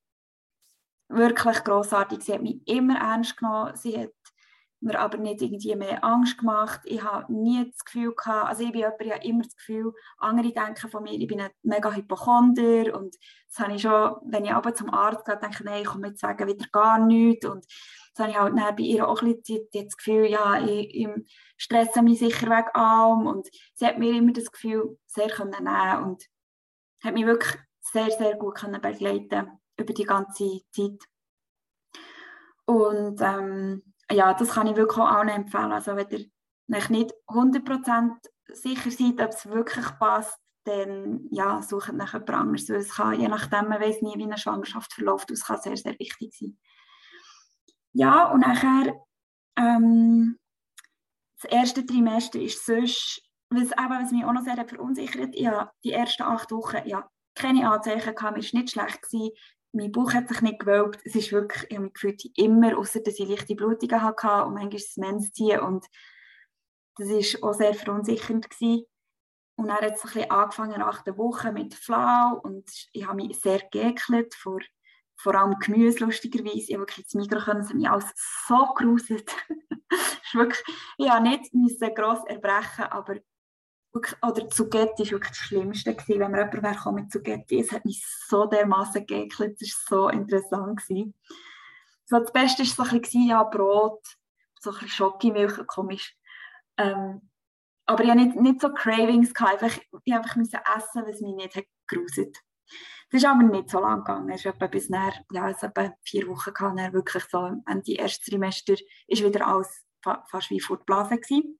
wirklich 1.08 1.64
grossartig. 1.64 2.22
Sie 2.22 2.34
hat 2.34 2.42
mich 2.42 2.60
immer 2.68 2.98
ernst 2.98 3.38
genommen. 3.38 3.74
Sie 3.76 3.98
hat 3.98 4.12
mir 4.80 4.98
aber 4.98 5.18
nicht 5.18 5.42
irgendwie 5.42 5.74
mehr 5.74 6.04
Angst 6.04 6.38
gemacht. 6.38 6.80
Ich 6.84 7.02
habe 7.02 7.32
nie 7.32 7.68
das 7.70 7.84
Gefühl 7.84 8.14
gehabt, 8.14 8.48
also 8.48 8.62
ich 8.62 8.72
bin 8.72 8.80
jemand, 8.80 9.00
ich 9.00 9.12
habe 9.12 9.24
immer 9.24 9.42
das 9.42 9.56
Gefühl, 9.56 9.92
andere 10.18 10.52
denken 10.52 10.88
von 10.88 11.02
mir, 11.02 11.12
ich 11.12 11.26
bin 11.26 11.40
ein 11.40 11.50
mega 11.62 11.92
Hypochonder 11.92 12.96
und 12.96 13.16
das 13.48 13.58
habe 13.58 13.74
ich 13.74 13.82
schon, 13.82 14.16
wenn 14.26 14.44
ich 14.44 14.52
aber 14.52 14.74
zum 14.74 14.90
Arzt 14.90 15.24
gehe, 15.24 15.36
denke 15.36 15.56
ich, 15.58 15.64
nein, 15.64 15.82
ich 15.82 15.88
komme 15.88 16.08
jetzt 16.08 16.20
sagen 16.20 16.46
wieder 16.46 16.66
gar 16.70 16.98
nichts 16.98 17.46
und 17.46 17.64
das 18.14 18.26
habe 18.26 18.30
ich 18.30 18.38
halt 18.38 18.76
bei 18.76 18.82
ihr 18.82 19.08
auch 19.08 19.22
ein 19.22 19.40
bisschen 19.40 19.66
das 19.72 19.96
Gefühl, 19.96 20.26
ja, 20.26 20.64
ich, 20.64 20.94
ich 20.94 21.08
stresse 21.56 22.02
mich 22.02 22.18
sicher 22.18 22.48
weg 22.48 22.66
an 22.74 23.26
und 23.26 23.48
sie 23.74 23.86
hat 23.86 23.98
mir 23.98 24.12
immer 24.12 24.32
das 24.32 24.50
Gefühl 24.50 24.98
sehr 25.06 25.28
können 25.28 25.64
nehmen 25.64 26.04
und 26.04 26.24
hat 27.02 27.14
mich 27.14 27.26
wirklich 27.26 27.60
sehr, 27.80 28.10
sehr 28.10 28.36
gut 28.36 28.56
können 28.56 28.80
begleiten 28.80 29.58
über 29.76 29.92
die 29.92 30.04
ganze 30.04 30.60
Zeit. 30.70 31.00
Und 32.66 33.20
ähm, 33.22 33.94
ja, 34.10 34.34
das 34.34 34.50
kann 34.50 34.66
ich 34.66 34.76
wirklich 34.76 34.98
auch 34.98 35.24
empfehlen. 35.24 35.72
Also 35.72 35.96
wenn 35.96 36.08
ihr 36.10 36.26
nicht 36.90 37.14
100% 37.28 38.10
sicher 38.52 38.90
seid, 38.90 39.20
ob 39.20 39.30
es 39.30 39.48
wirklich 39.48 39.86
passt, 39.98 40.38
dann 40.64 41.26
ja, 41.30 41.62
sucht 41.62 41.92
nach 41.92 42.12
jemand 42.12 42.30
anderes. 42.30 42.68
es 42.68 42.94
kann, 42.94 43.18
je 43.18 43.28
nachdem, 43.28 43.68
man 43.68 43.80
weiß 43.80 44.02
nie, 44.02 44.16
wie 44.16 44.24
eine 44.24 44.38
Schwangerschaft 44.38 44.92
verläuft, 44.92 45.30
das 45.30 45.44
kann 45.44 45.60
sehr, 45.60 45.76
sehr 45.76 45.98
wichtig 45.98 46.34
sein. 46.36 46.58
Ja, 47.92 48.30
und 48.30 48.40
nachher 48.40 48.94
ähm, 49.56 50.38
das 51.40 51.50
erste 51.50 51.86
Trimester 51.86 52.40
ist 52.40 52.64
sonst, 52.66 53.22
was, 53.50 53.70
eben, 53.72 54.02
was 54.02 54.12
mich 54.12 54.24
auch 54.24 54.32
noch 54.32 54.44
sehr 54.44 54.62
verunsichert, 54.68 55.34
ja, 55.34 55.72
die 55.84 55.92
ersten 55.92 56.22
acht 56.22 56.50
Wochen, 56.52 56.86
ja, 56.86 57.08
keine 57.34 57.70
Anzeichen 57.70 58.14
gehabt, 58.14 58.36
mir 58.36 58.42
war 58.42 58.60
nicht 58.60 58.70
schlecht 58.70 59.02
gewesen, 59.02 59.30
mein 59.72 59.92
Bauch 59.92 60.12
hat 60.12 60.28
sich 60.28 60.40
nicht 60.40 60.60
gewölbt, 60.60 61.00
es 61.04 61.14
ist 61.14 61.32
wirklich, 61.32 61.64
ich 61.68 61.76
habe 61.76 61.84
mich 61.84 61.94
gefühlt 61.94 62.22
immer, 62.38 62.76
außer 62.78 63.00
dass 63.00 63.18
ich 63.18 63.28
leichte 63.28 63.54
Blutungen 63.54 64.02
hatte 64.02 64.44
und 64.44 64.54
manchmal 64.54 64.70
das 64.70 64.96
Mens 64.96 65.32
ziehen 65.32 65.60
und 65.60 65.86
das 66.96 67.08
war 67.08 67.50
auch 67.50 67.54
sehr 67.54 67.74
verunsichernd 67.74 68.50
gewesen. 68.50 68.84
Und 69.56 69.68
dann 69.68 69.76
hat 69.76 69.94
es 69.94 70.04
ein 70.04 70.12
bisschen 70.12 70.30
angefangen 70.30 70.78
nach 70.78 71.02
der 71.02 71.16
Woche 71.16 71.52
mit 71.52 71.74
Flau 71.74 72.40
und 72.42 72.68
ich 72.92 73.06
habe 73.06 73.16
mich 73.16 73.40
sehr 73.40 73.60
geekelt 73.70 74.34
vor, 74.34 74.60
vor 75.16 75.34
allem 75.34 75.58
Gemüse, 75.58 76.04
lustigerweise. 76.04 76.58
Ich 76.58 76.74
habe 76.74 76.82
wirklich 76.82 77.06
das 77.06 77.14
Mikro 77.14 77.40
können, 77.40 77.60
es 77.60 77.68
hat 77.68 77.76
mich 77.76 77.88
alles 77.88 78.12
so 78.46 78.54
wirklich, 80.34 80.62
ich 80.96 81.08
habe 81.08 81.28
nicht 81.28 81.52
gross 81.96 82.24
erbrechen, 82.26 82.84
aber 82.84 83.16
wirklich, 83.98 84.22
oder 84.22 84.48
Zugetti 84.48 85.04
war 85.04 85.10
wirklich 85.12 85.30
das 85.30 85.38
Schlimmste, 85.38 85.94
gewesen, 85.94 86.20
wenn 86.20 86.30
mir 86.30 86.38
jemand 86.38 86.62
wäre 86.62 86.92
mit 86.92 87.12
Zugetti. 87.12 87.60
Es 87.60 87.72
hat 87.72 87.84
mich 87.84 88.04
so 88.28 88.46
dermaßen 88.46 89.06
geekelt, 89.06 89.60
es 89.60 89.84
war 89.90 90.02
so 90.02 90.08
interessant. 90.08 90.80
Gewesen. 90.80 91.14
So, 92.06 92.18
das 92.18 92.32
Beste 92.32 92.62
war 92.62 92.66
so 92.86 92.94
ein 92.94 93.00
bisschen, 93.00 93.28
ja, 93.28 93.42
Brot, 93.42 94.02
so 94.60 94.70
ein 94.70 94.74
bisschen 94.74 94.88
Schokimilch, 94.88 95.66
komisch. 95.66 96.16
Ähm, 96.78 97.28
aber 97.86 98.04
ich 98.04 98.10
hatte 98.10 98.20
nicht, 98.20 98.36
nicht 98.36 98.60
so 98.60 98.72
Cravings, 98.72 99.34
gehabt. 99.34 99.62
Einfach, 99.62 99.80
ich 100.04 100.14
einfach 100.14 100.36
musste 100.36 100.60
essen, 100.76 101.04
was 101.06 101.20
mich 101.20 101.34
nicht 101.34 101.66
gruselt 101.86 102.36
Das 103.10 103.22
ist 103.22 103.24
aber 103.24 103.42
nicht 103.42 103.70
so 103.70 103.80
lang 103.80 104.04
gegangen. 104.04 104.30
Es 104.30 104.44
etwa 104.44 104.66
bis 104.66 104.90
nach, 104.90 105.14
ja, 105.32 105.48
es 105.48 105.62
etwa 105.62 105.92
vier 106.02 106.28
Wochen 106.28 106.52
gehabt, 106.52 106.92
wirklich 106.92 107.24
so 107.24 107.50
Ende 107.66 107.92
erstes 107.92 108.26
Trimester 108.26 108.74
ist 109.06 109.24
wieder 109.24 109.46
alles 109.46 109.84
fast 110.02 110.50
wie 110.50 110.60
vor 110.60 110.76
der 110.78 110.84
Blase 110.84 111.18
gewesen. 111.18 111.58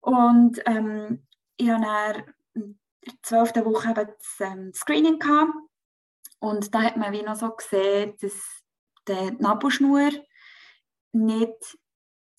Und 0.00 0.60
ähm, 0.66 1.26
ich 1.56 1.70
hatte 1.70 2.34
in 2.54 2.78
der 3.04 3.14
zwölften 3.22 3.64
Woche 3.64 3.90
eben 3.90 4.06
das 4.06 4.40
ähm, 4.40 4.72
Screening 4.74 5.18
gehabt. 5.18 5.52
Und 6.38 6.74
da 6.74 6.82
hat 6.82 6.96
man 6.96 7.12
wie 7.12 7.22
noch 7.22 7.36
so 7.36 7.50
gesehen, 7.50 8.14
dass 8.20 8.62
die 9.08 9.30
Nabelschnur 9.38 10.10
nicht 11.12 11.78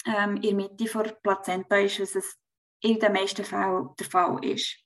ähm, 0.06 0.36
in 0.38 0.42
der 0.42 0.54
Mitte 0.54 0.86
der 0.86 1.18
Plazenta 1.24 1.78
ist, 1.78 2.00
was 2.00 2.16
es 2.16 2.38
in 2.82 3.00
den 3.00 3.14
meisten 3.14 3.44
Fällen 3.44 3.90
der 4.00 4.06
Fall 4.06 4.44
ist. 4.46 4.78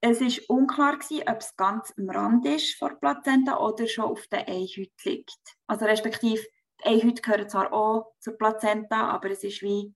Es 0.00 0.20
war 0.20 0.56
unklar, 0.56 0.98
gewesen, 0.98 1.28
ob 1.28 1.38
es 1.38 1.56
ganz 1.56 1.94
am 1.96 2.10
Rand 2.10 2.44
ist 2.46 2.76
vor 2.76 2.98
Plazenta 2.98 3.58
oder 3.58 3.86
schon 3.86 4.06
auf 4.06 4.26
der 4.26 4.48
Einhüt 4.48 4.92
liegt. 5.04 5.38
Also 5.68 5.84
respektive, 5.84 6.42
die 6.80 6.88
Einhüt 6.88 7.22
gehört 7.22 7.50
zwar 7.50 7.72
auch 7.72 8.12
zur 8.18 8.36
Plazenta, 8.36 9.10
aber 9.10 9.30
es 9.30 9.44
ist 9.44 9.62
wie 9.62 9.94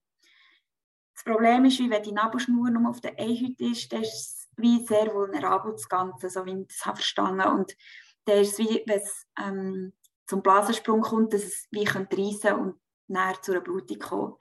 das 1.17 1.23
Problem 1.23 1.65
ist, 1.65 1.79
wie 1.79 1.89
wenn 1.89 2.03
die 2.03 2.11
Nabelschnur 2.11 2.69
nur 2.69 2.91
auf 2.91 3.01
der 3.01 3.17
Einhüt 3.17 3.59
ist, 3.59 3.91
dann 3.91 4.03
ist 4.03 4.13
es 4.13 4.49
wie 4.55 4.85
sehr 4.85 5.11
vulnerabel 5.13 5.71
das 5.71 5.89
Ganze, 5.89 6.29
so 6.29 6.45
wie 6.45 6.61
ich 6.61 6.67
das 6.67 6.85
habe 6.85 6.97
verstanden 6.97 7.47
Und 7.47 7.75
dann 8.25 8.37
ist 8.37 8.53
es 8.53 8.59
wie, 8.59 8.83
wenn 8.85 8.99
es 8.99 9.25
ähm, 9.39 9.93
zum 10.27 10.43
Blasensprung 10.43 11.01
kommt, 11.01 11.33
dass 11.33 11.43
es 11.43 11.67
wie 11.71 11.85
reissen 11.85 12.59
und 12.59 12.75
näher 13.07 13.41
zu 13.41 13.51
einer 13.51 13.61
Blutung 13.61 13.97
kommen. 13.97 14.35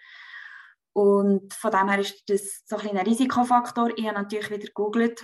Und 0.92 1.54
von 1.54 1.70
dem 1.70 1.88
her 1.88 1.98
ist 1.98 2.28
das 2.28 2.62
so 2.66 2.76
ein, 2.76 2.90
ein 2.90 3.06
Risikofaktor. 3.06 3.90
Ich 3.96 4.06
habe 4.06 4.18
natürlich 4.18 4.50
wieder 4.50 4.66
gegoogelt. 4.66 5.22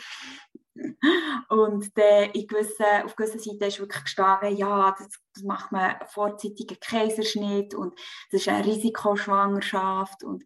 Und 1.50 1.98
dann 1.98 2.30
in 2.30 2.46
gewissen, 2.46 3.04
auf 3.04 3.14
gewissen 3.14 3.40
Seiten 3.40 3.64
ist 3.64 3.78
wirklich 3.78 4.04
gestanden, 4.04 4.56
ja, 4.56 4.94
das, 4.98 5.08
das 5.34 5.44
macht 5.44 5.70
man 5.70 5.96
vorzeitigen 6.08 6.80
Kaiserschnitt 6.80 7.74
und 7.74 7.98
das 8.30 8.40
ist 8.40 8.48
eine 8.48 8.64
Risikoschwangerschaft. 8.64 10.24
Und 10.24 10.44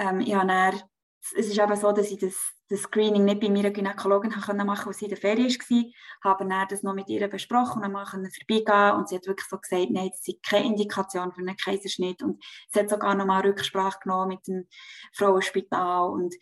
ähm, 0.00 0.20
ich 0.20 0.34
habe 0.34 0.48
dann, 0.48 0.82
es 1.22 1.46
ist 1.46 1.58
eben 1.58 1.76
so, 1.76 1.92
dass 1.92 2.10
ich 2.10 2.18
das 2.18 2.54
das 2.70 2.82
Screening 2.82 3.24
nicht 3.24 3.40
bei 3.40 3.48
meiner 3.50 3.70
Gynäkologin 3.70 4.30
machen 4.30 4.56
konnte, 4.56 4.86
weil 4.86 4.94
sie 4.94 5.06
in 5.06 5.10
der 5.10 5.18
Ferien 5.18 5.48
war. 5.50 5.84
Habe 6.22 6.48
dann 6.48 6.68
das 6.68 6.84
noch 6.84 6.94
mit 6.94 7.08
ihr 7.08 7.26
besprochen 7.26 7.82
und 7.82 7.92
dann 7.92 8.30
vorbeigehen. 8.30 8.96
Und 8.96 9.08
sie 9.08 9.16
hat 9.16 9.26
wirklich 9.26 9.48
so 9.48 9.58
gesagt, 9.58 9.90
nein, 9.90 10.10
das 10.10 10.26
ist 10.26 10.42
keine 10.44 10.66
Indikation 10.66 11.32
für 11.32 11.40
einen 11.40 11.56
Kaiserschnitt. 11.56 12.22
Und 12.22 12.42
sie 12.72 12.78
hat 12.78 12.88
sogar 12.88 13.16
noch 13.16 13.26
mal 13.26 13.40
Rücksprache 13.40 13.98
genommen 14.04 14.28
mit 14.28 14.46
dem 14.46 14.68
Frauenspital. 15.14 16.10
Und 16.10 16.36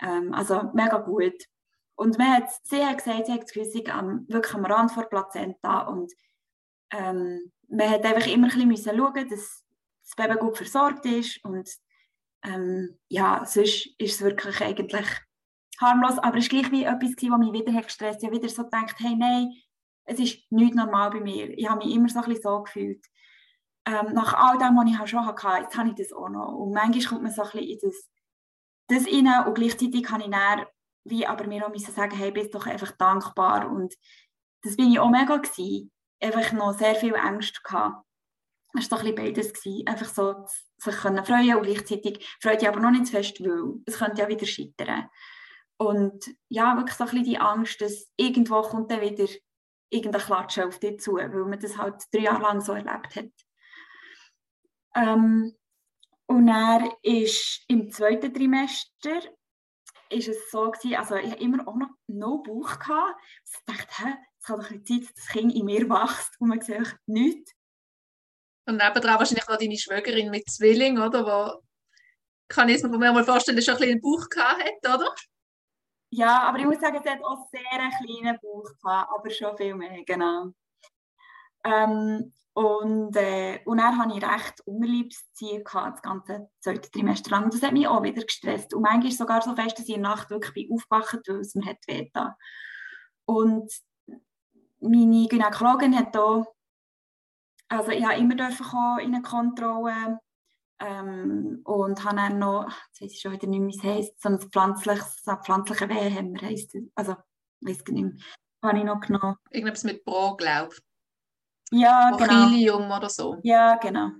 ähm, 0.00 0.32
also 0.32 0.70
mega 0.72 0.98
gut. 0.98 1.44
Und 1.96 2.16
man 2.16 2.32
hat, 2.32 2.48
sie 2.62 2.82
hat 2.82 2.96
gesagt, 2.98 3.26
sie 3.26 3.32
hat 3.32 3.42
das 3.42 3.52
Gefühl, 3.52 3.90
am, 3.90 4.26
wirklich 4.28 4.54
am 4.54 4.64
Rand 4.64 4.90
vor 4.90 5.04
Plazenta. 5.04 5.82
Und 5.82 6.10
ähm, 6.92 7.52
man 7.68 7.90
hat 7.90 8.06
einfach 8.06 8.26
immer 8.26 8.50
ein 8.50 8.68
bisschen 8.70 8.96
schauen, 8.96 9.28
dass 9.28 9.64
das 10.02 10.16
Baby 10.16 10.38
gut 10.38 10.56
versorgt 10.56 11.04
ist. 11.04 11.44
Und 11.44 11.68
ähm, 12.44 12.98
ja, 13.08 13.44
sonst 13.46 13.86
ist 13.98 14.14
es 14.14 14.20
wirklich 14.20 14.60
eigentlich 14.60 15.06
harmlos, 15.80 16.18
aber 16.18 16.38
es 16.38 16.52
war 16.52 16.60
gleich 16.60 16.72
wie 16.72 16.84
etwas, 16.84 17.10
was 17.30 17.38
mich 17.38 17.52
wieder 17.52 17.82
gestresst 17.82 18.16
hat. 18.16 18.22
Ich 18.22 18.26
habe 18.26 18.36
wieder 18.36 18.48
so 18.48 18.64
gedacht, 18.64 18.96
hey, 18.98 19.16
nein, 19.16 19.52
es 20.04 20.18
ist 20.18 20.40
nicht 20.50 20.74
normal 20.74 21.10
bei 21.10 21.20
mir. 21.20 21.50
Ich 21.58 21.68
habe 21.68 21.84
mich 21.84 21.94
immer 21.94 22.08
so 22.08 22.20
ein 22.20 22.26
bisschen 22.26 22.42
so 22.42 22.62
gefühlt. 22.62 23.04
Ähm, 23.86 24.12
nach 24.12 24.34
all 24.34 24.58
dem, 24.58 24.76
was 24.76 24.90
ich 24.90 25.10
schon 25.10 25.26
hatte, 25.26 25.62
jetzt 25.62 25.76
habe 25.76 25.88
ich 25.88 25.94
das 25.94 26.12
auch 26.12 26.28
noch. 26.28 26.54
Und 26.54 26.72
manchmal 26.72 27.04
kommt 27.04 27.22
man 27.22 27.32
so 27.32 27.42
ein 27.42 27.50
bisschen 27.50 27.68
in 27.68 27.78
das, 27.82 28.10
das 28.88 29.06
rein 29.06 29.46
und 29.46 29.54
gleichzeitig 29.54 30.02
kann 30.02 30.20
ich 30.20 30.30
dann, 30.30 30.66
wie 31.04 31.26
aber 31.26 31.46
mir 31.46 31.66
auch 31.66 31.76
sagen, 31.76 32.16
hey, 32.16 32.30
bist 32.30 32.54
doch 32.54 32.66
einfach 32.66 32.92
dankbar. 32.92 33.70
Und 33.70 33.94
das 34.62 34.76
bin 34.76 34.90
ich 34.90 34.98
auch 34.98 35.10
mega 35.10 35.36
gewesen. 35.36 35.90
Einfach 36.20 36.52
noch 36.52 36.78
sehr 36.78 36.94
viel 36.94 37.16
Angst 37.16 37.62
gehabt. 37.62 38.04
Es 38.76 38.90
war 38.90 38.98
so 38.98 39.06
ein 39.06 39.14
beides. 39.14 39.52
Gewesen. 39.52 39.86
Einfach 39.86 40.08
so 40.08 40.44
sich 40.78 40.96
können 40.96 41.24
freuen 41.24 41.56
und 41.56 41.62
gleichzeitig 41.62 42.26
freut 42.40 42.62
ich 42.62 42.68
aber 42.68 42.80
noch 42.80 42.90
nicht 42.90 43.06
zu 43.06 43.12
fest, 43.12 43.40
weil 43.40 43.80
es 43.86 43.98
könnte 43.98 44.22
ja 44.22 44.28
wieder 44.28 44.46
scheitern. 44.46 45.08
Und 45.76 46.24
ja, 46.48 46.76
wirklich 46.76 46.96
so 46.96 47.04
ein 47.04 47.10
bisschen 47.10 47.24
die 47.24 47.38
Angst, 47.38 47.80
dass 47.80 48.10
irgendwo 48.16 48.62
kommt 48.62 48.90
dann 48.90 49.00
wieder 49.00 49.26
irgendein 49.90 50.22
Klatsche 50.22 50.66
auf 50.66 50.78
dich 50.78 51.00
zu, 51.00 51.14
weil 51.14 51.28
man 51.30 51.58
das 51.58 51.76
halt 51.76 52.02
drei 52.12 52.22
Jahre 52.22 52.42
lang 52.42 52.60
so 52.60 52.72
erlebt 52.72 53.16
hat. 53.16 53.30
Ähm, 54.96 55.56
und 56.26 56.46
dann 56.46 56.90
ist 57.02 57.64
im 57.68 57.90
zweiten 57.90 58.32
Trimester 58.32 59.20
ist 60.10 60.28
es 60.28 60.50
so 60.50 60.70
gewesen, 60.70 60.94
also 60.96 61.16
ich 61.16 61.40
immer 61.40 61.66
auch 61.66 61.74
noch 61.74 61.90
no 62.06 62.42
Bauch 62.42 62.78
gehabt. 62.78 63.20
Ich 63.44 63.64
dachte, 63.66 64.18
es 64.38 64.46
kann 64.46 64.60
doch 64.60 64.68
sein, 64.68 64.82
dass 65.00 65.14
das 65.14 65.28
Kind 65.28 65.54
in 65.54 65.64
mir 65.64 65.88
wächst 65.88 66.40
und 66.40 66.48
man 66.48 66.60
sieht 66.60 66.96
nichts. 67.06 67.52
Und 68.66 68.76
nebenan 68.76 69.18
wahrscheinlich 69.18 69.46
noch 69.46 69.58
deine 69.58 69.76
Schwägerin 69.76 70.30
mit 70.30 70.48
Zwilling, 70.48 70.98
oder? 70.98 71.24
Wo, 71.24 71.62
kann 72.48 72.68
ich 72.68 72.82
mir 72.82 72.98
mal 72.98 73.24
vorstellen, 73.24 73.60
schon 73.62 73.74
ein 73.74 73.80
bisschen 73.80 74.00
Bauch 74.00 74.28
gehabt 74.28 74.62
hat, 74.62 74.94
oder? 74.94 75.14
Ja, 76.10 76.42
aber 76.42 76.58
ich 76.58 76.64
muss 76.64 76.80
sagen, 76.80 77.00
sie 77.02 77.10
hat 77.10 77.22
auch 77.24 77.48
sehr 77.50 77.72
einen 77.72 77.90
kleinen 77.90 78.38
Bauch 78.40 78.70
gehabt, 78.80 79.10
aber 79.12 79.30
schon 79.30 79.56
viel 79.56 79.74
mehr, 79.74 80.04
genau. 80.04 80.52
Ähm, 81.64 82.32
und, 82.52 83.16
äh, 83.16 83.60
und 83.64 83.78
dann 83.78 83.98
hatte 83.98 84.16
ich 84.16 84.24
recht 84.24 84.60
Unterleibsziehen 84.64 85.64
das 85.64 86.02
ganze 86.02 86.48
zweite 86.60 86.88
Trimester 86.90 87.30
lang. 87.32 87.44
Und 87.44 87.54
das 87.54 87.62
hat 87.62 87.72
mich 87.72 87.88
auch 87.88 88.02
wieder 88.04 88.22
gestresst. 88.22 88.72
Und 88.74 88.82
manchmal 88.82 89.10
sogar 89.10 89.42
so 89.42 89.56
fest, 89.56 89.78
dass 89.78 89.88
ich 89.88 89.96
in 89.96 90.02
der 90.02 90.10
Nacht 90.10 90.30
wirklich 90.30 90.54
bin 90.54 90.72
aufgewacht 90.72 91.18
weil 91.26 91.40
es 91.40 91.56
mir 91.56 91.66
hat 91.66 91.78
wehgetan. 91.88 92.34
Und 93.24 93.72
meine 94.78 95.26
Gynäkologin 95.26 95.96
hat 95.98 96.14
da, 96.14 96.46
also 97.68 97.90
ich 97.90 98.04
habe 98.04 98.16
immer 98.16 98.34
dürfen 98.34 98.66
in 99.00 99.14
eine 99.14 99.22
Kontrolle 99.22 100.20
ähm, 100.80 101.60
und 101.64 102.04
habe 102.04 102.16
dann 102.16 102.38
noch, 102.38 102.68
jetzt 102.88 103.00
weiß 103.00 103.12
ich 103.12 103.20
schon 103.20 103.32
wieder 103.32 103.46
nicht 103.46 103.62
wie 103.62 103.76
es 103.76 103.82
heisst, 103.82 104.22
so 104.22 104.28
ein 104.28 104.40
pflanzliches, 104.40 105.22
so 105.24 105.36
pflanzliche 105.36 105.88
Wehenhemmer 105.88 106.40
heisst 106.42 106.76
Also, 106.94 107.16
ich 107.60 107.68
weiß 107.68 107.84
nicht 107.88 108.04
mehr. 108.04 108.12
Habe 108.62 108.78
ich 108.78 108.84
noch 108.84 109.00
genommen. 109.00 109.36
Irgendwas 109.50 109.84
mit 109.84 110.04
Pro, 110.04 110.36
glaube 110.36 110.74
ich. 110.74 110.82
Ja, 111.70 112.10
genau. 112.16 112.96
oder 112.96 113.10
so. 113.10 113.38
Ja, 113.42 113.76
genau. 113.76 114.10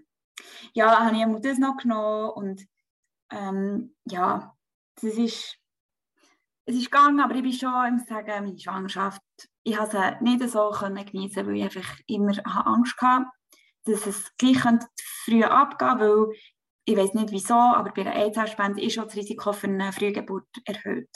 Ja, 0.72 1.04
habe 1.04 1.16
ich 1.16 1.40
das 1.42 1.58
noch 1.58 1.76
genommen 1.76 2.30
und 2.30 2.66
ähm, 3.30 3.94
ja, 4.04 4.56
das 4.96 5.14
ist, 5.14 5.58
es 6.66 6.76
ist 6.76 6.90
gegangen, 6.90 7.20
aber 7.20 7.34
ich 7.34 7.42
bin 7.42 7.52
schon, 7.52 7.86
ich 7.86 7.92
muss 7.92 8.06
sagen, 8.06 8.44
meine 8.44 8.58
Schwangerschaft, 8.58 9.22
ich 9.64 9.78
habe 9.78 9.90
sie 9.90 10.24
nicht 10.24 10.48
so 10.50 10.70
können 10.70 11.04
genießen, 11.04 11.46
weil 11.46 11.56
ich 11.56 11.64
einfach 11.64 11.98
immer 12.06 12.34
Angst 12.66 13.00
hatte, 13.00 13.26
dass 13.84 14.06
es 14.06 14.36
gleich 14.36 14.62
früh 15.24 15.42
abgehen 15.42 15.98
weil 16.00 16.26
ich 16.86 16.96
weiß 16.96 17.14
nicht 17.14 17.30
wieso, 17.30 17.54
aber 17.54 17.90
bei 17.92 18.02
einer 18.02 18.14
Eizellspende 18.14 18.82
ist 18.82 18.98
auch 18.98 19.04
das 19.04 19.16
Risiko 19.16 19.52
für 19.52 19.68
eine 19.68 19.90
Frühgeburt 19.92 20.46
erhöht. 20.66 21.08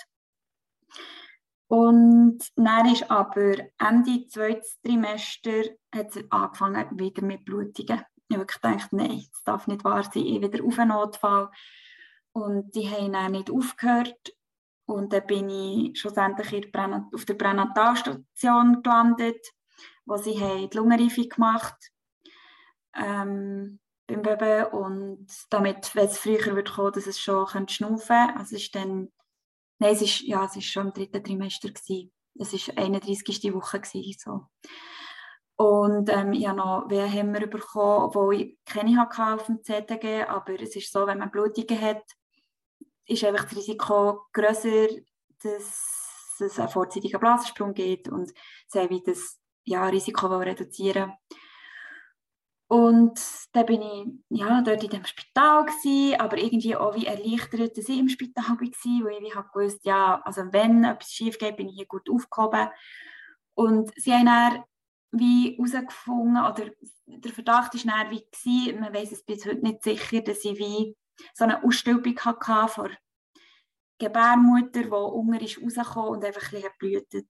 Und 1.71 2.39
dann 2.57 2.91
ist 2.91 3.11
aber 3.11 3.57
Ende 3.79 4.27
zweites 4.29 4.81
Trimester 4.81 5.65
hat 5.95 6.17
es 6.17 6.25
angefangen 6.31 6.99
wieder 6.99 7.23
mit 7.23 7.45
Blutungen. 7.45 8.03
Ich 8.29 8.37
gedacht, 8.39 8.93
nein, 8.93 9.25
das 9.31 9.45
darf 9.45 9.67
nicht 9.67 9.85
wahr 9.85 10.03
sein, 10.03 10.25
ich 10.25 10.41
wieder 10.41 10.65
auf 10.65 10.79
einen 10.79 10.89
Notfall. 10.89 11.51
Und 12.33 12.75
die 12.75 12.89
haben 12.89 13.13
dann 13.13 13.33
nicht 13.33 13.51
aufgehört. 13.51 14.33
Und 14.89 15.13
dann 15.13 15.27
bin 15.27 15.51
ich 15.51 16.01
schlussendlich 16.01 16.73
auf 17.13 17.25
der 17.27 17.35
Pränatalstation 17.35 18.83
gelandet, 18.83 19.47
wo 20.07 20.17
sie 20.17 20.33
die 20.33 20.77
Lungenreifung 20.77 21.29
gemacht 21.29 21.77
ähm, 22.97 23.81
beim 24.07 24.23
Baby 24.23 24.75
und 24.75 25.27
damit, 25.51 25.95
wenn 25.95 26.07
es 26.07 26.17
früher 26.17 26.57
wird 26.57 26.73
kommen, 26.73 26.93
dass 26.93 27.07
es 27.07 27.21
schon 27.21 27.69
schnaufen 27.69 28.07
könnte. 28.07 28.39
Also 28.39 28.57
es 28.57 28.63
ist 28.63 28.75
dann, 28.75 29.13
nein, 29.79 29.93
es 29.93 30.01
ist, 30.01 30.23
ja, 30.23 30.47
es 30.47 30.57
ist 30.57 30.65
schon 30.65 30.87
im 30.87 30.95
dritten 30.95 31.23
Trimester 31.23 31.69
gewesen. 31.69 32.11
Es 32.37 32.55
war 32.55 32.83
31. 32.83 33.53
Woche 33.53 33.81
gewesen, 33.81 34.17
so. 34.19 34.47
Und 35.57 36.09
ähm, 36.09 36.33
ich 36.33 36.47
habe 36.47 36.57
noch 36.57 36.89
Wehenhämmer 36.89 37.47
bekommen, 37.47 38.05
obwohl 38.05 38.35
ich 38.37 38.59
keine 38.65 38.97
hatte 38.97 39.35
auf 39.35 39.47
dem 39.47 39.63
CTG, 39.63 40.23
aber 40.23 40.59
es 40.63 40.77
ist 40.77 40.91
so, 40.91 41.07
wenn 41.07 41.19
man 41.19 41.31
Blutungen 41.31 41.79
hat, 41.79 42.05
ist 43.09 43.25
einfach 43.25 43.45
das 43.45 43.57
Risiko 43.57 44.23
grösser, 44.33 44.89
dass 45.43 46.37
es 46.41 46.59
einen 46.59 46.69
vorzeitigen 46.69 47.19
Blasensprung 47.19 47.75
gibt 47.75 48.09
und 48.09 48.33
sie 48.69 48.91
will 48.91 49.03
das 49.05 49.39
ja, 49.65 49.87
Risiko 49.87 50.29
reduzieren 50.29 51.13
und 52.69 53.19
dann 53.53 53.65
bin 53.65 53.81
ich 53.81 54.39
ja, 54.39 54.61
dort 54.61 54.85
in 54.85 54.91
dem 54.91 55.05
Spital, 55.07 55.65
gewesen, 55.65 56.21
aber 56.21 56.37
irgendwie 56.37 56.77
auch 56.77 56.95
wie 56.95 57.07
erleichtert, 57.07 57.79
dass 57.79 57.89
ich 57.89 57.99
im 57.99 58.11
Spital 58.11 58.45
war, 58.45 58.59
weil 58.59 59.25
ich 59.25 59.35
habe 59.35 59.49
gewusst, 59.55 59.81
ja, 59.85 60.21
also 60.23 60.43
wenn 60.53 60.85
etwas 60.85 61.11
schief 61.11 61.39
geht, 61.39 61.57
bin 61.57 61.69
ich 61.69 61.77
hier 61.77 61.87
gut 61.87 62.11
aufgehoben. 62.11 62.69
Und 63.55 63.91
sie 63.97 64.13
haben 64.13 64.27
dann 64.27 64.65
wie 65.13 65.57
herausgefunden, 65.57 66.37
oder 66.37 66.71
der 67.07 67.33
Verdacht 67.33 67.75
war 67.75 68.03
dann 68.03 68.11
wie, 68.11 68.23
gewesen, 68.31 68.81
man 68.81 68.93
weiß 68.93 69.13
es 69.13 69.25
bis 69.25 69.47
heute 69.47 69.65
nicht 69.65 69.83
sicher, 69.83 70.21
dass 70.21 70.45
ich 70.45 70.59
wie 70.59 70.95
so 71.35 71.45
eine 71.45 71.63
Ausstülpung 71.63 72.19
hatte 72.19 72.73
von 72.73 72.97
Gebärmutter, 73.99 74.83
die 74.83 74.89
unten 74.89 75.35
ist 75.35 75.61
rausgekommen 75.61 76.11
und 76.11 76.25
einfach 76.25 76.53
ein 76.53 76.71
bisschen 76.79 77.29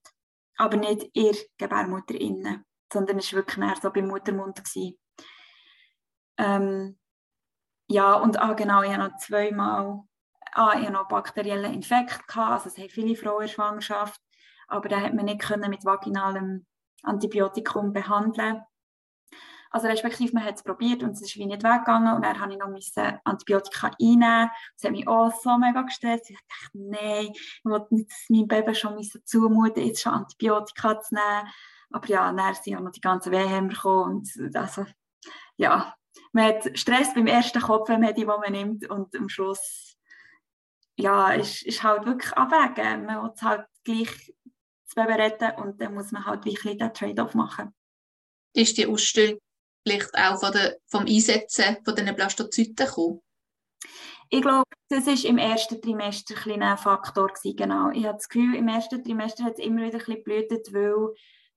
Aber 0.57 0.77
nicht 0.77 1.09
ihr 1.13 1.35
Gebärmutter 1.57 2.15
innen, 2.15 2.65
sondern 2.91 3.17
es 3.17 3.33
war 3.33 3.39
wirklich 3.39 3.79
so 3.81 3.91
beim 3.91 4.07
Muttermund. 4.07 4.61
Ähm, 6.37 6.99
ja, 7.87 8.13
und 8.13 8.39
ah, 8.39 8.53
genau, 8.53 8.83
ich 8.83 8.91
habe 8.91 9.09
noch 9.09 9.17
zweimal 9.17 10.03
ah, 10.53 10.79
ich 10.79 10.89
noch 10.89 11.07
bakteriellen 11.07 11.73
Infekt 11.73 12.27
gehabt, 12.27 12.51
also 12.51 12.69
es 12.69 12.77
haben 12.77 12.89
viele 12.89 13.15
Frauen 13.15 13.43
in 13.43 13.47
Schwangerschaft, 13.49 14.21
aber 14.67 14.89
da 14.89 14.99
hat 14.99 15.13
man 15.13 15.25
nicht 15.25 15.41
können 15.41 15.69
mit 15.69 15.85
vaginalem 15.85 16.65
Antibiotikum 17.03 17.93
behandeln. 17.93 18.61
Also 19.71 19.87
respektive, 19.87 20.33
man 20.33 20.43
hat 20.45 20.55
es 20.55 20.63
probiert 20.63 21.03
und 21.03 21.11
es 21.11 21.21
ist 21.21 21.35
wie 21.35 21.45
nicht 21.45 21.63
weggegangen 21.63 22.15
und 22.15 22.25
dann 22.25 22.39
habe 22.39 22.51
ich 22.51 22.57
noch 22.57 23.19
Antibiotika 23.23 23.91
einnehmen. 24.01 24.49
Das 24.75 24.83
hat 24.83 24.91
mich 24.91 25.07
auch 25.07 25.31
so 25.41 25.57
mega 25.57 25.83
gestresst. 25.83 26.31
Ich 26.31 26.37
dachte, 26.37 26.71
nein, 26.73 27.29
ich 27.33 27.61
wollte 27.63 27.93
nicht 27.93 28.11
meinem 28.29 28.47
Baby 28.47 28.73
schon 28.73 28.99
zumuten, 29.25 29.85
jetzt 29.85 30.01
schon 30.01 30.13
Antibiotika 30.13 30.99
zu 31.01 31.13
nehmen. 31.13 31.49
Aber 31.91 32.07
ja, 32.07 32.31
dann 32.31 32.53
sind 32.55 32.73
ja 32.73 32.79
noch 32.79 32.91
die 32.91 33.01
ganzen 33.01 33.31
Wehen 33.31 33.69
gekommen 33.69 34.25
und 34.37 34.55
also, 34.55 34.85
ja, 35.57 35.93
man 36.31 36.45
hat 36.45 36.77
Stress 36.77 37.13
beim 37.13 37.27
ersten 37.27 37.61
Kopf, 37.61 37.89
wenn 37.89 38.01
man 38.01 38.51
nimmt 38.51 38.89
und 38.89 39.15
am 39.15 39.29
Schluss 39.29 39.95
ja, 40.97 41.31
ist, 41.31 41.63
ist 41.63 41.81
halt 41.81 42.05
wirklich 42.05 42.33
abwägen. 42.33 43.05
Man 43.05 43.23
will 43.23 43.31
halt 43.41 43.65
gleich 43.83 44.33
zu 44.85 44.99
retten 44.99 45.51
und 45.61 45.79
dann 45.79 45.93
muss 45.93 46.11
man 46.11 46.25
halt 46.25 46.45
wirklich 46.45 46.77
den 46.77 46.93
Trade-off 46.93 47.35
machen. 47.35 47.73
Ist 48.53 48.77
die 48.77 48.85
Ausstellung 48.87 49.39
vielleicht 49.83 50.13
auch 50.15 50.39
von 50.39 50.51
der, 50.51 50.77
vom 50.87 51.05
Einsetzen 51.05 51.77
von 51.83 51.95
diesen 51.95 52.15
Blastozyten 52.15 52.85
gekommen? 52.85 53.21
Ich 54.31 54.41
glaube, 54.41 54.65
das 54.89 55.07
war 55.07 55.29
im 55.29 55.39
ersten 55.39 55.81
Trimester 55.81 56.35
ein, 56.45 56.61
ein 56.61 56.77
Faktor 56.77 57.29
gewesen, 57.29 57.55
genau. 57.55 57.89
Ich 57.91 58.05
habe 58.05 58.17
das 58.17 58.29
Gefühl, 58.29 58.55
im 58.55 58.67
ersten 58.67 59.03
Trimester 59.03 59.43
hat 59.43 59.53
es 59.53 59.65
immer 59.65 59.81
wieder 59.81 59.97
ein 59.97 60.23
bisschen 60.23 60.73
weil 60.75 61.15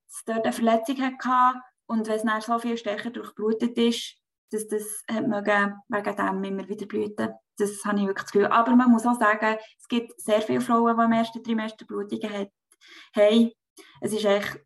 es 0.08 0.22
dort 0.24 0.44
eine 0.44 0.52
Verletzung 0.52 1.02
hatte 1.02 1.60
und 1.86 2.06
wenn 2.08 2.16
es 2.16 2.22
dann 2.22 2.40
so 2.40 2.58
viel 2.58 2.78
stärker 2.78 3.10
durchblutet 3.10 3.76
ist, 3.76 4.16
dass 4.50 4.68
das 4.68 5.04
mögen, 5.08 5.74
wegen 5.88 6.16
dem 6.16 6.44
immer 6.44 6.68
wieder 6.68 6.86
blüten. 6.86 7.30
Das 7.58 7.84
habe 7.84 7.98
ich 7.98 8.06
wirklich 8.06 8.24
das 8.24 8.32
Gefühl. 8.32 8.46
Aber 8.46 8.74
man 8.76 8.90
muss 8.90 9.06
auch 9.06 9.18
sagen, 9.18 9.58
es 9.78 9.88
gibt 9.88 10.18
sehr 10.20 10.42
viele 10.42 10.60
Frauen, 10.60 10.96
die 10.96 11.04
im 11.04 11.12
ersten 11.12 11.42
Trimester 11.42 11.86
Blutungen 11.86 12.32
haben. 12.32 12.50
Hey, 13.12 13.56
es 14.00 14.12
ist 14.12 14.24
echt, 14.24 14.60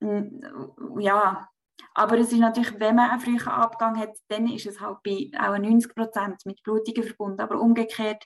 ja, 0.00 1.48
aber 1.94 2.18
es 2.18 2.32
ist 2.32 2.38
natürlich, 2.38 2.78
wenn 2.78 2.96
man 2.96 3.10
einen 3.10 3.20
frühen 3.20 3.40
Abgang 3.48 3.98
hat, 3.98 4.16
dann 4.28 4.48
ist 4.48 4.66
es 4.66 4.80
halt 4.80 4.98
bei 5.04 5.30
auch 5.38 5.58
90 5.58 5.94
Prozent 5.94 6.44
mit 6.44 6.62
Blutungen 6.62 7.02
verbunden. 7.02 7.40
Aber 7.40 7.60
umgekehrt 7.60 8.24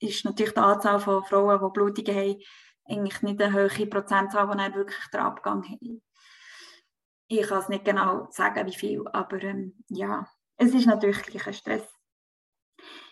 ist 0.00 0.24
natürlich 0.24 0.54
die 0.54 0.60
Anzahl 0.60 1.00
von 1.00 1.24
Frauen, 1.24 1.60
die 1.60 1.72
Blutungen 1.72 2.16
haben, 2.16 2.36
eigentlich 2.84 3.22
nicht 3.22 3.42
eine 3.42 3.54
hohe 3.54 3.86
Prozentzahl, 3.86 4.48
die 4.50 4.56
dann 4.56 4.74
wirklich 4.74 5.06
den 5.12 5.20
Abgang 5.20 5.62
haben 5.64 6.02
ich 7.30 7.46
kann 7.46 7.58
es 7.58 7.68
nicht 7.68 7.84
genau 7.84 8.26
sagen, 8.30 8.66
wie 8.66 8.74
viel, 8.74 9.06
aber 9.12 9.40
ähm, 9.42 9.74
ja, 9.88 10.26
es 10.56 10.74
ist 10.74 10.86
natürlich 10.86 11.46
ein 11.46 11.54
Stress. 11.54 11.88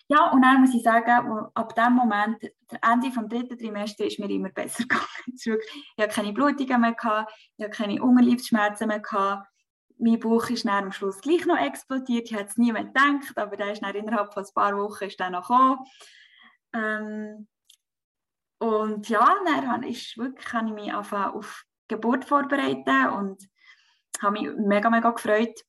Ja, 0.08 0.32
und 0.32 0.42
dann 0.42 0.60
muss 0.60 0.74
ich 0.74 0.82
sagen, 0.82 1.46
ab 1.54 1.74
dem 1.76 1.92
Moment, 1.92 2.42
der 2.42 2.80
Ende 2.82 3.10
des 3.10 3.28
dritten 3.28 3.58
Trimester, 3.58 4.06
ist 4.06 4.18
mir 4.18 4.28
immer 4.28 4.48
besser 4.48 4.82
gegangen. 4.88 5.04
ich 5.26 6.02
hatte 6.02 6.14
keine 6.14 6.32
Blutungen 6.32 6.80
mehr, 6.80 6.96
ich 6.98 7.64
hatte 7.64 7.70
keine 7.70 8.02
Unterleibsschmerzen 8.02 8.88
mehr. 8.88 9.46
Mein 9.98 10.20
Bauch 10.20 10.48
ist 10.50 10.64
dann 10.64 10.84
am 10.84 10.92
Schluss 10.92 11.20
gleich 11.20 11.44
noch 11.46 11.58
explodiert. 11.58 12.30
Ich 12.30 12.36
hätte 12.36 12.50
es 12.50 12.56
nie 12.56 12.72
mehr 12.72 12.84
gedacht, 12.84 13.36
aber 13.36 13.56
der 13.56 13.72
ist 13.72 13.82
dann 13.82 13.94
innerhalb 13.94 14.32
von 14.32 14.44
ein 14.44 14.54
paar 14.54 14.76
Wochen 14.76 15.04
ist 15.04 15.18
dann 15.18 15.32
noch. 15.32 15.78
Ähm, 16.72 17.48
und 18.58 19.08
ja, 19.08 19.28
dann 19.44 19.82
ist 19.82 20.18
wirklich, 20.18 20.44
kann 20.44 20.68
ich 20.68 20.74
mich 20.74 20.92
auf 20.92 21.64
die 21.90 21.94
Geburt 21.94 22.24
vorbereiten 22.24 23.08
und 23.16 23.48
habe 24.20 24.32
mich 24.32 24.48
mega, 24.56 24.90
mega 24.90 25.10
gefreut 25.10 25.60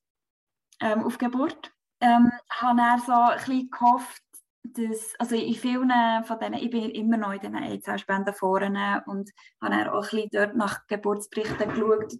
ähm, 0.80 1.04
auf 1.04 1.18
die 1.18 1.26
Geburt. 1.26 1.72
Ähm, 2.00 2.30
habe 2.50 2.78
dann 2.78 3.00
so 3.00 3.12
ein 3.12 3.36
bisschen 3.36 3.70
gehofft, 3.70 4.22
dass, 4.62 5.14
also 5.18 5.36
in 5.36 5.54
vielen 5.54 6.24
von 6.24 6.38
denen, 6.38 6.54
ich 6.54 6.70
bin 6.70 6.90
immer 6.90 7.16
noch 7.16 7.32
in 7.32 7.40
den 7.40 7.56
Eizellspenden 7.56 8.34
vorne 8.34 9.02
und 9.06 9.30
habe 9.60 9.76
dann 9.76 9.88
auch 9.88 9.94
ein 9.94 10.00
bisschen 10.10 10.30
dort 10.32 10.56
nach 10.56 10.86
Geburtsberichten 10.86 11.68
geschaut 11.68 12.14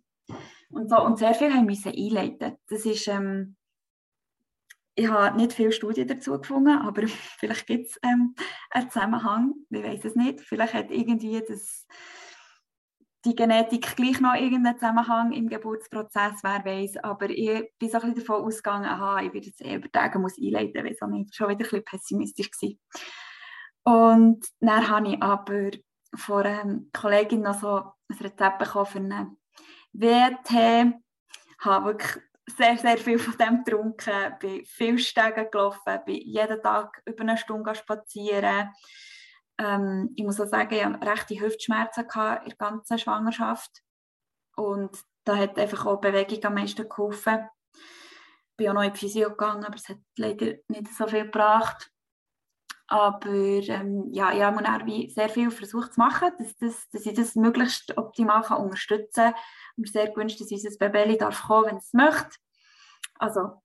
und 0.71 0.89
so 0.89 1.03
und 1.03 1.19
sehr 1.19 1.35
viel 1.35 1.53
haben 1.53 1.67
müssen 1.67 1.93
einleiten. 1.93 2.57
Das 2.69 2.85
ist, 2.85 3.07
ähm, 3.09 3.57
ich 4.95 5.09
habe 5.09 5.37
nicht 5.37 5.53
viele 5.53 5.73
Studien 5.73 6.09
dazu 6.09 6.39
gefunden, 6.39 6.79
aber 6.79 7.03
vielleicht 7.39 7.67
gibt 7.67 7.87
es 7.87 7.99
ähm, 8.03 8.35
einen 8.71 8.91
Zusammenhang, 8.91 9.55
ich 9.71 9.83
weiß 9.83 10.05
es 10.05 10.15
nicht. 10.15 10.41
Vielleicht 10.41 10.75
hat 10.75 10.91
irgendwie 10.91 11.43
das 11.47 11.87
die 13.25 13.35
Genetik 13.35 13.97
gleich 13.97 14.21
noch 14.21 14.35
irgendeinen 14.35 14.79
Zusammenhang 14.79 15.33
im 15.33 15.49
Geburtsprozess, 15.49 16.41
wer 16.43 16.65
weiß. 16.65 16.99
Aber 16.99 17.29
ich 17.29 17.71
bin 17.79 17.91
so 17.91 18.01
ein 18.01 18.15
davon 18.15 18.43
ausgegangen, 18.43 18.87
aha, 18.87 19.21
ich 19.21 19.35
werde 19.35 19.47
jetzt 19.47 19.61
über 19.61 19.93
Tage 19.93 20.19
muss 20.19 20.39
einleiten, 20.39 20.85
weil 20.85 20.93
ich 20.93 20.99
schon 20.99 21.49
wieder 21.49 21.49
ein 21.49 21.59
bisschen 21.59 21.85
pessimistisch 21.85 22.51
war. 22.63 24.13
Und 24.15 24.47
dann 24.61 24.89
habe 24.89 25.09
ich 25.09 25.23
aber 25.23 25.71
von 26.15 26.43
einer 26.43 26.81
Kollegin 26.93 27.43
noch 27.43 27.61
so 27.61 27.77
ein 28.09 28.19
Rezept 28.21 28.59
bekommen 28.59 28.87
für 28.87 28.99
einen 28.99 29.37
WT. 29.93 30.51
Ich 30.53 31.65
habe 31.65 31.87
wirklich 31.87 32.23
sehr, 32.47 32.77
sehr 32.77 32.99
viel 32.99 33.19
von 33.19 33.37
dem 33.39 33.65
getrunken, 33.65 34.37
bin 34.41 34.65
viel 34.65 34.99
Stege 34.99 35.49
gelaufen, 35.49 36.01
bin 36.05 36.17
jeden 36.17 36.63
Tag 36.63 37.03
über 37.07 37.23
eine 37.23 37.37
Stunde 37.37 37.75
spazieren 37.75 38.71
ähm, 39.61 40.11
ich 40.17 40.25
muss 40.25 40.41
auch 40.41 40.47
sagen, 40.47 40.75
ich 40.75 40.85
hatte 40.85 41.07
rechte 41.07 41.39
Hüftschmerzen 41.39 42.05
in 42.05 42.49
der 42.49 42.57
ganzen 42.57 42.99
Schwangerschaft. 42.99 43.83
Und 44.57 44.97
da 45.25 45.37
hat 45.37 45.59
einfach 45.59 45.85
auch 45.87 46.01
Bewegung 46.01 46.43
am 46.45 46.55
meisten 46.55 46.89
geholfen. 46.89 47.47
Ich 47.75 48.57
bin 48.57 48.71
auch 48.71 48.75
noch 48.75 48.83
in 48.83 48.93
die 48.93 48.99
Physio 48.99 49.31
gegangen, 49.31 49.65
aber 49.65 49.77
es 49.77 49.89
hat 49.89 49.99
leider 50.17 50.55
nicht 50.69 50.95
so 50.95 51.07
viel 51.07 51.25
gebracht. 51.25 51.91
Aber 52.91 53.31
ähm, 53.31 54.09
ja, 54.11 54.33
ich 54.33 54.43
habe 54.43 54.63
dann 54.65 55.09
sehr 55.11 55.29
viel 55.29 55.53
versucht 55.53 55.95
zu 55.95 56.01
machen, 56.01 56.33
dass, 56.39 56.57
dass, 56.57 56.89
dass 56.91 57.07
ich 57.07 57.15
das 57.15 57.37
möglichst 57.37 57.97
optimal 57.97 58.43
kann 58.43 58.63
unterstützen 58.63 59.33
kann. 59.33 59.35
Mir 59.77 59.87
sehr 59.87 60.11
gewünscht, 60.11 60.41
dass 60.41 60.51
unser 60.51 60.89
Baby 60.89 61.17
darf 61.17 61.41
kommen, 61.45 61.67
wenn 61.67 61.77
es 61.77 61.93
möchte. 61.93 62.37
Also 63.15 63.63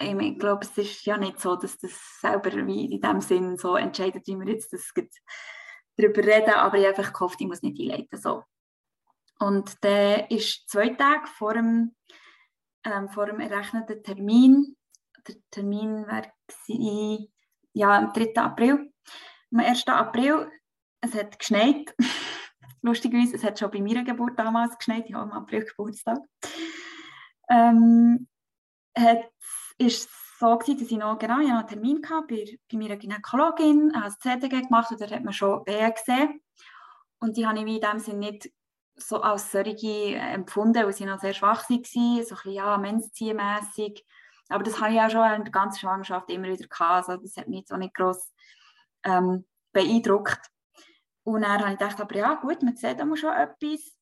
ich 0.00 0.38
glaube, 0.38 0.64
es 0.64 0.76
ist 0.78 1.04
ja 1.04 1.18
nicht 1.18 1.38
so, 1.38 1.56
dass 1.56 1.76
das 1.76 1.92
selber 2.20 2.50
wie 2.66 2.94
in 2.94 3.00
dem 3.02 3.20
Sinn 3.20 3.58
so 3.58 3.76
entscheidet, 3.76 4.26
wie 4.26 4.38
wir 4.38 4.48
jetzt 4.48 4.72
das 4.72 4.90
darüber 5.96 6.24
reden, 6.24 6.54
aber 6.54 6.78
ich 6.78 6.86
habe 6.86 6.96
einfach 6.96 7.12
gehofft, 7.12 7.40
ich 7.40 7.46
muss 7.46 7.62
nicht 7.62 7.78
einleiten. 7.78 8.18
So. 8.18 8.42
Und 9.38 9.82
der 9.84 10.30
ist 10.30 10.68
zwei 10.68 10.90
Tage 10.90 11.26
vor 11.26 11.52
dem, 11.52 11.94
ähm, 12.84 13.10
vor 13.10 13.26
dem 13.26 13.40
errechneten 13.40 14.02
Termin. 14.02 14.76
Der 15.28 15.36
Termin 15.50 16.06
war 16.06 16.22
ja, 17.76 17.98
am 17.98 18.12
3. 18.12 18.34
April. 18.36 18.90
Am 19.52 19.60
1. 19.60 19.86
April, 19.86 20.50
es 21.02 21.14
hat 21.14 21.38
geschneit. 21.38 21.94
Lustigerweise, 22.82 23.36
es 23.36 23.44
hat 23.44 23.58
schon 23.58 23.70
bei 23.70 23.80
meiner 23.80 24.02
Geburt 24.02 24.38
damals 24.38 24.76
geschneit. 24.78 25.04
Ich 25.06 25.14
habe 25.14 25.30
im 25.30 25.32
April 25.32 25.64
Geburtstag. 25.64 26.18
Ähm, 27.50 28.26
hat 28.96 29.30
ist 29.78 30.08
so 30.38 30.56
gewesen, 30.56 30.80
dass 30.80 30.90
ich 30.90 30.96
noch, 30.96 31.18
genau, 31.18 31.40
ich 31.40 31.50
einen 31.50 31.66
Termin 31.66 32.00
hatte 32.08 32.26
bei, 32.28 32.58
bei 32.72 32.78
meiner 32.78 32.96
Gynäkologin, 32.96 33.92
habe 33.94 34.06
das 34.06 34.18
CTG 34.20 34.62
gemacht 34.62 34.90
und 34.90 35.00
dort 35.00 35.12
hat 35.12 35.24
man 35.24 35.34
schon 35.34 35.66
Wehen 35.66 35.92
gesehen. 35.92 36.40
Und 37.18 37.36
die 37.36 37.46
habe 37.46 37.58
ich 37.58 37.66
in 37.66 37.80
dem 37.80 37.98
Sinne 37.98 38.18
nicht 38.18 38.50
so 38.94 39.20
als 39.20 39.52
solche 39.52 40.14
empfunden, 40.14 40.82
weil 40.82 40.94
sie 40.94 41.04
noch 41.04 41.20
sehr 41.20 41.34
schwach 41.34 41.68
waren, 41.68 42.24
so 42.24 42.34
ein 42.36 42.42
bisschen, 42.42 42.54
ja. 42.54 42.80
Aber 44.48 44.62
das 44.62 44.80
habe 44.80 44.92
ich 44.92 45.00
auch 45.00 45.10
schon 45.10 45.32
in 45.32 45.44
der 45.44 45.52
ganzen 45.52 45.80
Schwangerschaft 45.80 46.30
immer 46.30 46.48
wieder 46.48 46.66
gehabt. 46.66 47.08
Also 47.08 47.20
das 47.20 47.36
hat 47.36 47.48
mich 47.48 47.66
so 47.66 47.76
nicht 47.76 47.94
groß 47.94 48.32
ähm, 49.04 49.44
beeindruckt. 49.72 50.40
Und 51.24 51.42
dann 51.42 51.60
habe 51.60 51.72
ich 51.72 51.78
gedacht, 51.78 52.00
aber 52.00 52.14
ja 52.14 52.34
gut, 52.34 52.62
man 52.62 52.76
sieht 52.76 53.00
immer 53.00 53.16
schon 53.16 53.34
etwas. 53.34 53.96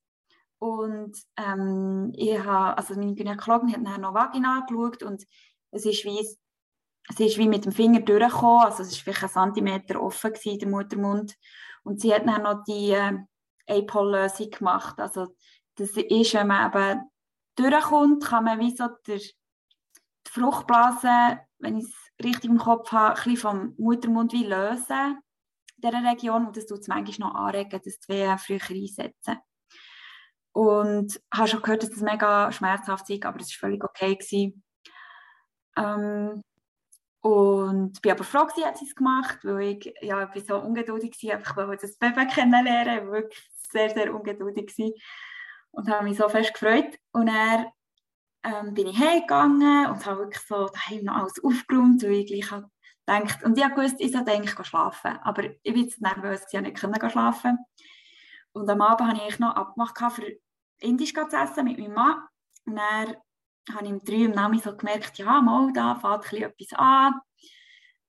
Und 0.58 1.16
ähm, 1.36 2.12
ich 2.14 2.38
habe, 2.38 2.76
also 2.76 2.94
meine 2.94 3.14
Gynäkologin 3.14 3.72
hat 3.72 3.86
dann 3.86 4.00
noch 4.00 4.14
Vagina 4.14 4.64
geschaut 4.68 5.02
und 5.02 5.24
es 5.70 5.84
ist 5.84 6.04
wie, 6.04 6.20
es 6.20 7.20
ist 7.20 7.38
wie 7.38 7.48
mit 7.48 7.64
dem 7.64 7.72
Finger 7.72 8.00
durchgekommen, 8.00 8.64
also 8.64 8.82
es 8.82 8.92
war 8.92 9.14
vielleicht 9.14 9.36
ein 9.36 9.52
Zentimeter 9.54 10.00
offen 10.00 10.32
gewesen, 10.32 10.58
der 10.58 10.68
Muttermund. 10.68 11.34
Und 11.82 12.00
sie 12.00 12.14
hat 12.14 12.26
dann 12.26 12.44
noch 12.44 12.64
die 12.64 12.92
äh, 12.92 13.18
APOL-Lösung 13.66 14.50
gemacht. 14.50 14.98
Also 14.98 15.34
das 15.76 15.90
ist, 15.90 16.34
wenn 16.34 16.46
man 16.46 16.72
eben 16.72 17.10
durchkommt, 17.56 18.24
kann 18.24 18.44
man 18.44 18.58
wie 18.58 18.74
so 18.74 18.88
der, 19.06 19.20
Fruchtblase, 20.34 21.40
wenn 21.58 21.78
ich 21.78 21.84
es 21.84 22.24
richtig 22.24 22.50
im 22.50 22.58
Kopf 22.58 22.90
habe, 22.92 23.10
ein 23.10 23.14
bisschen 23.14 23.36
vom 23.36 23.74
Muttermund 23.78 24.32
wie 24.32 24.44
lösen 24.44 25.22
in 25.76 25.90
dieser 25.90 26.10
Region 26.10 26.46
und 26.46 26.56
das 26.56 26.66
tut 26.66 26.80
es 26.80 26.88
manchmal 26.88 27.30
noch 27.30 27.34
anregen, 27.36 27.80
dass 27.84 28.00
die 28.00 28.12
Wehen 28.12 28.38
früher 28.38 28.60
einsetzen. 28.70 29.38
Und 30.52 31.16
ich 31.16 31.38
habe 31.38 31.48
schon 31.48 31.62
gehört, 31.62 31.82
dass 31.82 31.90
das 31.90 32.00
mega 32.00 32.50
schmerzhaft 32.52 33.10
ist, 33.10 33.24
aber 33.24 33.40
es 33.40 33.50
war 33.50 33.68
völlig 33.68 33.84
okay. 33.84 34.14
Gewesen. 34.14 34.62
Ähm, 35.76 36.42
und 37.20 38.02
bin 38.02 38.12
aber 38.12 38.24
froh, 38.24 38.46
dass 38.46 38.78
sie 38.78 38.86
es 38.86 38.94
gemacht 38.94 39.38
weil 39.44 39.78
ich, 39.78 39.94
ja, 40.02 40.30
ich 40.34 40.44
so 40.44 40.58
ungeduldig 40.58 41.16
war, 41.22 41.36
einfach 41.36 41.56
weil 41.56 41.76
das 41.76 41.96
Baby 41.96 42.26
kennenlernen, 42.26 42.98
ich 42.98 43.04
war 43.04 43.12
wirklich 43.12 43.50
sehr, 43.70 43.90
sehr 43.90 44.14
ungeduldig 44.14 44.94
und 45.70 45.90
habe 45.90 46.04
mich 46.04 46.18
so 46.18 46.28
fest 46.28 46.52
gefreut. 46.54 46.96
Und 47.12 47.26
dann 47.26 47.66
ähm, 48.44 48.74
bin 48.74 48.86
ich 48.86 48.98
heimgegangen 48.98 49.86
und 49.86 50.06
habe 50.06 50.20
wirklich 50.20 50.42
so 50.46 50.66
daheim 50.66 51.04
noch 51.04 51.16
alles 51.16 51.42
aufgeräumt, 51.42 52.02
weil 52.02 52.12
ich 52.12 52.26
gleich 52.26 52.62
gedacht, 53.06 53.42
und 53.44 53.58
ich 53.58 53.76
wusste, 53.76 54.02
ich 54.02 54.12
sollte 54.12 54.32
eigentlich 54.32 54.66
schlafen, 54.66 55.18
aber 55.22 55.44
ich 55.44 55.72
bin 55.72 55.84
jetzt 55.84 56.00
nervös, 56.00 56.42
ich 56.50 56.60
nicht 56.60 56.76
können 56.76 57.10
schlafen. 57.10 57.58
Und 58.52 58.70
am 58.70 58.82
Abend 58.82 59.08
habe 59.08 59.28
ich 59.28 59.38
noch 59.38 59.56
abgemacht 59.56 59.98
für 60.12 60.36
Indisch 60.80 61.12
zu 61.12 61.36
essen 61.36 61.64
mit 61.64 61.78
meinem 61.78 61.94
Mann. 61.94 62.22
Und 62.66 62.76
dann 62.76 63.16
habe 63.74 63.86
ich 63.86 63.92
um 63.92 63.98
drei 64.04 64.42
am 64.42 64.58
so 64.58 64.76
gemerkt, 64.76 65.18
ja, 65.18 65.40
mal, 65.40 65.72
da 65.72 65.96
fängt 65.96 66.42
etwas 66.42 66.78
an. 66.78 67.20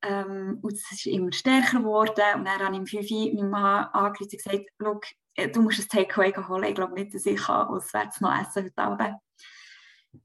Ähm, 0.03 0.59
und 0.61 0.73
es 0.73 0.91
ist 0.91 1.07
immer 1.07 1.31
stärker 1.31 1.79
geworden. 1.79 2.35
Und 2.35 2.45
dann 2.45 2.59
habe 2.59 2.73
ich 2.73 2.79
um 2.79 2.85
fünf 2.85 3.09
Uhr 3.09 3.33
meinem 3.33 3.49
Mann 3.49 3.85
angerufen 3.85 4.29
und 4.31 4.43
gesagt, 4.43 5.55
du 5.55 5.61
musst 5.61 5.79
ein 5.79 5.87
Takeaway 5.87 6.31
holen. 6.47 6.63
Ich 6.65 6.75
glaube 6.75 6.93
nicht, 6.93 7.13
dass 7.13 7.25
ich 7.25 7.49
auswärts 7.49 8.21
noch 8.21 8.37
essen 8.39 8.65
heute 8.65 8.77
Abend. 8.77 9.15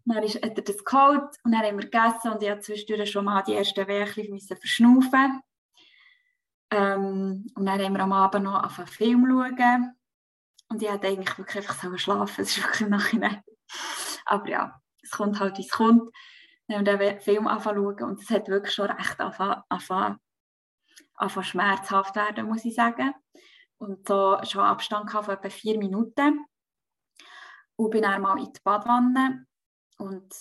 Dann 0.04 0.22
ist, 0.22 0.36
hat 0.36 0.56
er 0.56 0.64
das 0.64 0.84
geholt 0.84 1.36
und 1.44 1.52
dann 1.52 1.62
haben 1.62 1.78
wir 1.78 1.88
gegessen 1.88 2.32
und 2.32 2.42
ich 2.42 2.50
habe 2.50 2.60
zwischendurch 2.60 3.10
schon 3.10 3.24
mal 3.24 3.42
die 3.42 3.54
ersten 3.54 3.86
Wehen 3.86 4.06
verschnaufen. 4.06 5.42
Ähm, 6.70 7.50
und 7.54 7.66
dann 7.66 7.80
haben 7.80 7.92
wir 7.94 8.00
am 8.00 8.12
Abend 8.12 8.44
noch 8.44 8.64
auf 8.64 8.78
einen 8.78 8.88
Film 8.88 9.26
schauen. 9.28 9.96
Und 10.68 10.82
ich 10.82 10.90
hätte 10.90 11.08
eigentlich 11.08 11.36
wirklich 11.36 11.56
einfach 11.56 11.82
so 11.82 11.96
schlafen 11.96 12.42
Es 12.42 12.56
ist 12.56 12.62
wirklich 12.62 12.82
im 12.82 12.90
Nachhinein. 12.90 13.42
Aber 14.24 14.48
ja, 14.48 14.80
es 15.02 15.10
kommt 15.10 15.40
halt, 15.40 15.58
wie 15.58 15.62
es 15.62 15.70
kommt. 15.70 16.14
Wir 16.68 16.76
haben 16.78 16.84
den 16.84 17.20
Film 17.20 17.48
anfangen 17.48 17.84
und 17.84 18.22
es 18.22 18.30
hat 18.30 18.48
wirklich 18.48 18.74
schon 18.74 18.88
recht 18.90 19.20
anfangen 19.20 20.20
schmerzhaft 21.42 22.14
werden, 22.14 22.46
muss 22.46 22.64
ich 22.64 22.74
sagen. 22.74 23.12
Und 23.78 24.06
so 24.06 24.38
schon 24.44 24.62
Abstand 24.62 25.10
von 25.10 25.28
etwa 25.28 25.50
vier 25.50 25.78
Minuten. 25.78 26.44
Und 27.76 27.90
bin 27.90 28.02
dann 28.02 28.22
mal 28.22 28.38
in 28.38 28.52
die 28.52 28.60
Badwanne. 28.62 29.46
Und 30.00 30.34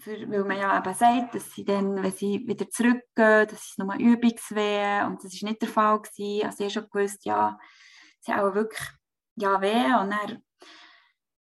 für, 0.00 0.30
weil 0.30 0.44
man 0.44 0.58
ja 0.58 0.78
eben 0.78 0.94
sagt, 0.94 1.34
dass 1.34 1.52
sie 1.52 1.64
dann, 1.64 2.02
wenn 2.02 2.12
sie 2.12 2.46
wieder 2.46 2.68
zurückgehen, 2.70 3.48
dass 3.48 3.70
es 3.70 3.78
nur 3.78 3.94
Übungswehen 3.98 5.06
und 5.06 5.22
das 5.22 5.42
war 5.42 5.50
nicht 5.50 5.62
der 5.62 5.68
Fall. 5.68 6.00
Gewesen. 6.00 6.46
Also 6.46 6.64
ich 6.64 6.76
habe 6.76 6.86
schon 6.86 6.90
gewusst, 6.90 7.24
ja, 7.24 7.58
sie 8.20 8.32
auch 8.32 8.54
wirklich 8.54 8.88
ja, 9.36 9.60
weh. 9.60 9.94
Und 10.00 10.10
dann 10.10 10.42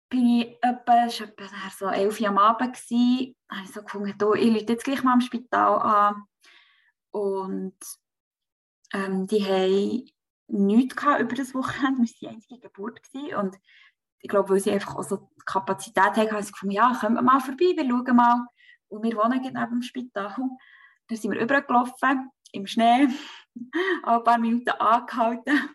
bin 0.09 0.39
ich 0.39 0.57
etwa, 0.61 1.05
es 1.05 1.21
war 1.21 1.71
so 1.77 1.87
11 1.87 2.21
Uhr 2.21 2.27
am 2.27 2.37
Abend, 2.37 2.73
gewesen, 2.73 3.35
habe 3.49 3.63
ich 3.63 3.73
so 3.73 3.81
gefunden, 3.81 4.07
ich 4.09 4.23
rufe 4.23 4.65
jetzt 4.67 4.83
gleich 4.83 5.03
mal 5.03 5.13
am 5.13 5.21
Spital 5.21 5.79
an. 5.79 6.23
Und 7.11 7.77
ähm, 8.93 9.27
die 9.27 9.43
haben 9.45 10.09
nichts 10.47 11.03
über 11.03 11.35
das 11.35 11.53
Wochenende, 11.53 12.01
wir 12.01 12.07
waren 12.07 12.15
die 12.21 12.27
einzige 12.27 12.59
Geburt. 12.59 13.01
Gewesen. 13.03 13.35
Und 13.35 13.57
ich 14.19 14.29
glaube, 14.29 14.49
weil 14.49 14.59
sie 14.59 14.71
einfach 14.71 14.95
auch 14.95 15.03
so 15.03 15.17
die 15.17 15.45
Kapazität 15.45 16.15
haben, 16.15 16.31
haben 16.31 16.43
sie 16.43 16.51
gefunden, 16.51 16.75
ja, 16.75 16.97
kommen 16.99 17.15
wir 17.15 17.21
mal 17.21 17.39
vorbei, 17.39 17.73
wir 17.75 17.87
schauen 17.87 18.15
mal. 18.15 18.45
Und 18.89 19.03
wir 19.03 19.15
wohnen 19.17 19.41
neben 19.41 19.53
dem 19.53 19.81
Spital. 19.81 20.33
Dann 21.07 21.17
sind 21.17 21.31
wir 21.31 21.41
übergelaufen, 21.41 22.31
im 22.51 22.65
Schnee, 22.65 23.07
ein 24.03 24.23
paar 24.23 24.37
Minuten 24.37 24.69
angehalten 24.69 25.69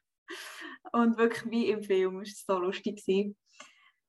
und 0.93 1.17
wirklich 1.19 1.51
wie 1.51 1.69
im 1.69 1.83
Film, 1.83 2.21
es 2.21 2.45
war 2.47 2.57
so 2.57 2.63
lustig. 2.63 3.35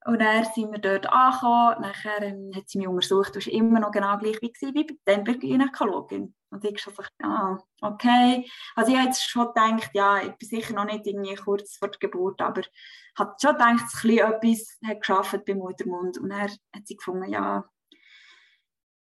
Und 0.05 0.19
dann 0.19 0.45
sind 0.53 0.71
wir 0.71 0.79
dort 0.79 1.07
angekommen, 1.07 1.81
nachher 1.81 2.21
ähm, 2.21 2.51
hat 2.53 2.69
sie 2.69 2.79
mich 2.79 2.87
untersucht, 2.87 3.35
du 3.35 3.39
war 3.39 3.53
immer 3.53 3.79
noch 3.79 3.91
genau 3.91 4.17
gleich 4.17 4.37
wie, 4.41 4.51
gewesen, 4.51 4.75
wie 4.75 4.97
bei 5.05 5.15
der 5.15 5.37
Gynäkologin. 5.37 6.35
Und 6.53 6.63
ich 6.63 6.85
habe 6.85 6.95
gesagt, 6.95 7.13
ah, 7.23 7.57
okay. 7.81 8.49
Also 8.75 8.91
ich 8.91 8.97
habe 8.97 9.07
jetzt 9.07 9.27
schon 9.27 9.47
gedacht, 9.47 9.89
ja, 9.93 10.21
ich 10.21 10.33
bin 10.33 10.49
sicher 10.49 10.73
noch 10.73 10.85
nicht 10.85 11.05
irgendwie 11.05 11.35
kurz 11.35 11.77
vor 11.77 11.89
der 11.89 11.99
Geburt, 11.99 12.41
aber 12.41 12.61
ich 12.61 12.69
habe 13.17 13.35
schon 13.41 13.53
gedacht, 13.53 13.83
dass 13.91 14.03
etwas 14.03 14.77
hat 14.85 14.99
geschafft 15.01 15.45
beim 15.45 15.57
Muttermund. 15.57 16.17
Und 16.19 16.29
dann 16.29 16.41
hat 16.41 16.85
sie 16.85 16.95
gefunden, 16.95 17.29
ja, 17.29 17.65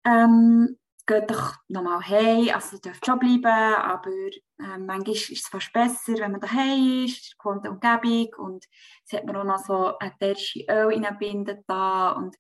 ähm, 0.05 0.79
geht 1.07 1.31
doch 1.31 1.55
nochmal 1.69 2.01
heim, 2.01 2.55
also 2.55 2.77
ihr 2.77 2.81
dürft 2.81 3.05
schon 3.05 3.19
bleiben, 3.19 3.47
aber 3.47 4.11
äh, 4.11 4.79
manchmal 4.79 5.15
ist 5.15 5.31
es 5.31 5.49
fast 5.49 5.73
besser, 5.73 6.15
wenn 6.15 6.33
man 6.33 6.41
daheim 6.41 7.05
ist, 7.05 7.37
gewohnte 7.39 7.71
Umgebung 7.71 8.29
und 8.39 8.65
jetzt 9.01 9.13
hat 9.13 9.27
man 9.27 9.37
auch 9.37 9.45
noch 9.45 9.59
so 9.59 9.99
ein 9.99 10.13
ätherische 10.13 10.61
Öl 10.69 11.05
reinbinden 11.05 11.65
da 11.67 12.13
und 12.13 12.37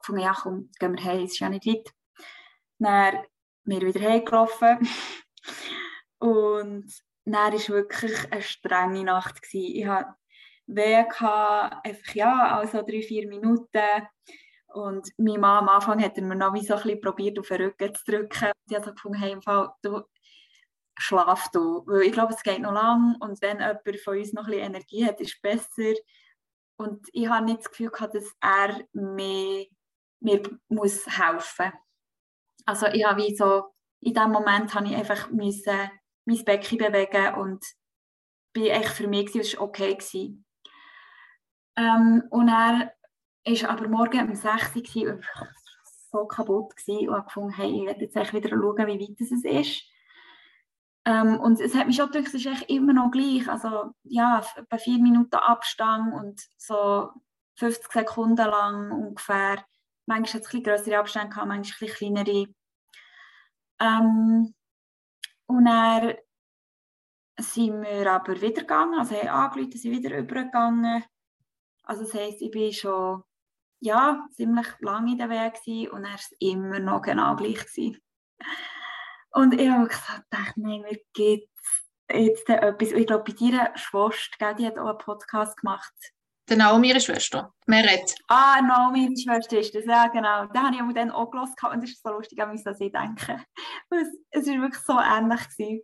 gefunden, 0.00 0.22
ja 0.22 0.34
komm, 0.34 0.70
gehen 0.78 0.96
wir 0.96 1.04
heim, 1.04 1.24
es 1.24 1.32
ist 1.32 1.40
ja 1.40 1.48
nicht 1.48 1.66
weit. 1.66 1.92
Dann 2.78 3.18
wir 3.66 3.80
wieder 3.82 4.00
heimgelaufen 4.00 4.78
und 6.18 6.92
dann 7.24 7.52
war 7.52 7.68
wirklich 7.68 8.32
eine 8.32 8.42
strenge 8.42 9.04
Nacht. 9.04 9.42
Gewesen. 9.42 9.76
Ich 9.76 9.86
hatte 9.86 10.14
Weh, 10.68 10.96
einfach 10.96 12.14
ja, 12.14 12.58
also 12.58 12.82
drei, 12.82 13.02
vier 13.02 13.28
Minuten 13.28 14.08
und 14.68 15.08
meine 15.16 15.38
Mama 15.38 15.58
am 15.60 15.68
Anfang 15.68 16.02
hat 16.02 16.16
mir 16.16 16.34
noch 16.34 16.54
wie 16.54 16.64
so 16.64 16.74
ein 16.74 16.82
bisschen 16.82 17.00
probiert, 17.00 17.38
auf 17.38 17.48
den 17.48 17.62
Rücken 17.62 17.94
zu 17.94 18.04
drücken. 18.04 18.46
Und 18.46 18.70
ich 18.70 18.76
habe 18.76 18.84
so 18.84 18.92
gefunden, 18.92 19.18
hey, 19.18 19.32
im 19.32 19.42
Fall, 19.42 19.70
du 19.82 20.02
schlaf 20.98 21.48
du. 21.52 21.84
Weil 21.86 22.02
ich 22.02 22.12
glaube, 22.12 22.34
es 22.34 22.42
geht 22.42 22.60
noch 22.60 22.72
lang 22.72 23.16
und 23.20 23.40
wenn 23.42 23.58
jemand 23.58 24.00
von 24.04 24.18
uns 24.18 24.32
noch 24.32 24.44
ein 24.44 24.50
bisschen 24.50 24.66
Energie 24.66 25.06
hat, 25.06 25.20
ist 25.20 25.34
es 25.34 25.40
besser. 25.40 25.94
Und 26.78 27.06
ich 27.12 27.28
habe 27.28 27.44
nicht 27.44 27.60
das 27.60 27.70
Gefühl 27.70 27.90
dass 27.90 28.34
er 28.40 28.84
mir, 28.92 29.66
mir 30.20 30.42
muss 30.68 31.06
helfen 31.06 31.72
Also 32.66 32.86
ich 32.86 33.04
habe 33.04 33.22
wie 33.22 33.34
so, 33.34 33.72
in 34.00 34.12
dem 34.12 34.30
Moment 34.30 34.74
habe 34.74 34.86
ich 34.86 34.96
einfach 34.96 35.30
müssen, 35.30 35.90
mein 36.24 36.44
Becken 36.44 36.78
bewegen 36.78 37.34
und 37.34 37.64
bin 38.52 38.66
echt 38.66 38.90
für 38.90 39.06
mich, 39.06 39.34
es 39.34 39.56
war 39.56 39.62
okay. 39.62 39.94
Gewesen. 39.94 40.44
Ähm, 41.76 42.24
und 42.30 42.48
er 42.48 42.92
war 43.44 43.70
aber 43.70 43.88
morgen 43.88 44.28
um 44.28 44.34
6 44.34 44.76
Uhr 44.96 45.12
und 45.12 45.24
so 46.10 46.26
kaputt 46.26 46.76
gewesen 46.76 47.08
und 47.08 47.14
habe 47.14 47.26
gefunden, 47.26 47.54
hey, 47.54 47.80
ich 47.80 47.86
werde 47.86 48.04
jetzt 48.04 48.32
wieder 48.32 48.48
schauen, 48.48 48.86
wie 48.86 49.00
weit 49.00 49.20
es 49.20 49.44
ist. 49.44 49.82
Ähm, 51.04 51.38
und 51.38 51.60
es 51.60 51.74
hat 51.74 51.86
mich 51.86 51.96
schon 51.96 52.10
gedacht, 52.10 52.28
es 52.28 52.34
ist 52.34 52.46
echt 52.46 52.68
immer 52.68 52.92
noch 52.92 53.12
gleich. 53.12 53.48
Also 53.48 53.92
ja, 54.02 54.42
bei 54.68 54.78
vier 54.78 54.98
Minuten 54.98 55.36
Abstand 55.36 56.12
und 56.14 56.40
so 56.56 57.10
50 57.56 57.92
Sekunden 57.92 58.36
lang 58.44 58.90
ungefähr. 58.90 59.64
Manchmal 60.06 60.42
hat 60.42 60.48
es 60.48 60.54
ein 60.54 60.62
größere 60.62 60.98
Abstände 60.98 61.28
gehabt, 61.28 61.48
manchmal 61.48 61.90
ein 61.90 61.96
kleinere. 61.96 62.46
Ähm, 63.80 64.54
und 65.46 65.64
dann 65.64 66.14
sind 67.38 67.82
wir 67.82 68.10
aber 68.10 68.40
wieder 68.40 68.62
gegangen, 68.62 68.98
also 68.98 69.14
haben 69.14 69.28
angerufen, 69.28 69.78
sind 69.78 69.92
wieder 69.92 70.16
übergegangen. 70.16 71.04
Also 71.82 72.04
das 72.04 72.14
heisst, 72.14 72.42
ich 72.42 72.50
bin 72.50 72.72
schon 72.72 73.22
ja, 73.80 74.26
ziemlich 74.32 74.66
lange 74.80 75.12
in 75.12 75.18
der 75.18 75.28
Weg 75.28 75.54
gewesen, 75.54 75.90
und 75.90 76.04
er 76.04 76.12
war 76.12 76.20
immer 76.40 76.80
noch 76.80 77.02
genau 77.02 77.36
gleich. 77.36 77.58
Gewesen. 77.58 78.00
Und 79.30 79.60
ich 79.60 79.68
habe 79.68 79.88
gesagt, 79.88 80.56
nein, 80.56 80.80
mir 80.80 80.98
gibt 81.12 81.50
jetzt 82.10 82.48
etwas. 82.48 82.92
Ich 82.92 83.06
glaube, 83.06 83.24
bei 83.24 83.32
deiner 83.32 83.76
Schwester, 83.76 84.54
die 84.54 84.66
hat 84.66 84.78
auch 84.78 84.88
einen 84.88 84.98
Podcast 84.98 85.58
gemacht. 85.58 85.94
Der 86.48 86.56
Naomi, 86.56 86.90
ihre 86.90 87.00
Schwester, 87.00 87.52
Meret. 87.66 88.14
Ah, 88.28 88.60
Naomi, 88.62 89.00
meine 89.00 89.16
Schwester 89.16 89.58
ist 89.58 89.74
das, 89.74 89.84
ja 89.84 90.06
genau. 90.06 90.46
Den 90.46 90.62
habe 90.62 90.88
ich 90.88 90.94
dann 90.94 91.10
auch 91.10 91.28
gelesen 91.28 91.54
und 91.72 91.82
es 91.82 91.90
ist 91.90 92.02
so 92.04 92.10
lustig, 92.10 92.40
an 92.40 92.52
mich 92.52 92.62
das 92.62 92.80
ich 92.80 92.92
denke. 92.92 93.44
Es 94.30 94.46
war 94.46 94.62
wirklich 94.62 94.82
so 94.84 94.96
ähnlich. 94.96 95.40
Gewesen. 95.48 95.82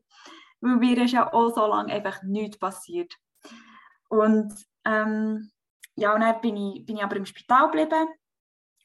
Weil 0.60 0.76
mir 0.76 1.02
ist 1.02 1.10
ja 1.10 1.32
auch 1.32 1.52
so 1.52 1.66
lange 1.66 1.92
einfach 1.92 2.22
nichts 2.22 2.58
passiert. 2.58 3.12
Und 4.08 4.54
ähm, 4.84 5.50
ja, 5.96 6.14
und 6.14 6.20
dann 6.20 6.40
bin 6.40 6.56
ich, 6.56 6.86
bin 6.86 6.96
ich 6.96 7.02
aber 7.02 7.16
im 7.16 7.26
Spital 7.26 7.66
geblieben. 7.66 8.06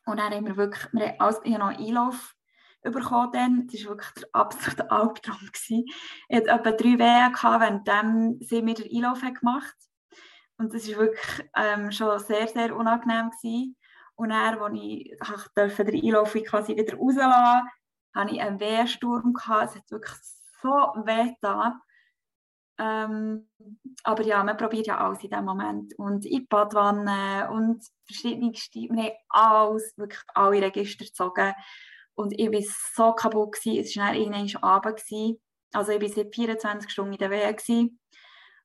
Und 0.07 0.17
dann 0.17 0.33
haben 0.33 0.47
wir 0.47 0.57
wirklich, 0.57 0.91
wir 0.93 1.09
haben 1.09 1.19
alles, 1.19 1.41
ich 1.43 1.57
noch 1.57 1.77
Einlauf 1.77 2.33
bekommen 2.81 3.31
dann. 3.33 3.67
Das 3.67 3.85
war 3.85 3.91
wirklich 3.91 4.13
der 4.13 4.29
absolute 4.33 4.89
Albtraum. 4.89 5.37
Ich 6.29 6.35
hatte 6.35 6.49
etwa 6.49 6.71
drei 6.71 6.97
Wehen, 6.97 7.85
während 7.85 8.47
sie 8.47 8.63
mir 8.63 8.73
den 8.73 8.91
Einlauf 8.91 9.21
gemacht 9.21 9.75
Und 10.57 10.73
das 10.73 10.89
war 10.91 10.97
wirklich 10.99 11.49
ähm, 11.55 11.91
schon 11.91 12.19
sehr, 12.19 12.47
sehr 12.47 12.75
unangenehm. 12.75 13.29
Gewesen. 13.29 13.75
Und 14.15 14.29
dann, 14.29 14.59
als 14.59 14.73
ich, 14.73 15.11
ich 15.11 15.75
den 15.75 16.05
Einlauf 16.05 16.33
quasi 16.33 16.75
wieder 16.75 16.97
rauslassen 16.97 17.67
hatte 18.15 18.33
ich 18.33 18.41
einen 18.41 18.59
Wehrsturm. 18.59 19.33
Gehabt. 19.33 19.69
Es 19.69 19.75
hat 19.75 19.91
wirklich 19.91 20.17
so 20.61 20.69
weh 21.05 21.33
getan. 21.33 21.79
Ähm, 22.79 23.49
aber 24.03 24.23
ja, 24.23 24.43
man 24.43 24.57
probiert 24.57 24.87
ja 24.87 24.97
alles 24.97 25.23
in 25.23 25.29
dem 25.29 25.45
Moment. 25.45 25.97
Und 25.97 26.25
in 26.25 26.41
die 26.41 26.47
Badwanne 26.47 27.49
und 27.51 27.83
verschiedene 28.05 28.55
Stimme, 28.55 28.97
wir 28.97 29.03
haben 29.03 29.15
alles, 29.29 29.93
wirklich 29.97 30.21
alle 30.33 30.61
Register 30.61 31.05
gezogen. 31.05 31.53
Und 32.15 32.33
ich 32.39 32.51
war 32.51 32.61
so 32.95 33.13
kaputt, 33.13 33.53
gewesen. 33.53 33.79
es 33.79 33.95
war 33.97 34.07
dann 34.07 34.15
irgendwann 34.15 34.63
Abend. 34.63 34.97
Gewesen. 34.97 35.41
Also 35.73 35.91
ich 35.91 36.01
war 36.01 36.09
seit 36.09 36.33
24 36.33 36.91
Stunden 36.91 37.13
in 37.13 37.19
der 37.19 37.29
Wehe. 37.29 37.89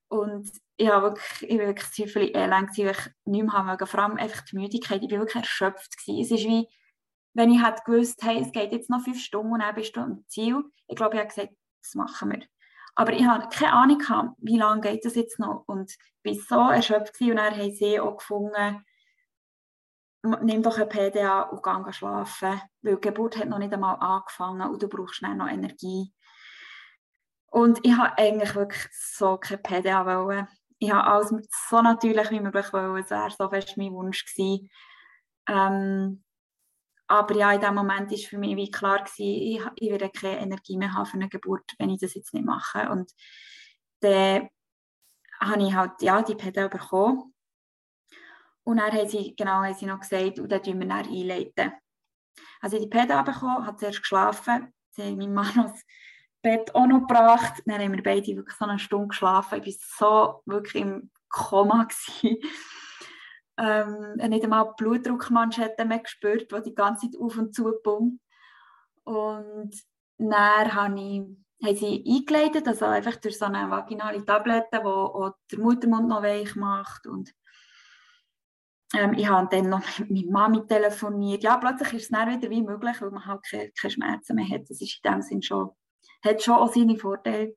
Und 0.09 0.51
ich, 0.77 0.89
war 0.89 1.03
wirklich, 1.03 1.51
ich 1.51 1.59
war 1.59 1.67
wirklich 1.67 2.35
elend, 2.35 2.79
weil 2.79 2.91
ich 2.91 3.11
nicht 3.25 3.43
mehr 3.45 3.53
haben 3.53 3.87
Vor 3.87 4.01
allem 4.01 4.17
einfach 4.17 4.43
die 4.43 4.57
Müdigkeit, 4.57 5.03
ich 5.03 5.11
war 5.11 5.19
wirklich 5.21 5.43
erschöpft. 5.43 5.97
Gewesen. 5.99 6.23
Es 6.23 6.31
ist 6.31 6.47
wie, 6.49 6.69
wenn 7.35 7.51
ich 7.51 7.65
hätte 7.65 7.83
gewusst, 7.85 8.23
hey, 8.23 8.41
es 8.41 8.53
geht 8.53 8.73
jetzt 8.73 8.91
noch 8.91 9.03
fünf 9.03 9.21
Stunden 9.21 9.53
und 9.53 9.61
dann 9.61 9.75
bist 9.75 9.97
du 9.97 10.01
am 10.01 10.25
Ziel. 10.29 10.65
Ich 10.89 10.97
glaube, 10.97 11.15
ich 11.15 11.21
habe 11.21 11.29
gesagt, 11.29 11.53
das 11.83 11.95
machen 11.95 12.33
wir. 12.33 12.43
Aber 12.95 13.13
ich 13.13 13.25
hatte 13.25 13.49
keine 13.57 13.73
Ahnung, 13.73 13.99
gehabt, 13.99 14.37
wie 14.39 14.59
lange 14.59 14.83
geht 14.83 15.05
das 15.05 15.15
jetzt 15.15 15.39
noch. 15.39 15.65
Und 15.67 15.95
ich 16.23 16.49
war 16.49 16.69
so 16.69 16.73
erschöpft 16.73 17.21
und 17.21 17.37
dann 17.37 17.57
haben 17.57 17.73
sie 17.73 18.01
auch 18.01 18.19
gefunden, 18.19 18.85
nimm 20.23 20.63
doch 20.63 20.79
ein 20.79 20.89
PDA 20.89 21.43
und 21.43 21.63
geh 21.63 21.93
schlafen, 21.93 22.61
weil 22.83 22.97
die 22.97 23.01
Geburt 23.01 23.37
hat 23.37 23.49
noch 23.49 23.59
nicht 23.59 23.73
einmal 23.73 23.97
angefangen 23.99 24.71
und 24.71 24.83
du 24.83 24.89
brauchst 24.89 25.17
schnell 25.17 25.35
noch 25.35 25.49
Energie. 25.49 26.13
Und 27.51 27.81
ich 27.83 27.97
habe 27.97 28.17
eigentlich 28.19 28.55
wirklich 28.55 28.89
so 28.93 29.37
kein 29.37 29.63
PDA 29.63 30.07
wollen. 30.07 30.49
Ich 30.83 30.91
habe 30.91 31.05
alles 31.05 31.33
so 31.71 31.81
natürlich 31.81 32.29
wie 32.33 32.41
möglich 32.41 32.73
wollen. 32.73 32.97
Es 32.97 33.11
wäre 33.11 33.31
so 33.31 33.49
fest 33.49 33.77
mein 33.77 33.93
Wunsch 33.93 34.25
gewesen. 34.25 34.69
Ähm, 35.47 36.25
aber 37.07 37.37
ja, 37.37 37.53
in 37.53 37.61
dem 37.61 37.77
Moment 37.77 38.11
war 38.11 38.19
für 38.19 38.37
mich 38.37 38.57
wie 38.57 38.69
klar, 38.69 39.05
gewesen, 39.05 39.15
ich, 39.17 39.63
ich 39.77 39.91
werde 39.93 40.11
keine 40.11 40.41
Energie 40.41 40.77
mehr 40.77 40.93
haben 40.93 41.07
für 41.07 41.15
eine 41.15 41.29
Geburt, 41.29 41.71
wenn 41.79 41.91
ich 41.91 42.01
das 42.01 42.15
jetzt 42.15 42.35
nicht 42.35 42.45
mache. 42.45 42.91
Und 42.91 43.13
dann 44.01 44.49
habe 45.41 45.63
ich 45.63 45.73
halt 45.73 46.03
ja, 46.03 46.21
die 46.21 46.35
Pedal 46.35 46.69
bekommen. 46.69 47.33
Und 48.65 48.79
dann 48.79 48.91
haben 48.91 49.09
sie, 49.09 49.37
genau, 49.37 49.63
haben 49.63 49.75
sie 49.75 49.87
noch 49.87 50.01
gesagt, 50.01 50.41
und 50.41 50.51
dann 50.51 50.65
tun 50.65 50.81
wir 50.81 50.89
dann 50.89 51.07
einleiten. 51.07 51.75
Also 52.61 52.81
die 52.81 52.89
Pedal 52.89 53.23
bekommen, 53.23 53.67
hat 53.67 53.79
zuerst 53.79 54.01
geschlafen, 54.01 54.75
sie 54.91 55.03
haben 55.05 55.17
meinen 55.17 55.35
Mann 55.35 55.73
Bett 56.43 56.75
auch 56.75 56.87
noch 56.87 57.07
gebracht. 57.07 57.63
Dann 57.67 57.81
haben 57.81 57.93
wir 57.93 58.03
beide 58.03 58.37
wirklich 58.37 58.57
so 58.57 58.65
eine 58.65 58.79
Stunde 58.79 59.09
geschlafen. 59.09 59.63
Ich 59.65 59.79
war 59.99 60.43
so 60.45 60.53
wirklich 60.53 60.83
im 60.83 61.11
Koma. 61.29 61.89
Ähm, 63.59 64.15
nicht 64.17 64.45
einmal 64.45 64.73
Blutdruckmanschetten 64.77 65.87
mehr 65.87 65.99
gespürt, 65.99 66.51
die 66.51 66.63
die 66.63 66.75
ganze 66.75 67.11
Zeit 67.11 67.21
auf 67.21 67.37
und 67.37 67.55
zu 67.55 67.71
pumpt. 67.83 68.19
Und 69.05 69.73
dann 70.19 70.75
habe 70.75 70.99
ich, 70.99 71.21
haben 71.63 71.77
sie 71.77 72.05
eingeleitet, 72.07 72.67
also 72.67 72.87
einfach 72.87 73.17
durch 73.17 73.39
so 73.39 73.45
eine 73.45 73.71
vaginale 73.71 74.25
Tablette, 74.25 74.81
die 74.81 74.87
auch 74.87 75.35
der 75.51 75.59
Muttermund 75.59 76.09
noch 76.09 76.23
weich 76.23 76.57
macht. 76.57 77.07
Und 77.07 77.35
ähm, 78.95 79.15
ich 79.15 79.29
habe 79.29 79.49
dann 79.51 79.69
noch 79.69 79.83
mit 79.99 80.11
meiner 80.11 80.31
Mami 80.31 80.67
telefoniert. 80.67 81.43
Ja, 81.43 81.57
plötzlich 81.57 81.93
ist 81.93 82.03
es 82.05 82.09
dann 82.09 82.31
wieder 82.31 82.51
wie 82.51 82.63
möglich, 82.63 83.01
weil 83.01 83.11
man 83.11 83.27
halt 83.27 83.43
keine, 83.49 83.71
keine 83.73 83.91
Schmerzen 83.91 84.37
mehr 84.37 84.49
hat. 84.49 84.63
Das 84.71 84.81
ist 84.81 85.01
in 85.03 85.13
dem 85.13 85.23
Sinn 85.23 85.43
schon, 85.43 85.71
hat 86.25 86.43
schon 86.43 86.55
auch 86.55 86.73
seine 86.73 86.97
Vorteile. 86.97 87.57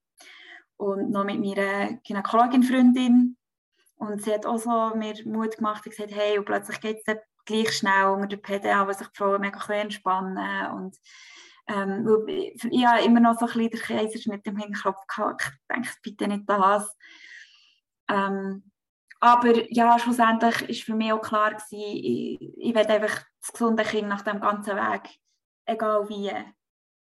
Und 0.78 1.12
noch 1.12 1.24
mit 1.24 1.40
meiner 1.40 1.94
Gynäkologin-Freundin 2.04 3.38
und 3.98 4.22
sie 4.22 4.34
hat 4.34 4.46
auch 4.46 4.58
so 4.58 4.96
mir 4.96 5.16
Mut 5.26 5.58
gemacht 5.58 5.86
und 5.86 5.92
gesagt, 5.92 6.14
hey, 6.14 6.38
und 6.38 6.46
plötzlich 6.46 6.82
geht 6.82 7.02
es 7.06 7.16
gleich 7.46 7.72
schnell 7.78 8.08
unter 8.08 8.28
der 8.28 8.38
PDA, 8.38 8.88
wo 8.88 8.92
sich 8.92 9.08
die 9.08 9.18
Frauen 9.18 9.42
mega 9.42 9.60
entspannen 9.74 10.72
und 10.72 10.98
ähm, 11.68 12.08
ich, 12.28 12.86
habe 12.86 13.04
immer 13.04 13.20
noch 13.20 13.40
so 13.40 13.46
ein 13.46 13.54
bisschen 13.54 13.70
den 13.70 13.80
Kaiserschnitt 13.80 14.46
im 14.46 14.58
Hinterkopf 14.58 15.08
gehabt, 15.08 15.42
ich 15.42 15.76
denke, 15.76 15.90
bitte 16.04 16.28
nicht 16.28 16.44
das. 16.48 16.96
Ähm, 18.08 18.72
aber 19.20 19.72
ja, 19.74 19.98
schlussendlich 19.98 20.62
war 20.62 20.86
für 20.86 20.96
mich 20.96 21.14
auch 21.14 21.22
klar 21.22 21.56
gewesen, 21.56 21.80
ich, 21.80 22.40
ich 22.58 22.76
will 22.76 22.86
einfach 22.86 23.26
das 23.42 23.52
gesunde 23.54 23.84
Kind 23.84 24.08
nach 24.08 24.22
dem 24.22 24.40
ganzen 24.40 24.76
Weg, 24.76 25.20
egal 25.66 26.08
wie. 26.10 26.32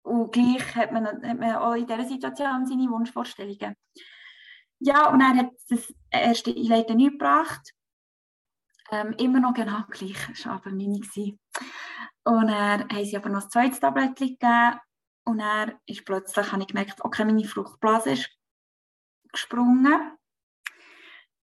Und 0.07 0.31
gleich 0.31 0.77
hat 0.77 0.93
man, 0.93 1.05
hat 1.05 1.39
man 1.39 1.57
auch 1.57 1.75
in 1.75 1.85
dieser 1.85 2.05
Situation 2.05 2.65
seine 2.65 2.89
Wunschvorstellungen. 2.89 3.75
Ja, 4.79 5.11
und 5.11 5.21
er 5.21 5.37
hat 5.37 5.51
das 5.69 5.93
erste 6.11 6.55
Einleiten 6.55 6.97
nicht 6.99 7.13
gebracht. 7.13 7.73
Ähm, 8.93 9.15
immer 9.19 9.41
noch 9.41 9.55
genau 9.55 9.83
gleich, 9.91 10.17
das 10.29 10.47
war 10.47 10.55
aber 10.55 10.71
meine. 10.71 11.01
Und 12.23 12.49
er 12.49 12.87
haben 12.89 13.05
sie 13.05 13.17
aber 13.17 13.31
noch 13.31 13.43
ein 13.43 13.51
zweites 13.51 13.81
Tablettchen 13.81 14.29
gegeben. 14.39 14.79
Und 15.25 15.41
er 15.41 15.81
ist 15.87 16.05
plötzlich, 16.05 16.53
habe 16.53 16.63
ich 16.63 16.69
gemerkt, 16.69 17.05
okay, 17.05 17.25
meine 17.25 17.43
Fruchtblase 17.43 18.11
ist 18.11 18.31
gesprungen. 19.33 20.17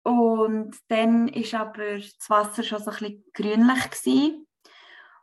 Und 0.04 0.78
dann 0.90 1.34
war 1.34 1.60
aber 1.62 2.00
das 2.00 2.30
Wasser 2.30 2.64
schon 2.64 2.80
so 2.80 2.92
ein 2.92 2.98
bisschen 2.98 3.24
grünlich. 3.34 3.92
Gewesen. 3.92 4.46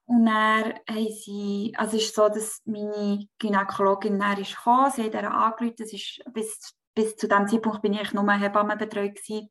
Und 0.09 0.25
dann 0.25 0.75
haben 0.89 1.09
sie, 1.11 1.75
also 1.77 1.97
ist 1.97 2.15
so, 2.15 2.29
dass 2.29 2.63
meine 2.65 3.29
Gynäkologin 3.39 4.19
dann 4.19 4.41
ist 4.41 4.57
gekommen, 4.57 4.91
sie 4.91 5.05
hat 5.05 5.15
ihr 5.15 5.31
angerufen, 5.31 5.77
das 5.79 5.93
ist 5.93 6.23
bis 6.33 6.75
bis 6.99 7.15
zu 7.15 7.29
diesem 7.29 7.47
Zeitpunkt 7.47 7.81
bin 7.81 7.93
ich 7.93 8.13
nur 8.13 8.29
Hebamme 8.33 8.77
betreut 8.77 9.15
gewesen. 9.15 9.51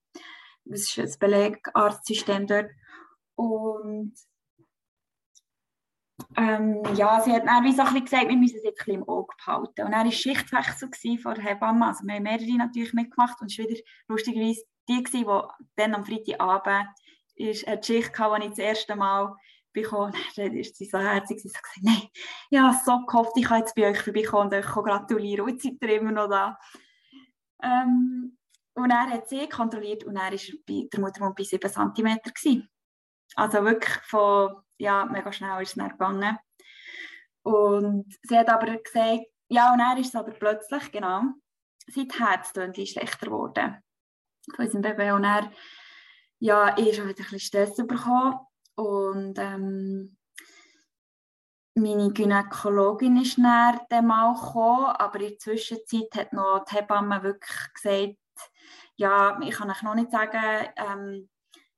Das 0.66 0.82
ist 0.82 0.97
das 0.97 1.18
Belegarztsystem 1.18 2.45
dort. 2.45 2.70
Und 3.36 4.14
ähm, 6.36 6.84
ja, 6.95 7.22
sie 7.22 7.32
hat 7.32 7.47
dann 7.47 7.64
wie 7.64 7.72
so 7.72 7.84
ein 7.84 8.03
gesagt, 8.03 8.28
wir 8.28 8.36
müssen 8.36 8.58
es 8.58 8.64
jetzt 8.66 8.86
ein 8.86 8.95
im 8.95 9.08
Auge 9.08 9.34
behalten. 9.38 9.86
Und 9.86 9.91
dann 9.93 10.05
war 10.05 10.12
Schichtwechsel 10.12 10.89
von 11.20 11.36
der 11.36 11.43
Hebamme. 11.45 11.88
Also 11.88 12.03
wir 12.03 12.16
haben 12.16 12.24
mehrere 12.24 12.58
natürlich 12.58 12.91
mitgemacht 12.91 13.39
und 13.39 13.49
es 13.49 13.58
war 13.58 13.70
wieder 13.70 13.82
lustigerweise 14.10 14.64
die, 14.89 15.03
die 15.03 15.26
dann 15.78 15.95
am 15.95 16.05
Freitagabend 16.05 16.89
ist 17.36 17.66
eine 17.66 17.82
Schicht 17.82 18.20
hatte, 18.20 18.41
die 18.41 18.47
ich 18.47 18.49
das 18.49 18.60
erste 18.60 18.97
Mal 18.97 19.38
bekommen 19.82 20.14
Dann 20.36 20.54
ist 20.56 20.76
sie 20.76 20.86
so 20.86 20.98
herzig, 20.98 21.42
sie 21.42 21.50
hat 21.50 21.64
nein, 21.82 22.10
ja, 22.50 22.80
so 22.86 23.06
gehofft, 23.06 23.34
ich 23.36 23.46
kann 23.46 23.60
jetzt 23.60 23.76
bei 23.76 23.90
euch 23.90 24.00
vorbeikommen 24.00 24.48
und 24.48 24.54
euch 24.54 24.66
gratulieren. 24.66 25.46
Und 25.46 25.62
seid 25.62 25.78
ihr 25.82 26.02
immer 26.02 26.12
noch 26.12 26.30
da. 26.30 26.60
Ähm, 27.64 28.38
und 28.76 28.92
er 28.92 29.10
hat 29.10 29.28
sie 29.28 29.50
kontrolliert 29.50 30.04
und 30.04 30.16
er 30.16 30.32
war 30.32 30.56
bei 30.68 30.88
der 30.92 31.00
Muttermund 31.00 31.36
bei 31.36 31.44
7 31.44 31.70
cm. 31.70 32.20
Gewesen. 32.24 32.70
Also 33.36 33.64
wirklich 33.64 33.96
von, 34.04 34.62
ja, 34.78 35.06
mega 35.06 35.32
schnell 35.32 35.62
ist 35.62 35.70
es 35.70 35.76
dann 35.76 35.90
gegangen. 35.90 36.38
Und 37.44 38.14
sie 38.24 38.38
hat 38.38 38.50
aber 38.50 38.78
gesagt, 38.78 39.26
ja, 39.50 39.74
und 39.74 39.80
er 39.80 39.98
ist 39.98 40.10
es 40.10 40.16
aber 40.16 40.32
plötzlich, 40.32 40.92
genau, 40.92 41.24
sein 41.88 42.10
Herztöne 42.18 42.86
schlechter 42.86 43.28
geworden 43.28 43.82
von 44.56 44.66
unserem 44.66 44.82
Baby. 44.82 45.12
Und 45.12 45.24
er, 45.24 45.52
ja, 46.40 46.78
ich 46.78 47.00
habe 47.00 47.10
wieder 47.10 47.24
ein 47.24 47.30
bisschen 47.32 47.40
Stress 47.40 47.76
bekommen. 47.76 48.40
Und 48.78 49.40
ähm, 49.40 50.16
meine 51.74 52.14
Gynäkologin 52.14 53.22
ist 53.22 53.38
dann 53.38 54.08
mal 54.08 54.34
gekommen, 54.36 54.86
aber 54.86 55.20
in 55.20 55.30
der 55.30 55.40
Zwischenzeit 55.40 56.16
hat 56.16 56.34
noch 56.34 56.64
die 56.66 56.76
Hebamme 56.76 57.24
wirklich 57.24 57.74
gesagt, 57.74 58.18
ja, 58.96 59.40
ich 59.42 59.56
kann 59.56 59.72
euch 59.72 59.82
noch 59.82 59.96
nicht 59.96 60.12
sagen, 60.12 60.68
ähm, 60.76 61.30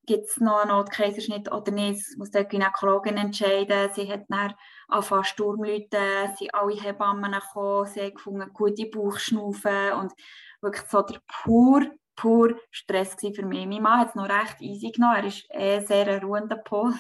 gibt 0.06 0.26
es 0.26 0.38
noch 0.38 0.62
einen 0.62 0.72
Notkaiserschnitt 0.72 1.52
oder 1.52 1.72
nicht, 1.72 2.00
das 2.00 2.18
muss 2.18 2.32
die 2.32 2.44
Gynäkologin 2.44 3.16
entscheiden. 3.16 3.92
Sie 3.94 4.12
hat 4.12 4.26
dann 4.28 4.56
angefangen 4.90 5.24
Sturmleute, 5.24 6.34
sind 6.38 6.54
alle 6.54 6.82
Hebammen 6.82 7.32
gekommen, 7.32 7.86
sie 7.86 8.02
haben 8.02 8.14
gefunden, 8.16 8.54
gute 8.54 8.88
Bauchschnaufen 8.88 9.94
und 9.94 10.14
wirklich 10.62 10.90
so 10.90 11.02
der 11.02 11.20
pur, 11.28 11.82
pur 12.20 12.60
Stress 12.70 13.16
für 13.16 13.46
mich. 13.46 13.66
Mein 13.66 13.82
Mann 13.82 14.00
hat 14.00 14.10
es 14.10 14.16
noch 14.16 14.28
recht 14.28 14.62
easy 14.62 14.92
genommen, 14.92 15.16
er 15.16 15.26
ist 15.26 15.46
eh 15.52 15.80
sehr 15.80 16.08
ein 16.08 16.24
ruhender 16.24 16.58
Pol 16.58 16.94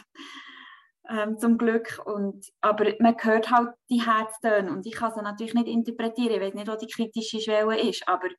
ähm, 1.09 1.37
zum 1.37 1.57
Glück. 1.57 2.01
Und, 2.05 2.45
aber 2.61 2.93
man 2.99 3.15
hört 3.19 3.51
halt 3.51 3.71
die 3.89 4.01
Herztöne. 4.01 4.71
Und 4.71 4.85
ich 4.85 4.93
kann 4.93 5.13
sie 5.13 5.21
natürlich 5.21 5.53
nicht 5.53 5.67
interpretieren, 5.67 6.35
ich 6.35 6.41
weiß 6.41 6.53
nicht, 6.53 6.67
wo 6.67 6.75
die 6.75 6.87
kritische 6.87 7.41
Schwelle 7.41 7.81
ist, 7.81 8.07
aber 8.07 8.29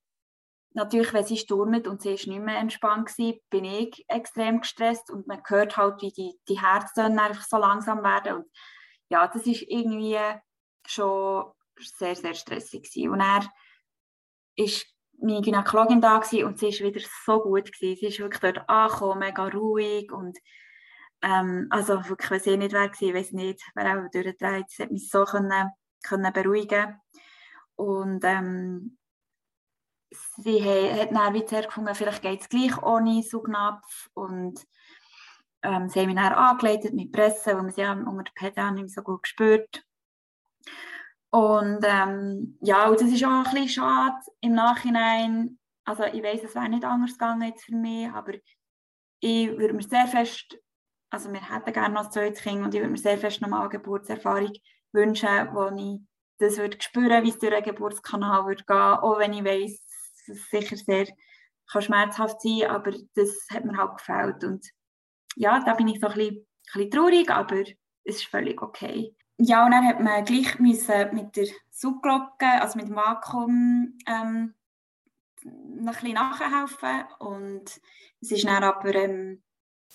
natürlich, 0.72 1.12
wenn 1.12 1.24
sie 1.24 1.36
stürmt 1.36 1.86
und 1.86 2.00
sie 2.00 2.14
ist 2.14 2.26
nicht 2.26 2.40
mehr 2.40 2.58
entspannt 2.58 3.10
war, 3.18 3.34
bin 3.50 3.64
ich 3.64 4.04
extrem 4.08 4.60
gestresst. 4.62 5.10
Und 5.10 5.26
man 5.26 5.42
hört 5.46 5.76
halt, 5.76 6.00
wie 6.00 6.12
die, 6.12 6.38
die 6.48 6.60
Herztöne 6.60 7.22
einfach 7.22 7.44
so 7.44 7.58
langsam 7.58 8.02
werden. 8.02 8.36
Und 8.36 8.46
ja, 9.10 9.26
das 9.28 9.44
ist 9.46 9.62
irgendwie 9.68 10.18
schon 10.86 11.52
sehr, 11.78 12.16
sehr 12.16 12.34
stressig 12.34 13.08
und 13.08 13.20
er 13.20 13.42
ist 14.56 14.86
meine 15.22 15.42
Gynäkologin 15.42 16.00
da 16.00 16.18
gewesen 16.18 16.44
und 16.44 16.58
sie 16.58 16.68
ist 16.68 16.80
wieder 16.80 17.00
so 17.24 17.40
gut 17.40 17.72
gewesen. 17.72 17.98
Sie 18.00 18.06
ist 18.06 18.18
wirklich 18.18 18.40
dort 18.40 18.68
angekommen, 18.68 19.20
mega 19.20 19.48
ruhig 19.48 20.12
und 20.12 20.38
ähm, 21.22 21.66
also 21.70 22.08
wirklich, 22.08 22.30
wenn 22.30 22.40
sie 22.40 22.56
nicht 22.56 22.72
wäre, 22.72 22.90
ich 22.98 23.14
weiß 23.14 23.32
nicht, 23.32 23.62
wäre 23.74 24.00
auch 24.00 24.10
durchgedreht. 24.10 24.66
Sie 24.68 24.82
hat 24.82 24.90
mich 24.90 25.08
so 25.08 25.24
können 25.24 25.70
können 26.02 26.32
beruhigen 26.32 27.00
Und 27.76 28.24
ähm, 28.24 28.98
sie 30.38 30.62
hat 30.62 31.12
dann 31.12 31.34
wie 31.34 31.44
zuerst 31.44 31.68
gefunden, 31.68 31.94
vielleicht 31.94 32.22
geht 32.22 32.40
es 32.40 32.48
gleich 32.48 32.82
ohne 32.82 33.22
Saugnapf 33.22 34.10
und 34.14 34.66
ähm, 35.62 35.88
sie 35.88 36.00
haben 36.00 36.06
mich 36.06 36.16
dann 36.16 36.32
angeleitet 36.32 36.94
mit 36.94 37.12
Presse, 37.12 37.54
weil 37.54 37.62
man 37.62 37.72
sie 37.72 37.84
unter 37.84 38.24
der 38.24 38.32
PDA 38.50 38.70
nicht 38.70 38.94
so 38.94 39.02
gut 39.02 39.22
gespürt. 39.22 39.84
Und 41.30 41.80
ähm, 41.84 42.58
ja, 42.60 42.88
und 42.88 43.00
das 43.00 43.10
ist 43.10 43.24
auch 43.24 43.28
ein 43.28 43.44
bisschen 43.44 43.68
schade 43.68 44.16
im 44.40 44.54
Nachhinein. 44.54 45.58
Also 45.84 46.04
ich 46.04 46.22
weiß, 46.22 46.42
es 46.44 46.54
wäre 46.54 46.68
nicht 46.68 46.84
anders 46.84 47.12
gegangen 47.12 47.42
jetzt 47.48 47.64
für 47.64 47.74
mich, 47.74 48.08
aber 48.08 48.32
ich 49.20 49.48
würde 49.56 49.74
mir 49.74 49.82
sehr 49.82 50.06
fest, 50.06 50.58
also 51.10 51.32
wir 51.32 51.40
hätten 51.40 51.72
gerne 51.72 51.94
noch 51.94 52.06
ein 52.06 52.12
zweites 52.12 52.42
Kind 52.42 52.64
und 52.64 52.74
ich 52.74 52.80
würde 52.80 52.90
mir 52.90 52.98
sehr 52.98 53.18
fest 53.18 53.40
nochmal 53.40 53.60
eine 53.60 53.70
Geburtserfahrung 53.70 54.52
wünschen, 54.92 55.28
wo 55.52 55.68
ich 55.76 56.00
das 56.38 56.56
würde 56.56 56.78
spüren, 56.80 57.22
wie 57.22 57.28
es 57.28 57.38
durch 57.38 57.52
den 57.52 57.62
Geburtskanal 57.62 58.46
würde 58.46 58.64
gehen, 58.64 58.76
auch 58.76 59.18
wenn 59.18 59.34
ich 59.34 59.44
weiß, 59.44 59.86
es 60.28 60.50
sicher 60.50 60.76
sehr 60.76 61.06
kann 61.70 61.82
schmerzhaft 61.82 62.40
sein 62.40 62.68
aber 62.68 62.92
das 63.14 63.46
hat 63.52 63.64
mir 63.64 63.76
halt 63.76 63.98
gefällt 63.98 64.44
und 64.44 64.66
ja, 65.36 65.60
da 65.64 65.74
bin 65.74 65.88
ich 65.88 66.00
so 66.00 66.08
ein 66.08 66.14
bisschen, 66.14 66.36
ein 66.36 66.46
bisschen 66.72 66.90
traurig, 66.90 67.30
aber 67.30 67.60
es 67.60 67.76
ist 68.04 68.24
völlig 68.24 68.60
okay. 68.62 69.14
Ja, 69.42 69.64
und 69.64 69.70
dann 69.70 69.86
hat 69.86 70.00
man 70.00 70.22
gleich 70.26 70.58
mit 70.58 71.34
der 71.34 71.46
Subglocke, 71.70 72.46
also 72.60 72.78
mit 72.78 72.88
dem 72.88 72.96
Vakuum, 72.96 73.96
ähm, 74.06 74.54
noch 75.42 75.94
ein 75.94 76.00
bisschen 76.02 76.12
nachhelfen. 76.12 77.04
Und 77.20 77.80
es 78.20 78.30
ist 78.32 78.44
dann 78.44 78.62
aber 78.62 78.94
ähm, 78.94 79.42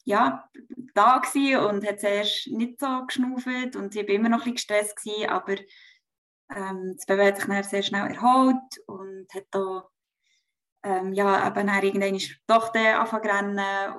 ja, 0.04 0.50
da 0.96 1.18
und 1.18 1.88
hat 1.88 2.00
zuerst 2.00 2.48
nicht 2.48 2.80
so 2.80 3.06
geschnauft 3.06 3.76
und 3.76 3.96
ich 3.96 4.08
war 4.08 4.16
immer 4.16 4.30
noch 4.30 4.46
ein 4.46 4.54
bisschen 4.54 4.78
gestresst, 4.80 4.96
gewesen, 4.96 5.30
aber 5.30 5.56
ähm, 6.50 6.94
das 6.96 7.06
Baby 7.06 7.26
hat 7.26 7.38
sich 7.38 7.46
dann 7.46 7.64
sehr 7.64 7.84
schnell 7.84 8.12
erholt 8.16 8.80
und 8.88 9.28
hat 9.32 9.46
da 9.52 9.88
ähm, 10.84 11.14
ja, 11.14 11.48
eben 11.48 11.68
dann 11.68 11.84
irgendwann 11.84 12.20
doch 12.48 12.74
angefangen 12.74 13.60
rennen 13.60 13.96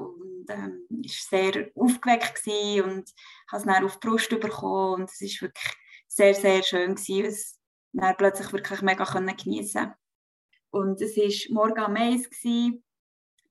und 0.48 0.54
ähm, 0.54 0.86
ist 1.02 1.28
sehr 1.28 1.70
aufgeweckt 1.74 2.42
gewesen 2.42 2.82
und 2.84 3.14
hat 3.48 3.60
es 3.60 3.66
dann 3.66 3.84
auf 3.84 3.98
die 3.98 4.08
Brust 4.08 4.30
bekommen 4.30 5.02
und 5.02 5.10
es 5.10 5.20
ist 5.20 5.42
wirklich 5.42 5.74
sehr, 6.08 6.34
sehr 6.34 6.62
schön 6.62 6.94
gewesen, 6.94 7.24
es 7.24 7.58
dann 7.92 8.16
plötzlich 8.16 8.52
wirklich 8.52 8.82
mega 8.82 9.04
geniessen 9.04 9.94
und 10.70 11.00
es 11.00 11.16
war 11.16 11.54
morgen 11.54 11.80
am 11.80 11.92
Mais, 11.94 12.28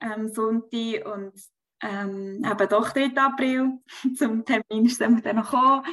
ähm, 0.02 0.30
Sonntag, 0.30 1.06
und 1.06 1.34
ähm, 1.82 2.44
eben 2.44 2.70
doch 2.70 2.92
3. 2.92 3.16
April, 3.16 3.80
zum 4.18 4.46
Termin 4.46 4.86
ist 4.86 5.00
wir 5.00 5.22
dann 5.22 5.42
gekommen. 5.42 5.86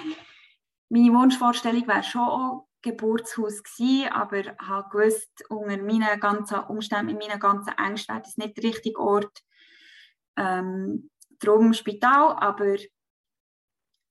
Meine 0.88 1.14
Wunschvorstellung 1.14 1.86
wäre 1.88 2.02
schon 2.02 2.20
auch 2.20 2.68
Geburtshaus 2.82 3.62
gewesen, 3.62 4.12
aber 4.12 4.38
ich 4.40 4.48
habe 4.58 4.90
gewusst, 4.90 5.44
unter 5.48 5.78
meinen 5.78 6.20
ganzen 6.20 6.58
Umständen, 6.64 7.14
mit 7.14 7.26
meinen 7.26 7.40
ganzen 7.40 7.72
Ängsten 7.78 8.14
wäre 8.14 8.22
das 8.22 8.36
nicht 8.36 8.56
der 8.56 8.64
richtige 8.64 8.98
Ort. 8.98 9.42
Ähm, 10.36 11.10
darum 11.40 11.74
Spital, 11.74 12.36
aber 12.38 12.76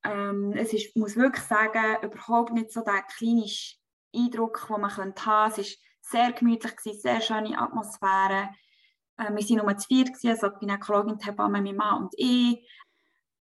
ähm, 0.04 0.54
es 0.56 0.74
ist, 0.74 0.96
muss 0.96 1.16
wirklich 1.16 1.46
sagen, 1.46 2.04
überhaupt 2.04 2.54
nicht 2.54 2.72
so 2.72 2.82
der 2.82 3.04
klinische 3.04 3.78
Eindruck, 4.16 4.66
den 4.68 4.82
man 4.82 4.98
haben 4.98 5.16
könnte. 5.16 5.62
Es 5.62 5.68
ist 5.68 5.80
sehr 6.02 6.32
gemütlich, 6.34 6.76
gewesen, 6.76 7.02
sehr 7.02 7.22
schöne 7.22 7.58
Atmosphäre. 7.58 8.50
Äh, 9.18 9.32
wir 9.34 9.58
waren 9.58 9.66
nur 9.66 9.78
zu 9.78 9.88
viert, 9.88 10.10
also 10.26 10.50
die 10.50 10.66
Gynäkologin, 10.66 11.18
die 11.18 11.26
Hebamme, 11.26 11.62
mein 11.62 11.76
Mann 11.76 12.04
und 12.04 12.14
ich. 12.18 12.68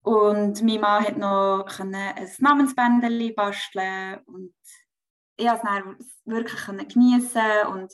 Und 0.02 0.62
mein 0.62 0.80
Mann 0.80 1.04
konnte 1.04 1.20
noch 1.20 1.80
ein 1.80 1.96
Namensbändchen 2.38 3.34
basteln 3.34 4.20
und 4.26 4.54
ich 5.36 5.46
konnte 5.46 5.96
es 6.00 6.20
wirklich 6.24 6.88
geniessen 6.88 7.66
und 7.70 7.92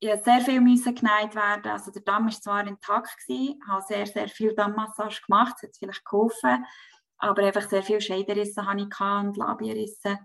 ich 0.00 0.08
musste 0.08 0.24
sehr 0.24 0.40
viel 0.40 0.60
müssen 0.60 0.94
geneigt 0.94 1.34
werden. 1.34 1.70
Also 1.70 1.90
der 1.90 2.02
Damm 2.02 2.26
war 2.26 2.32
zwar 2.32 2.66
intakt, 2.66 3.16
ich 3.26 3.56
habe 3.66 3.82
sehr, 3.86 4.06
sehr 4.06 4.28
viel 4.28 4.54
Dammmassage 4.54 5.22
gemacht, 5.26 5.54
das 5.60 5.70
hat 5.70 5.76
vielleicht 5.78 6.04
geholfen, 6.04 6.64
aber 7.18 7.42
einfach 7.44 7.68
sehr 7.68 7.82
viele 7.82 8.00
Scheidenrisse 8.00 8.66
hatte 8.66 8.82
ich 8.82 9.00
und 9.00 9.36
Labienrisse. 9.36 10.18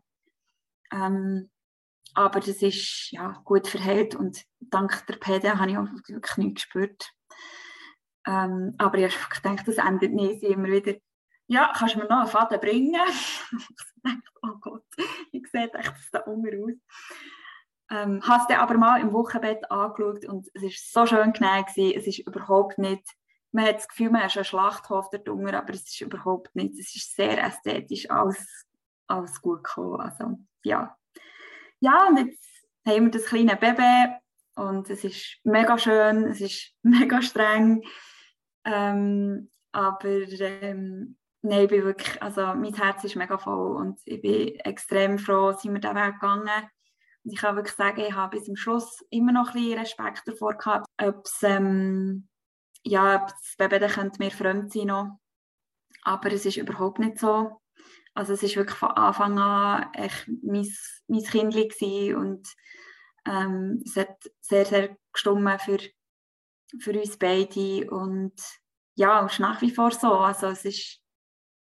Ähm, 0.91 1.49
aber 2.13 2.39
das 2.39 2.61
ist 2.61 3.11
ja, 3.11 3.41
gut 3.45 3.67
verhält 3.67 4.15
und 4.15 4.43
dank 4.59 5.05
der 5.07 5.15
PD 5.15 5.51
habe 5.51 5.71
ich 5.71 5.77
auch 5.77 5.91
wirklich 5.91 6.37
nichts 6.37 6.63
gespürt. 6.63 7.11
Ähm, 8.25 8.75
aber 8.77 8.97
ich 8.97 9.29
gedacht, 9.29 9.67
das 9.67 9.77
endet 9.77 10.13
nicht. 10.13 10.41
Sie 10.41 10.47
immer 10.47 10.67
wieder, 10.67 10.95
ja, 11.47 11.71
kannst 11.75 11.95
du 11.95 11.99
mir 11.99 12.05
noch 12.05 12.19
einen 12.19 12.27
Faden 12.27 12.59
bringen? 12.59 12.93
ich 13.51 13.65
dachte, 14.03 14.21
oh 14.41 14.57
Gott, 14.59 14.85
wie 15.31 15.43
sieht 15.45 15.73
das 15.73 16.11
da 16.11 16.19
unten 16.21 16.63
aus? 16.63 16.77
Ähm, 17.91 18.21
hast 18.23 18.49
du 18.49 18.57
aber 18.57 18.77
mal 18.77 19.01
im 19.01 19.13
Wochenbett 19.13 19.69
angeschaut 19.71 20.25
und 20.25 20.47
es 20.53 20.61
war 20.95 21.05
so 21.05 21.15
schön 21.15 21.33
gewesen. 21.33 21.97
Es 21.97 22.05
ist 22.05 22.19
überhaupt 22.19 22.77
nicht, 22.77 23.03
man 23.51 23.65
hat 23.65 23.77
das 23.77 23.87
Gefühl, 23.87 24.11
man 24.11 24.25
ist 24.25 24.37
ein 24.37 24.45
Schlachthof 24.45 25.09
dort 25.09 25.27
unten, 25.27 25.55
aber 25.55 25.73
es 25.73 25.83
ist 25.83 26.01
überhaupt 26.01 26.55
nicht. 26.55 26.77
Es 26.79 26.95
ist 26.95 27.15
sehr 27.15 27.43
ästhetisch, 27.43 28.09
alles, 28.09 28.67
alles 29.07 29.41
gut 29.41 29.63
gekommen. 29.63 30.01
Also, 30.01 30.37
ja, 30.63 30.95
ja, 31.79 32.07
und 32.07 32.17
jetzt 32.17 32.67
haben 32.85 33.05
wir 33.05 33.11
das 33.11 33.25
kleine 33.25 33.55
Baby 33.55 34.13
und 34.55 34.89
es 34.89 35.03
ist 35.03 35.39
mega 35.43 35.77
schön, 35.77 36.25
es 36.25 36.41
ist 36.41 36.73
mega 36.83 37.21
streng. 37.21 37.83
Ähm, 38.65 39.49
aber 39.71 40.09
ähm, 40.09 41.17
nein, 41.41 41.63
ich 41.63 41.69
bin 41.69 41.83
wirklich, 41.83 42.21
also 42.21 42.41
mein 42.41 42.73
Herz 42.73 43.03
ist 43.03 43.15
mega 43.15 43.37
voll 43.37 43.77
und 43.77 43.99
ich 44.05 44.21
bin 44.21 44.59
extrem 44.59 45.17
froh, 45.17 45.51
dass 45.51 45.63
wir 45.63 45.79
diesen 45.79 45.95
Weg 45.95 46.13
gegangen. 46.15 46.69
Und 47.29 47.33
ich 47.33 47.41
kann 47.41 47.55
wirklich 47.57 47.75
sagen, 47.75 48.01
ich 48.01 48.13
habe 48.13 48.37
bis 48.37 48.47
zum 48.47 48.55
Schluss 48.55 49.05
immer 49.11 49.31
noch 49.31 49.49
ein 49.49 49.53
bisschen 49.53 49.77
Respekt 49.77 50.23
davor 50.25 50.55
gehabt, 50.55 50.87
ob 50.99 51.25
es, 51.25 51.43
ähm, 51.43 52.27
ja, 52.83 53.21
ob 53.21 53.27
das 53.27 53.53
Baby 53.55 53.77
dann 53.77 53.91
könnte 53.91 54.17
mir 54.17 54.31
fremd 54.31 54.73
sein 54.73 54.87
noch. 54.87 55.19
Aber 56.01 56.31
es 56.31 56.47
ist 56.47 56.57
überhaupt 56.57 56.97
nicht 56.97 57.19
so. 57.19 57.61
Also 58.15 58.33
es 58.33 58.41
ist 58.41 58.55
wirklich 58.55 58.79
von 58.79 58.89
Anfang 58.89 59.37
an 59.37 59.93
echt 59.93 60.27
mein, 60.41 60.67
mein 61.07 61.23
Kind 61.23 62.15
und 62.15 62.47
ähm, 63.27 63.83
es 63.85 63.95
hat 63.95 64.17
sehr, 64.41 64.65
sehr 64.65 64.97
gestummen 65.13 65.59
für, 65.59 65.77
für 66.79 66.99
uns 66.99 67.15
beide 67.19 67.91
und 67.91 68.33
ja, 68.95 69.23
es 69.23 69.33
ist 69.33 69.39
nach 69.39 69.61
wie 69.61 69.69
vor 69.69 69.91
so. 69.91 70.13
Also 70.13 70.47
es 70.47 70.65
ist, 70.65 70.99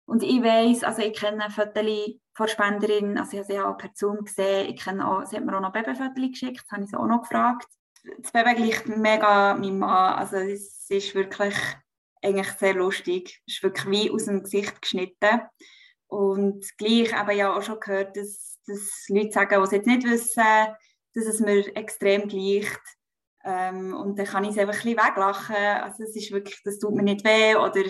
und 0.05 0.23
ich 0.23 0.43
weiß, 0.43 0.85
also 0.85 1.01
ich 1.01 1.15
kenne 1.15 1.49
Fotos 1.49 2.21
von 2.35 2.49
also 2.49 3.33
ich 3.33 3.39
habe 3.39 3.45
sie 3.45 3.61
auch 3.61 3.77
per 3.79 3.91
Zoom 3.95 4.25
gesehen, 4.25 4.75
ich 4.75 4.83
kenne 4.83 5.07
auch, 5.07 5.25
sie 5.25 5.37
hat 5.37 5.45
mir 5.45 5.57
auch 5.57 5.61
noch 5.61 5.73
Babyfotos 5.73 6.15
geschickt, 6.15 6.63
das 6.65 6.73
habe 6.73 6.85
ich 6.85 6.91
sie 6.91 6.97
auch 6.97 7.07
noch 7.07 7.23
gefragt. 7.23 7.69
Das 8.19 8.33
Baby 8.33 8.55
gleicht 8.55 8.87
mega 8.89 9.55
meinem 9.55 9.79
Mann, 9.79 10.19
also 10.19 10.37
es 10.37 10.85
ist 10.91 11.15
wirklich 11.15 11.55
eigentlich 12.23 12.49
sehr 12.59 12.75
lustig, 12.75 13.41
es 13.47 13.55
ist 13.55 13.63
wirklich 13.63 13.91
wie 13.91 14.11
aus 14.11 14.25
dem 14.25 14.43
Gesicht 14.43 14.83
geschnitten. 14.83 15.41
Und 16.07 16.67
gleich 16.77 17.15
habe 17.15 17.35
ja 17.35 17.57
auch 17.57 17.63
schon 17.63 17.81
gehört, 17.81 18.17
dass, 18.17 18.59
dass 18.67 19.07
Leute 19.09 19.33
sagen, 19.33 19.57
die 19.59 19.65
es 19.65 19.71
jetzt 19.71 19.87
nicht 19.87 20.05
wissen, 20.05 20.45
dass 21.15 21.27
es 21.27 21.41
mir 21.41 21.77
extrem 21.77 22.29
gleicht. 22.29 22.81
Ähm, 23.45 23.95
und 23.95 24.19
dann 24.19 24.27
kann 24.27 24.45
ich 24.45 24.51
es 24.51 24.59
einfach 24.59 24.75
ein 24.75 24.95
bisschen 24.95 24.99
weglachen. 24.99 25.57
Also 25.57 26.05
es 26.05 26.17
ist 26.17 26.33
wirklich, 26.33 26.61
das 26.65 26.79
tut 26.79 26.95
mir 26.95 27.03
nicht 27.03 27.25
weh 27.25 27.57
oder 27.57 27.85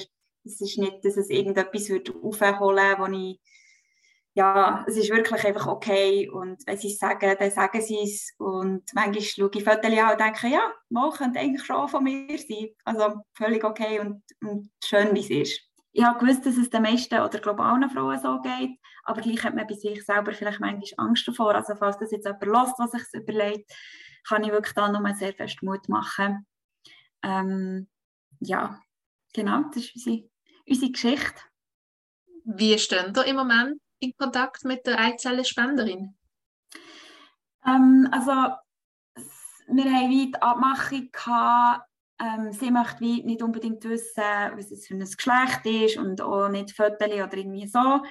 es 0.44 0.60
ist 0.60 0.78
nicht, 0.78 1.04
dass 1.04 1.16
es 1.16 1.30
irgendetwas 1.30 1.88
wird 1.88 2.10
aufholen 2.10 2.96
wo 2.98 3.06
ich 3.06 3.40
ja, 4.34 4.84
es 4.88 4.96
ist 4.96 5.10
wirklich 5.10 5.44
einfach 5.44 5.66
okay 5.66 6.28
und 6.28 6.66
wenn 6.66 6.76
sie 6.76 6.88
es 6.88 6.98
sagen, 6.98 7.36
dann 7.38 7.50
sagen 7.50 7.80
sie 7.80 8.02
es 8.02 8.34
und 8.38 8.82
manchmal 8.92 9.22
schaue 9.22 9.50
ich 9.54 9.64
Fotos 9.64 9.84
an 9.84 10.12
und 10.12 10.20
denke, 10.20 10.48
ja, 10.48 10.72
mal 10.90 11.10
könnte 11.12 11.38
eigentlich 11.38 11.64
schon 11.64 11.88
von 11.88 12.02
mir 12.04 12.38
sein. 12.38 12.70
Also 12.84 13.22
völlig 13.34 13.64
okay 13.64 14.00
und, 14.00 14.22
und 14.42 14.70
schön, 14.82 15.14
wie 15.14 15.20
es 15.20 15.30
ist 15.30 15.74
ich 15.94 16.02
habe 16.02 16.18
gewusst, 16.18 16.44
dass 16.44 16.56
es 16.56 16.70
den 16.70 16.82
meisten 16.82 17.14
oder 17.20 17.38
globalen 17.38 17.88
Frauen 17.88 18.20
so 18.20 18.40
geht, 18.40 18.78
aber 19.04 19.20
gleich 19.20 19.44
hat 19.44 19.54
man 19.54 19.66
bei 19.66 19.74
sich 19.74 20.04
selber 20.04 20.32
vielleicht 20.32 20.58
manchmal 20.58 21.06
Angst 21.08 21.26
davor. 21.26 21.54
Also 21.54 21.76
falls 21.76 21.98
das 21.98 22.10
jetzt 22.10 22.26
jemand 22.26 22.44
lässt, 22.44 22.78
was 22.78 22.90
sich 22.90 23.02
überlegt, 23.14 23.72
kann 24.26 24.42
ich 24.42 24.50
wirklich 24.50 24.74
da 24.74 24.88
nochmal 24.90 25.14
sehr 25.14 25.32
fest 25.34 25.62
Mut 25.62 25.88
machen. 25.88 26.46
Ähm, 27.22 27.88
ja, 28.40 28.80
genau, 29.32 29.62
das 29.72 29.84
ist 29.84 29.94
unsere, 29.94 30.28
unsere 30.68 30.90
Geschichte. 30.90 31.40
Wie 32.44 32.76
stehen 32.76 33.12
ihr 33.14 33.24
im 33.26 33.36
Moment 33.36 33.80
in 34.04 34.16
Kontakt 34.16 34.64
mit 34.64 34.86
der 34.86 34.98
Eizellenspenderin? 35.00 36.14
Ähm, 37.66 38.08
also 38.12 38.54
wir 39.68 39.84
haben 39.84 40.10
wie 40.10 40.30
die 40.30 40.42
Abmachung 40.42 41.10
gehabt, 41.10 41.88
ähm, 42.20 42.52
sie 42.52 42.70
möchte 42.70 43.00
wie 43.00 43.22
nicht 43.22 43.42
unbedingt 43.42 43.84
wissen, 43.84 44.22
was 44.54 44.70
es 44.70 44.86
für 44.86 44.94
ein 44.94 45.00
Geschlecht 45.00 45.66
ist 45.66 45.96
und 45.96 46.20
auch 46.20 46.48
nicht 46.48 46.76
Fotos 46.76 47.08
oder 47.08 47.34
irgendwie 47.36 47.66
so. 47.66 48.02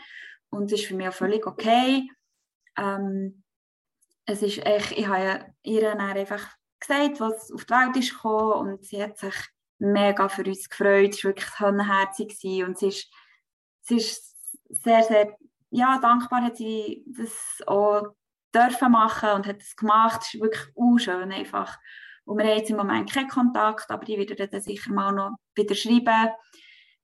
Und 0.50 0.72
das 0.72 0.82
ist 0.82 0.88
für 0.88 0.96
mich 0.96 1.08
auch 1.08 1.14
völlig 1.14 1.46
okay. 1.48 2.10
Ähm, 2.78 3.44
es 4.26 4.42
ist 4.42 4.66
echt, 4.66 4.92
ich 4.92 5.08
habe 5.08 5.54
ihr 5.64 5.82
dann 5.82 6.00
einfach 6.00 6.46
gesagt, 6.80 7.20
was 7.20 7.52
auf 7.52 7.66
die 7.66 7.74
Welt 7.74 7.98
ist 7.98 8.14
gekommen 8.14 8.70
und 8.70 8.86
sie 8.86 9.02
hat 9.02 9.18
sich 9.18 9.36
mega 9.80 10.30
für 10.30 10.44
uns 10.44 10.70
gefreut, 10.70 11.14
es 11.14 11.24
war 11.24 11.32
wirklich 11.32 11.60
herzig 11.60 12.64
und 12.64 12.78
sie 12.78 12.88
ist, 12.88 13.12
sie 13.82 13.98
ist 13.98 14.36
sehr, 14.70 15.04
sehr 15.04 15.38
ja, 15.74 15.98
dankbar 16.00 16.44
hat 16.44 16.58
sie 16.58 17.04
das 17.08 17.64
auch 17.66 18.14
dürfen 18.54 18.92
machen 18.92 19.32
und 19.32 19.48
hat 19.48 19.60
es 19.60 19.76
gemacht. 19.76 20.22
Das 20.22 20.34
ist 20.34 20.42
wirklich 20.42 20.68
unschön 20.76 21.32
einfach. 21.32 21.78
Und 22.26 22.38
wir 22.38 22.46
haben 22.46 22.58
jetzt 22.58 22.70
im 22.70 22.78
Moment 22.78 23.12
keinen 23.12 23.28
Kontakt, 23.28 23.90
aber 23.90 24.08
ich 24.08 24.18
werde 24.18 24.48
dann 24.48 24.62
sicher 24.62 24.94
mal 24.94 25.12
noch 25.12 25.36
wieder 25.56 25.74
schreiben. 25.74 26.30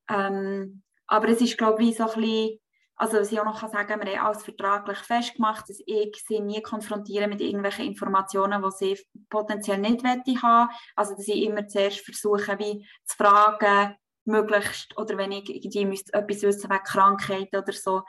Ähm, 0.07 0.83
aber 1.07 1.29
es 1.29 1.41
ist, 1.41 1.57
glaube 1.57 1.83
ich, 1.83 1.97
so 1.97 2.03
ein 2.09 2.21
bisschen, 2.21 2.59
also 2.95 3.17
was 3.17 3.31
ich 3.31 3.39
auch 3.39 3.45
noch 3.45 3.59
sagen 3.59 3.87
kann, 3.87 4.05
wir 4.05 4.19
haben 4.19 4.27
alles 4.27 4.43
vertraglich 4.43 4.99
festgemacht, 4.99 5.67
dass 5.67 5.81
ich 5.85 6.23
sie 6.27 6.39
nie 6.39 6.61
konfrontiere 6.61 7.27
mit 7.27 7.41
irgendwelchen 7.41 7.85
Informationen, 7.85 8.61
die 8.61 8.71
sie 8.71 9.05
potenziell 9.29 9.79
nicht 9.79 10.05
haben 10.05 10.69
Also 10.95 11.15
dass 11.15 11.27
ich 11.27 11.41
immer 11.43 11.67
zuerst 11.67 12.01
versuche, 12.01 12.59
wie 12.59 12.87
zu 13.03 13.17
fragen, 13.17 13.95
möglichst, 14.25 14.95
oder 14.95 15.17
wenn 15.17 15.31
ich 15.31 15.49
irgendwie 15.49 15.85
müsste 15.85 16.13
etwas 16.13 16.43
wissen 16.43 16.69
wegen 16.69 16.83
Krankheit 16.83 17.49
oder 17.55 17.73
so, 17.73 18.03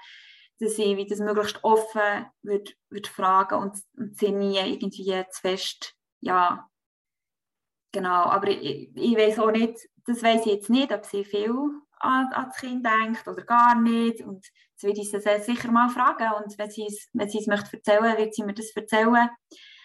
dass 0.60 0.78
ich 0.78 0.96
wie 0.96 1.06
das 1.06 1.20
möglichst 1.20 1.62
offen 1.64 2.26
würde, 2.42 2.72
würde 2.90 3.08
fragen 3.08 3.56
und, 3.56 3.78
und 3.96 4.16
sie 4.16 4.30
nie 4.30 4.58
irgendwie 4.58 5.04
zu 5.30 5.40
fest, 5.40 5.94
ja, 6.20 6.68
genau, 7.92 8.24
aber 8.24 8.48
ich, 8.48 8.90
ich 8.94 9.16
weiß 9.16 9.38
auch 9.38 9.50
nicht, 9.50 9.88
das 10.06 10.22
weiß 10.22 10.46
ich 10.46 10.52
jetzt 10.52 10.70
nicht, 10.70 10.92
ob 10.92 11.04
sie 11.04 11.24
viel 11.24 11.54
an, 11.98 12.26
an 12.32 12.46
das 12.46 12.56
Kind 12.58 12.86
denkt 12.86 13.26
oder 13.26 13.42
gar 13.42 13.74
nicht. 13.80 14.22
Und 14.22 14.44
das 14.74 14.82
würde 14.82 15.00
ich 15.00 15.10
sie 15.10 15.20
sicher 15.20 15.70
mal 15.70 15.88
fragen. 15.88 16.42
Und 16.42 16.58
wenn 16.58 16.70
sie 16.70 16.86
es, 16.86 17.08
wenn 17.12 17.28
es 17.28 17.46
möchte 17.46 17.76
erzählen, 17.76 18.16
wird 18.16 18.34
sie 18.34 18.42
mir 18.42 18.54
das 18.54 18.74
erzählen, 18.74 19.30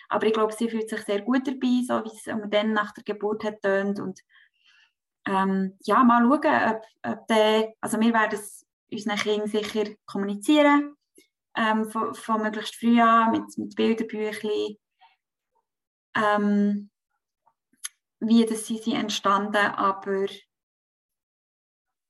aber 0.10 0.28
ich 0.28 0.34
glaube, 0.34 0.54
sie 0.54 0.70
fühlt 0.70 0.90
sich 0.90 1.02
sehr 1.02 1.22
gut 1.22 1.48
dabei, 1.48 1.82
so 1.86 2.04
wie 2.04 2.16
es 2.16 2.24
dann 2.24 2.74
nach 2.74 2.92
der 2.94 3.04
Geburt 3.04 3.44
hat 3.44 3.66
und 3.66 4.22
ähm, 5.28 5.76
ja, 5.84 6.04
mal 6.04 6.22
schauen, 6.22 6.76
ob, 6.76 6.84
ob 7.04 7.28
der, 7.28 7.74
also 7.82 8.00
wir 8.00 8.14
werden 8.14 8.40
es 8.40 8.65
unseren 8.96 9.18
Kindern 9.18 9.48
sicher 9.48 9.96
kommunizieren, 10.06 10.96
ähm, 11.56 11.90
von, 11.90 12.14
von, 12.14 12.42
möglichst 12.42 12.76
früh 12.76 13.00
an, 13.00 13.32
mit, 13.32 13.58
mit 13.58 13.76
Bilderbüchern, 13.76 14.76
ähm, 16.16 16.90
wie 18.20 18.46
das 18.46 18.66
sie 18.66 18.78
sind 18.78 18.96
entstanden, 18.96 19.56
aber 19.56 20.28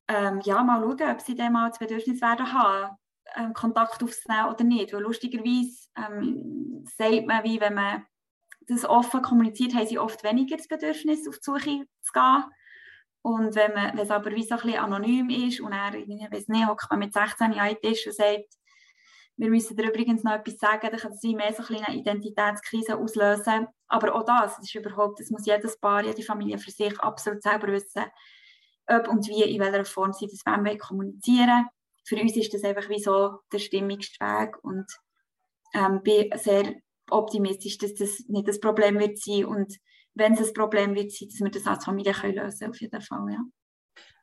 ähm, 0.08 0.40
ja, 0.44 0.62
mal 0.62 0.80
schauen, 0.80 1.10
ob 1.10 1.20
sie 1.20 1.34
dann 1.34 1.52
mal 1.52 1.68
das 1.68 1.78
Bedürfnis 1.78 2.20
werden 2.20 2.52
haben, 2.52 2.96
ähm, 3.34 3.52
Kontakt 3.52 4.02
aufzunehmen 4.02 4.48
oder 4.48 4.64
nicht, 4.64 4.92
weil 4.92 5.02
lustigerweise 5.02 5.88
ähm, 5.96 6.84
sagt 6.96 7.26
man, 7.26 7.44
wie 7.44 7.60
wenn 7.60 7.74
man 7.74 8.06
das 8.68 8.84
offen 8.84 9.22
kommuniziert, 9.22 9.74
haben 9.74 9.86
sie 9.86 9.98
oft 9.98 10.24
weniger 10.24 10.56
das 10.56 10.68
Bedürfnis, 10.68 11.28
auf 11.28 11.38
die 11.38 11.44
Suche 11.44 11.86
zu 12.02 12.12
gehen 12.12 12.44
und 13.26 13.56
wenn, 13.56 13.98
es 13.98 14.12
aber 14.12 14.30
wie 14.36 14.44
so 14.44 14.54
ein 14.54 14.76
anonym 14.76 15.30
ist 15.30 15.60
und 15.60 15.72
er, 15.72 15.94
ich 15.94 16.06
weiß 16.06 16.46
nicht, 16.46 16.68
hockt 16.68 16.88
man 16.88 17.00
mit 17.00 17.12
16 17.12 17.54
Jahren 17.54 17.76
ist 17.82 18.06
und 18.06 18.14
sagt, 18.14 18.54
wir 19.36 19.50
müssen 19.50 19.76
dir 19.76 19.88
übrigens 19.88 20.22
noch 20.22 20.34
etwas 20.34 20.58
sagen, 20.58 20.88
dann 20.92 21.00
kann 21.00 21.10
es 21.10 21.24
mehr 21.24 21.52
so 21.52 21.64
ein 21.64 21.84
eine 21.84 21.96
Identitätskrise 21.96 22.96
auslösen. 22.96 23.66
Aber 23.88 24.14
auch 24.14 24.24
das, 24.24 24.54
das 24.54 24.66
ist 24.66 24.76
überhaupt, 24.76 25.18
das 25.18 25.30
muss 25.30 25.44
jedes 25.44 25.76
Paar, 25.76 26.04
jede 26.04 26.22
Familie 26.22 26.56
für 26.58 26.70
sich 26.70 27.00
absolut 27.00 27.42
selber 27.42 27.66
wissen, 27.66 28.04
ob 28.86 29.08
und 29.08 29.26
wie, 29.26 29.42
in 29.42 29.60
welcher 29.60 29.84
Form 29.84 30.12
sie 30.12 30.28
das 30.28 30.46
wollen 30.46 30.78
kommunizieren. 30.78 31.66
Für 32.04 32.20
uns 32.20 32.36
ist 32.36 32.54
das 32.54 32.62
einfach 32.62 32.88
wie 32.88 33.02
so 33.02 33.40
der 33.52 33.58
stimmigste 33.58 34.24
Weg 34.24 34.56
und 34.62 34.86
ähm, 35.74 36.00
bin 36.04 36.30
sehr 36.38 36.76
optimistisch, 37.10 37.78
dass 37.78 37.94
das 37.94 38.20
nicht 38.28 38.46
das 38.46 38.60
Problem 38.60 39.00
wird 39.00 39.18
sein 39.18 39.46
und 39.46 39.76
wenn 40.16 40.32
es 40.32 40.48
ein 40.48 40.54
Problem 40.54 40.94
wird 40.94 41.12
dass 41.12 41.40
wir 41.40 41.50
das 41.50 41.66
als 41.66 41.84
Familie 41.84 42.12
können 42.12 42.34
lösen 42.34 42.58
können, 42.58 42.70
auf 42.72 42.80
jeden 42.80 43.00
Fall, 43.00 43.32
ja. 43.32 43.40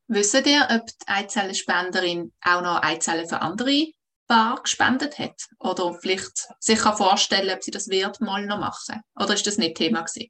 Wissen 0.08 0.46
ihr, 0.46 0.68
ob 0.70 0.86
die 0.86 1.08
Eizellenspenderin 1.08 2.34
auch 2.42 2.62
noch 2.62 2.84
Eizellen 2.84 3.28
für 3.28 3.42
andere 3.42 3.88
Paar 4.28 4.62
gespendet 4.62 5.18
hat? 5.18 5.48
Oder 5.60 5.94
vielleicht 5.94 6.50
sich 6.60 6.80
kann 6.80 6.98
vorstellen, 6.98 7.56
ob 7.56 7.64
sie 7.64 7.72
das 7.72 7.88
wird 7.88 8.20
mal 8.20 8.46
noch 8.46 8.60
machen? 8.60 9.02
Oder 9.16 9.34
ist 9.34 9.48
das 9.48 9.58
nicht 9.58 9.78
Thema 9.78 10.02
gewesen? 10.02 10.30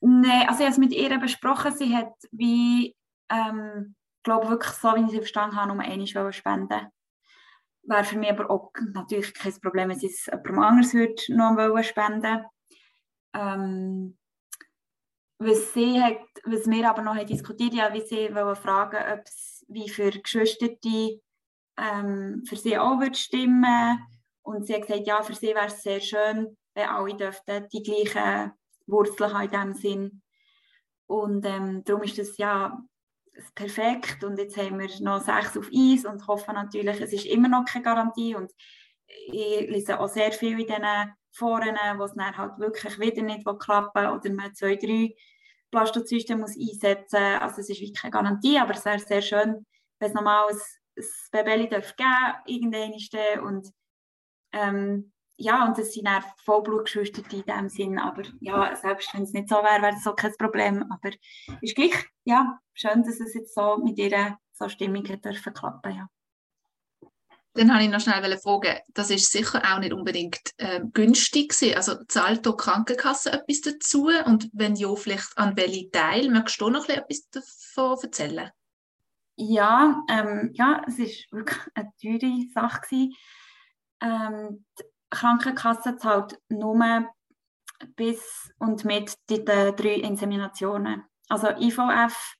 Nein, 0.00 0.48
also 0.48 0.60
ich 0.60 0.66
habe 0.66 0.72
es 0.72 0.78
mit 0.78 0.92
ihr 0.92 1.18
besprochen. 1.18 1.76
Sie 1.76 1.94
hat 1.94 2.12
wie, 2.32 2.96
ähm, 3.30 3.94
glaube 4.24 4.48
wirklich 4.48 4.72
so, 4.72 4.94
wie 4.94 5.04
ich 5.04 5.10
sie 5.10 5.18
verstanden 5.18 5.56
habe, 5.56 5.74
nur 5.74 5.82
einmal 5.82 6.32
spenden 6.32 6.88
Wäre 7.86 8.04
für 8.04 8.18
mich 8.18 8.30
aber 8.30 8.50
auch 8.50 8.72
natürlich 8.94 9.34
kein 9.34 9.60
Problem, 9.60 9.90
wenn 9.90 9.98
sie 9.98 10.06
es 10.06 10.26
jemandem 10.26 10.58
anders 10.58 10.94
würde 10.94 11.14
noch 11.28 11.82
spenden 11.82 12.44
ähm, 13.34 14.16
was, 15.38 15.72
sie 15.74 16.00
hat, 16.00 16.18
was 16.44 16.68
wir 16.68 16.88
aber 16.88 17.02
noch 17.02 17.22
diskutiert 17.24 17.78
haben, 17.80 17.94
wie 17.94 18.06
sie 18.06 18.28
fragen, 18.28 19.12
ob 19.12 19.26
es 19.26 19.64
wie 19.68 19.88
für 19.88 20.10
Geschwister 20.10 20.68
ähm, 21.76 22.42
für 22.46 22.56
sie 22.56 22.78
auch 22.78 23.00
wird 23.00 23.16
stimmen. 23.16 23.98
Und 24.42 24.66
sie 24.66 24.74
hat 24.74 24.82
gesagt, 24.82 25.06
ja, 25.06 25.22
für 25.22 25.34
sie 25.34 25.48
wäre 25.48 25.66
es 25.66 25.82
sehr 25.82 26.00
schön, 26.00 26.56
wenn 26.74 26.88
alle 26.88 27.16
dürften 27.16 27.66
die 27.72 27.82
gleichen 27.82 28.52
Wurzeln 28.86 29.32
haben 29.32 29.44
in 29.44 29.50
diesem 29.50 29.74
Sinn. 29.74 30.22
Und 31.06 31.46
ähm, 31.46 31.82
darum 31.84 32.02
ist 32.02 32.18
das 32.18 32.36
ja 32.36 32.78
perfekt. 33.54 34.22
Und 34.24 34.38
jetzt 34.38 34.56
haben 34.56 34.78
wir 34.78 34.88
noch 35.00 35.20
sechs 35.20 35.56
auf 35.56 35.68
Eis 35.74 36.04
und 36.04 36.26
hoffen 36.26 36.54
natürlich, 36.54 37.00
es 37.00 37.12
ist 37.12 37.26
immer 37.26 37.48
noch 37.48 37.64
keine 37.64 37.84
Garantie. 37.84 38.34
Und 38.34 38.52
ich 39.06 39.68
lese 39.68 39.98
auch 39.98 40.08
sehr 40.08 40.32
viel 40.32 40.60
in 40.60 40.66
diesen 40.66 41.14
Foren, 41.34 41.76
wo 41.98 42.04
es 42.04 42.14
dann 42.14 42.36
halt 42.36 42.58
wirklich 42.58 42.98
wieder 42.98 43.22
nicht 43.22 43.44
klappen 43.58 44.06
oder 44.06 44.32
man 44.32 44.54
zwei, 44.54 44.76
drei 44.76 45.14
Blastozysten 45.70 46.40
muss 46.40 46.56
einsetzen 46.56 47.20
muss. 47.20 47.42
Also 47.42 47.60
es 47.60 47.68
ist 47.70 47.80
wirklich 47.80 48.00
keine 48.00 48.12
Garantie, 48.12 48.58
aber 48.58 48.74
es 48.74 48.84
wäre 48.84 48.98
sehr 48.98 49.22
schön, 49.22 49.66
wenn 49.98 50.08
es 50.08 50.14
nochmal 50.14 50.48
ein, 50.48 50.58
ein 50.96 51.44
Baby 51.44 51.68
darf 51.68 51.94
geben 51.96 52.70
darf 52.70 53.42
und 53.42 53.68
ähm, 54.52 55.12
ja, 55.36 55.66
und 55.66 55.76
das 55.76 55.92
sind 55.92 56.06
auch 56.06 56.22
Vollblutgeschwister 56.44 57.22
in 57.32 57.42
dem 57.42 57.68
Sinn, 57.68 57.98
aber 57.98 58.22
ja, 58.40 58.76
selbst 58.76 59.12
wenn 59.12 59.24
es 59.24 59.32
nicht 59.32 59.48
so 59.48 59.56
wäre, 59.56 59.82
wäre 59.82 59.96
es 59.96 60.04
so 60.04 60.14
kein 60.14 60.32
Problem, 60.38 60.84
aber 60.90 61.08
es 61.08 61.58
ist 61.60 61.74
gleich, 61.74 62.06
ja, 62.24 62.56
schön, 62.72 63.02
dass 63.02 63.18
es 63.18 63.34
jetzt 63.34 63.52
so 63.52 63.78
mit 63.78 63.98
ihrer 63.98 64.38
so 64.52 64.68
Stimmung 64.68 65.06
hat 65.08 65.24
dürfen 65.24 65.52
klappen, 65.52 65.96
ja. 65.96 66.08
Dann 67.56 67.72
habe 67.72 67.84
ich 67.84 67.88
noch 67.90 68.00
schnell 68.00 68.36
fragen, 68.38 68.80
das 68.94 69.10
ist 69.10 69.30
sicher 69.30 69.62
auch 69.64 69.78
nicht 69.78 69.92
unbedingt 69.92 70.50
äh, 70.56 70.80
günstig 70.92 71.50
gewesen. 71.50 71.76
Also 71.76 72.04
zahlt 72.08 72.44
die 72.44 72.50
Krankenkasse 72.50 73.32
etwas 73.32 73.60
dazu? 73.60 74.08
Und 74.26 74.50
wenn 74.52 74.74
ja, 74.74 74.92
vielleicht 74.96 75.38
an 75.38 75.56
welchen 75.56 75.92
Teil? 75.92 76.30
Möchtest 76.30 76.60
du 76.60 76.68
noch 76.68 76.88
etwas 76.88 77.28
davon 77.30 77.96
erzählen? 78.02 78.50
Ja, 79.36 80.02
ähm, 80.10 80.50
ja, 80.54 80.82
es 80.88 80.98
war 80.98 81.38
wirklich 81.38 81.60
eine 81.74 81.92
teure 82.00 82.48
Sache. 82.52 83.08
Ähm, 84.00 84.64
die 84.78 84.84
Krankenkasse 85.10 85.96
zahlt 85.96 86.36
nur 86.48 87.08
bis 87.94 88.52
und 88.58 88.84
mit 88.84 89.14
den 89.30 89.44
drei 89.44 89.94
Inseminationen. 89.94 91.04
Also 91.28 91.50
IVF, 91.50 92.34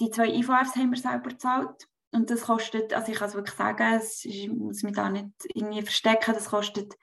die 0.00 0.10
zwei 0.10 0.28
IVFs 0.28 0.76
haben 0.76 0.90
wir 0.90 0.98
selber 0.98 1.30
gezahlt 1.30 1.88
und 2.12 2.30
das 2.30 2.42
kostet, 2.42 2.92
also 2.92 3.10
ich 3.10 3.18
kann 3.18 3.28
es 3.28 3.34
wirklich 3.34 3.56
sagen, 3.56 4.00
ich 4.24 4.48
muss 4.50 4.82
mich 4.82 4.94
da 4.94 5.08
nicht 5.08 5.30
irgendwie 5.54 5.82
verstecken, 5.82 6.34
das 6.34 6.50
kostet 6.50 6.94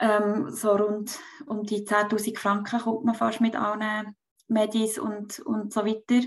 ähm, 0.00 0.50
so 0.50 0.72
rund 0.72 1.18
um 1.46 1.62
die 1.62 1.86
10'000 1.86 2.38
Franken 2.38 2.80
kommt 2.80 3.04
man 3.04 3.14
fast 3.14 3.40
mit 3.40 3.54
allen 3.54 4.16
Medis 4.48 4.98
und, 4.98 5.38
und 5.40 5.72
so 5.72 5.86
weiter. 5.86 6.26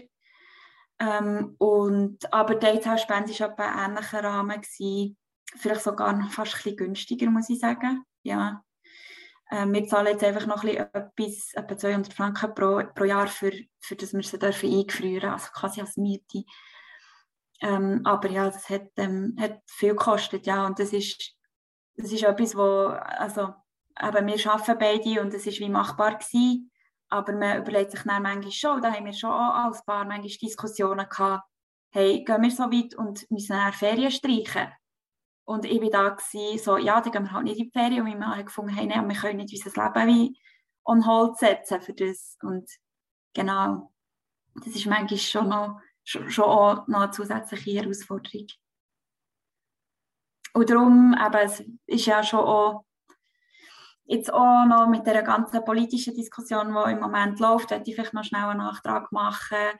Ähm, 0.99 1.55
und, 1.57 2.31
aber 2.31 2.55
die 2.55 2.67
Einzelspende 2.67 3.37
war 3.39 3.51
etwa 3.51 3.63
ein 3.63 3.91
ähnlicher 3.91 4.23
Rahmen. 4.23 4.61
Gewesen. 4.61 5.17
Vielleicht 5.55 5.81
sogar 5.81 6.13
noch 6.13 6.31
fast 6.31 6.53
ein 6.53 6.57
bisschen 6.57 6.77
günstiger, 6.77 7.29
muss 7.29 7.49
ich 7.49 7.59
sagen. 7.59 8.03
Ja. 8.21 8.63
Ähm, 9.51 9.73
wir 9.73 9.85
zahlen 9.87 10.07
jetzt 10.07 10.23
einfach 10.23 10.45
noch 10.45 10.63
ein 10.63 10.77
etwas, 10.77 11.53
etwa 11.53 11.77
200 11.77 12.13
Franken 12.13 12.55
pro, 12.55 12.83
pro 12.95 13.03
Jahr, 13.03 13.27
für, 13.27 13.51
für 13.81 13.95
das 13.95 14.13
wir 14.13 14.23
sie 14.23 14.39
dürfen 14.39 14.71
einfrieren 14.71 15.31
also 15.31 15.49
quasi 15.51 15.81
als 15.81 15.97
Miete. 15.97 16.45
Ähm, 17.64 18.01
aber 18.03 18.30
ja, 18.30 18.45
das 18.49 18.70
hat, 18.70 18.89
ähm, 18.97 19.38
hat 19.39 19.61
viel 19.68 19.91
gekostet, 19.91 20.45
ja, 20.45 20.66
und 20.66 20.78
das 20.80 20.91
ist, 20.91 21.34
das 21.95 22.11
ist 22.11 22.24
etwas, 22.24 22.57
wo, 22.57 22.88
also, 22.88 23.53
eben, 24.01 24.28
wir 24.28 24.51
arbeiten 24.51 24.78
beide 24.78 25.22
und 25.22 25.34
es 25.34 25.47
ist 25.47 25.61
wie 25.61 25.70
machbar 25.70 26.16
gewesen, 26.16 26.70
aber 27.07 27.32
man 27.32 27.59
überlegt 27.59 27.91
sich 27.91 28.01
dann 28.01 28.22
manchmal 28.22 28.51
schon, 28.51 28.82
da 28.82 28.91
haben 28.91 29.05
wir 29.05 29.14
schon 29.14 29.32
auch 29.32 29.66
als 29.66 29.86
Paar 29.86 30.03
manchmal 30.03 30.28
Diskussionen 30.28 31.07
gehabt, 31.07 31.47
hey, 31.91 32.24
gehen 32.26 32.41
wir 32.41 32.51
so 32.51 32.64
weit 32.64 32.95
und 32.95 33.32
müssen 33.32 33.53
dann 33.53 33.72
Ferien 33.72 34.11
streichen? 34.11 34.68
Und 35.45 35.66
ich 35.66 35.82
war 35.82 35.89
da, 35.89 36.09
gewesen, 36.09 36.61
so, 36.61 36.78
ja, 36.78 36.99
dann 36.99 37.11
gehen 37.11 37.24
wir 37.24 37.32
halt 37.32 37.43
nicht 37.45 37.59
in 37.59 37.66
die 37.66 37.72
Ferien. 37.72 38.01
Und 38.01 38.20
wir 38.20 38.28
haben 38.28 38.45
gefunden, 38.45 38.74
hey, 38.76 38.88
nein, 38.88 39.07
wir 39.07 39.16
können 39.16 39.38
nicht 39.38 39.66
unser 39.66 39.84
Leben 39.84 40.07
wie 40.07 40.39
on 40.86 41.05
hold 41.05 41.38
setzen 41.38 41.82
für 41.82 41.93
das. 41.93 42.38
Und 42.41 42.70
genau, 43.34 43.91
das 44.55 44.68
ist 44.68 44.86
manchmal 44.86 45.20
schon 45.20 45.49
noch 45.49 45.80
schon, 46.03 46.45
auch 46.45 46.87
noch 46.87 47.01
eine 47.01 47.11
zusätzliche 47.11 47.81
Herausforderung. 47.81 48.47
Und 50.53 50.69
darum, 50.69 51.13
eben, 51.13 51.45
es 51.45 51.63
ist 51.87 52.05
ja 52.05 52.23
schon 52.23 52.39
auch, 52.39 52.85
jetzt 54.05 54.31
auch 54.31 54.65
noch 54.65 54.87
mit 54.87 55.07
der 55.07 55.23
ganzen 55.23 55.63
politischen 55.65 56.13
Diskussion, 56.13 56.73
die 56.73 56.91
im 56.91 56.99
Moment 56.99 57.39
läuft, 57.39 57.71
werde 57.71 57.89
ich 57.89 57.95
vielleicht 57.95 58.13
noch 58.13 58.23
schnell 58.23 58.43
einen 58.43 58.59
Nachtrag 58.59 59.11
machen. 59.11 59.79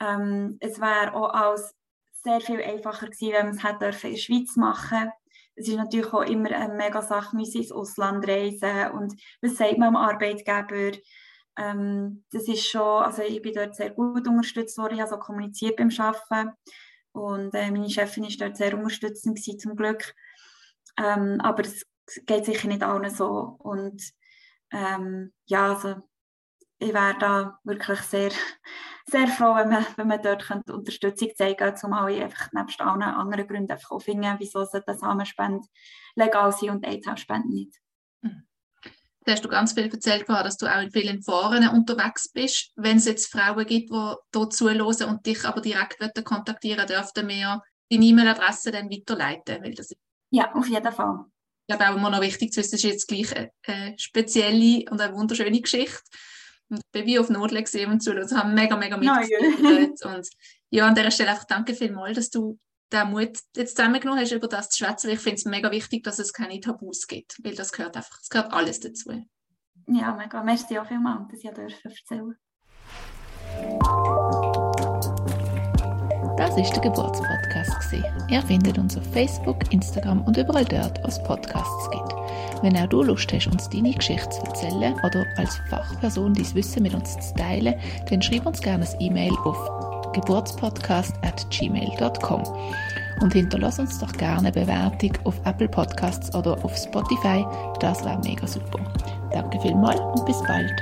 Ähm, 0.00 0.56
es 0.60 0.80
wäre 0.80 1.14
auch 1.14 1.30
alles 1.30 1.74
sehr 2.12 2.40
viel 2.40 2.62
einfacher 2.62 3.06
gewesen, 3.06 3.32
wenn 3.32 3.46
man 3.46 3.56
es 3.56 3.62
hätte 3.62 4.06
in 4.08 4.12
der 4.14 4.18
Schweiz 4.18 4.56
machen 4.56 5.10
es 5.56 5.68
ist 5.68 5.76
natürlich 5.76 6.12
auch 6.12 6.22
immer 6.22 6.50
eine 6.52 6.74
mega 6.74 7.00
Sache, 7.00 7.34
müssen 7.34 7.62
ins 7.62 7.72
Ausland 7.72 8.28
reisen 8.28 8.90
und 8.92 9.14
was 9.40 9.56
sagt 9.56 9.78
man 9.78 9.88
am 9.88 9.96
Arbeitgeber? 9.96 10.98
Ähm, 11.58 12.24
das 12.30 12.48
ist 12.48 12.66
schon, 12.66 13.02
also 13.02 13.22
ich 13.22 13.40
bin 13.42 13.54
dort 13.54 13.74
sehr 13.74 13.90
gut 13.90 14.28
unterstützt 14.28 14.76
worden, 14.78 14.94
ich 14.94 15.00
habe 15.00 15.10
so 15.10 15.18
kommuniziert 15.18 15.76
beim 15.76 15.90
Arbeiten 15.98 16.52
und 17.12 17.54
äh, 17.54 17.70
meine 17.70 17.88
Chefin 17.88 18.24
ist 18.24 18.40
dort 18.40 18.56
sehr 18.56 18.74
unterstützend 18.76 19.36
gewesen, 19.36 19.58
zum 19.58 19.76
Glück. 19.76 20.14
Ähm, 20.98 21.40
aber 21.40 21.62
es 21.64 21.86
geht 22.26 22.44
sicher 22.44 22.68
nicht 22.68 22.82
allen 22.82 23.10
so 23.10 23.56
und 23.58 24.02
ähm, 24.72 25.32
ja, 25.46 25.72
also 25.72 25.96
ich 26.78 26.92
wäre 26.92 27.16
da 27.18 27.58
wirklich 27.64 28.00
sehr, 28.00 28.30
sehr 29.06 29.28
froh, 29.28 29.54
wenn 29.54 29.68
man, 29.68 29.86
wenn 29.96 30.08
man 30.08 30.22
dort 30.22 30.50
Unterstützung 30.70 31.30
zeigen 31.34 31.56
könnte, 31.56 31.80
zumal 31.80 32.10
ich 32.10 32.22
einfach 32.22 32.52
nebst 32.52 32.80
allen 32.80 33.02
anderen 33.02 33.46
Gründen 33.46 33.72
einfach 33.72 33.92
auch 33.92 34.00
finde, 34.00 34.36
wieso 34.38 34.64
sollte 34.64 34.94
Samenspende 34.94 35.66
legal 36.16 36.52
sein 36.52 36.70
und 36.70 36.86
AIDS-Spende 36.86 37.48
nicht. 37.48 37.80
Da 39.26 39.32
hast 39.32 39.44
du 39.44 39.48
ganz 39.48 39.72
viel 39.72 39.90
erzählt, 39.92 40.28
dass 40.28 40.56
du 40.56 40.66
auch 40.66 40.80
in 40.80 40.92
vielen 40.92 41.20
Foren 41.20 41.68
unterwegs 41.68 42.30
bist. 42.32 42.70
Wenn 42.76 42.98
es 42.98 43.06
jetzt 43.06 43.26
Frauen 43.26 43.66
gibt, 43.66 43.90
die 43.90 44.14
hier 44.34 44.50
zuhören 44.50 45.08
und 45.08 45.26
dich 45.26 45.44
aber 45.44 45.60
direkt 45.60 45.98
kontaktieren 46.24 46.86
dürften 46.86 47.26
wir 47.26 47.60
deine 47.90 48.04
E-Mail-Adresse 48.04 48.70
dann 48.70 48.88
weiterleiten. 48.88 49.64
Weil 49.64 49.74
das 49.74 49.92
ja, 50.30 50.54
auf 50.54 50.68
jeden 50.68 50.92
Fall. 50.92 51.24
Ich 51.66 51.76
glaube 51.76 51.90
auch 51.90 51.96
immer 51.96 52.10
noch 52.10 52.20
wichtig 52.20 52.52
zu 52.52 52.60
wissen, 52.60 52.72
das 52.72 52.84
ist 52.84 52.90
jetzt 52.90 53.08
gleich 53.08 53.36
eine, 53.36 53.50
eine 53.66 53.98
spezielle 53.98 54.88
und 54.90 55.00
eine 55.00 55.12
wunderschöne 55.12 55.60
Geschichte 55.60 56.02
und 56.68 56.80
bin 56.92 57.06
wie 57.06 57.18
auf 57.18 57.28
Nordle 57.28 57.62
gesehen 57.62 57.90
und 57.90 58.02
so, 58.02 58.12
und 58.12 58.32
haben 58.32 58.54
mega, 58.54 58.76
mega 58.76 58.96
mitgeführt. 58.96 60.04
und 60.04 60.28
ja, 60.70 60.86
an 60.86 60.94
dieser 60.94 61.10
Stelle 61.10 61.30
einfach 61.30 61.46
danke 61.46 61.74
vielmals, 61.74 62.16
dass 62.16 62.30
du 62.30 62.58
den 62.92 63.10
Mut 63.10 63.38
jetzt 63.56 63.76
zusammengenommen 63.76 64.20
hast, 64.20 64.32
über 64.32 64.48
das 64.48 64.70
zu 64.70 64.84
schwätzen. 64.84 65.10
Ich 65.10 65.20
finde 65.20 65.36
es 65.36 65.44
mega 65.44 65.70
wichtig, 65.70 66.04
dass 66.04 66.18
es 66.18 66.32
keine 66.32 66.60
Tabus 66.60 67.06
gibt, 67.06 67.36
weil 67.42 67.54
das 67.54 67.72
gehört 67.72 67.96
einfach, 67.96 68.18
es 68.20 68.28
gehört 68.28 68.52
alles 68.52 68.80
dazu. 68.80 69.26
Ja, 69.88 70.14
mega. 70.14 70.42
Merci 70.42 70.78
auch 70.78 70.86
vielmals, 70.86 71.28
dass 71.30 71.44
ich 71.44 71.50
dürfen 71.50 71.78
erzählen 71.84 72.36
Das 76.36 76.56
ist 76.56 76.72
der 76.72 76.82
Geburtspodcast. 76.82 77.94
Ihr 78.28 78.42
findet 78.42 78.78
uns 78.78 78.96
auf 78.96 79.12
Facebook, 79.12 79.72
Instagram 79.72 80.22
und 80.22 80.36
überall 80.36 80.64
dort, 80.64 81.02
wo 81.02 81.08
es 81.08 81.22
Podcasts 81.22 81.90
gibt. 81.90 82.14
Wenn 82.62 82.76
auch 82.76 82.88
du 82.88 83.02
Lust 83.02 83.32
hast, 83.32 83.46
uns 83.46 83.68
deine 83.68 83.92
Geschichte 83.92 84.28
zu 84.30 84.42
erzählen 84.42 84.94
oder 85.04 85.24
als 85.36 85.56
Fachperson 85.70 86.34
dein 86.34 86.54
Wissen 86.54 86.82
mit 86.82 86.94
uns 86.94 87.12
zu 87.12 87.34
teilen, 87.34 87.74
dann 88.08 88.22
schreib 88.22 88.46
uns 88.46 88.60
gerne 88.60 88.86
ein 88.86 89.00
E-Mail 89.00 89.32
auf 89.44 89.95
geburtspodcast.gmail.com 90.16 92.42
und 93.20 93.32
hinterlass 93.32 93.78
uns 93.78 93.98
doch 93.98 94.12
gerne 94.12 94.38
eine 94.38 94.52
Bewertung 94.52 95.12
auf 95.24 95.34
Apple 95.44 95.68
Podcasts 95.68 96.34
oder 96.34 96.52
auf 96.64 96.76
Spotify. 96.76 97.46
Das 97.80 98.04
wäre 98.04 98.18
mega 98.24 98.46
super. 98.46 98.78
Danke 99.32 99.60
vielmals 99.60 100.00
und 100.00 100.24
bis 100.26 100.42
bald. 100.46 100.72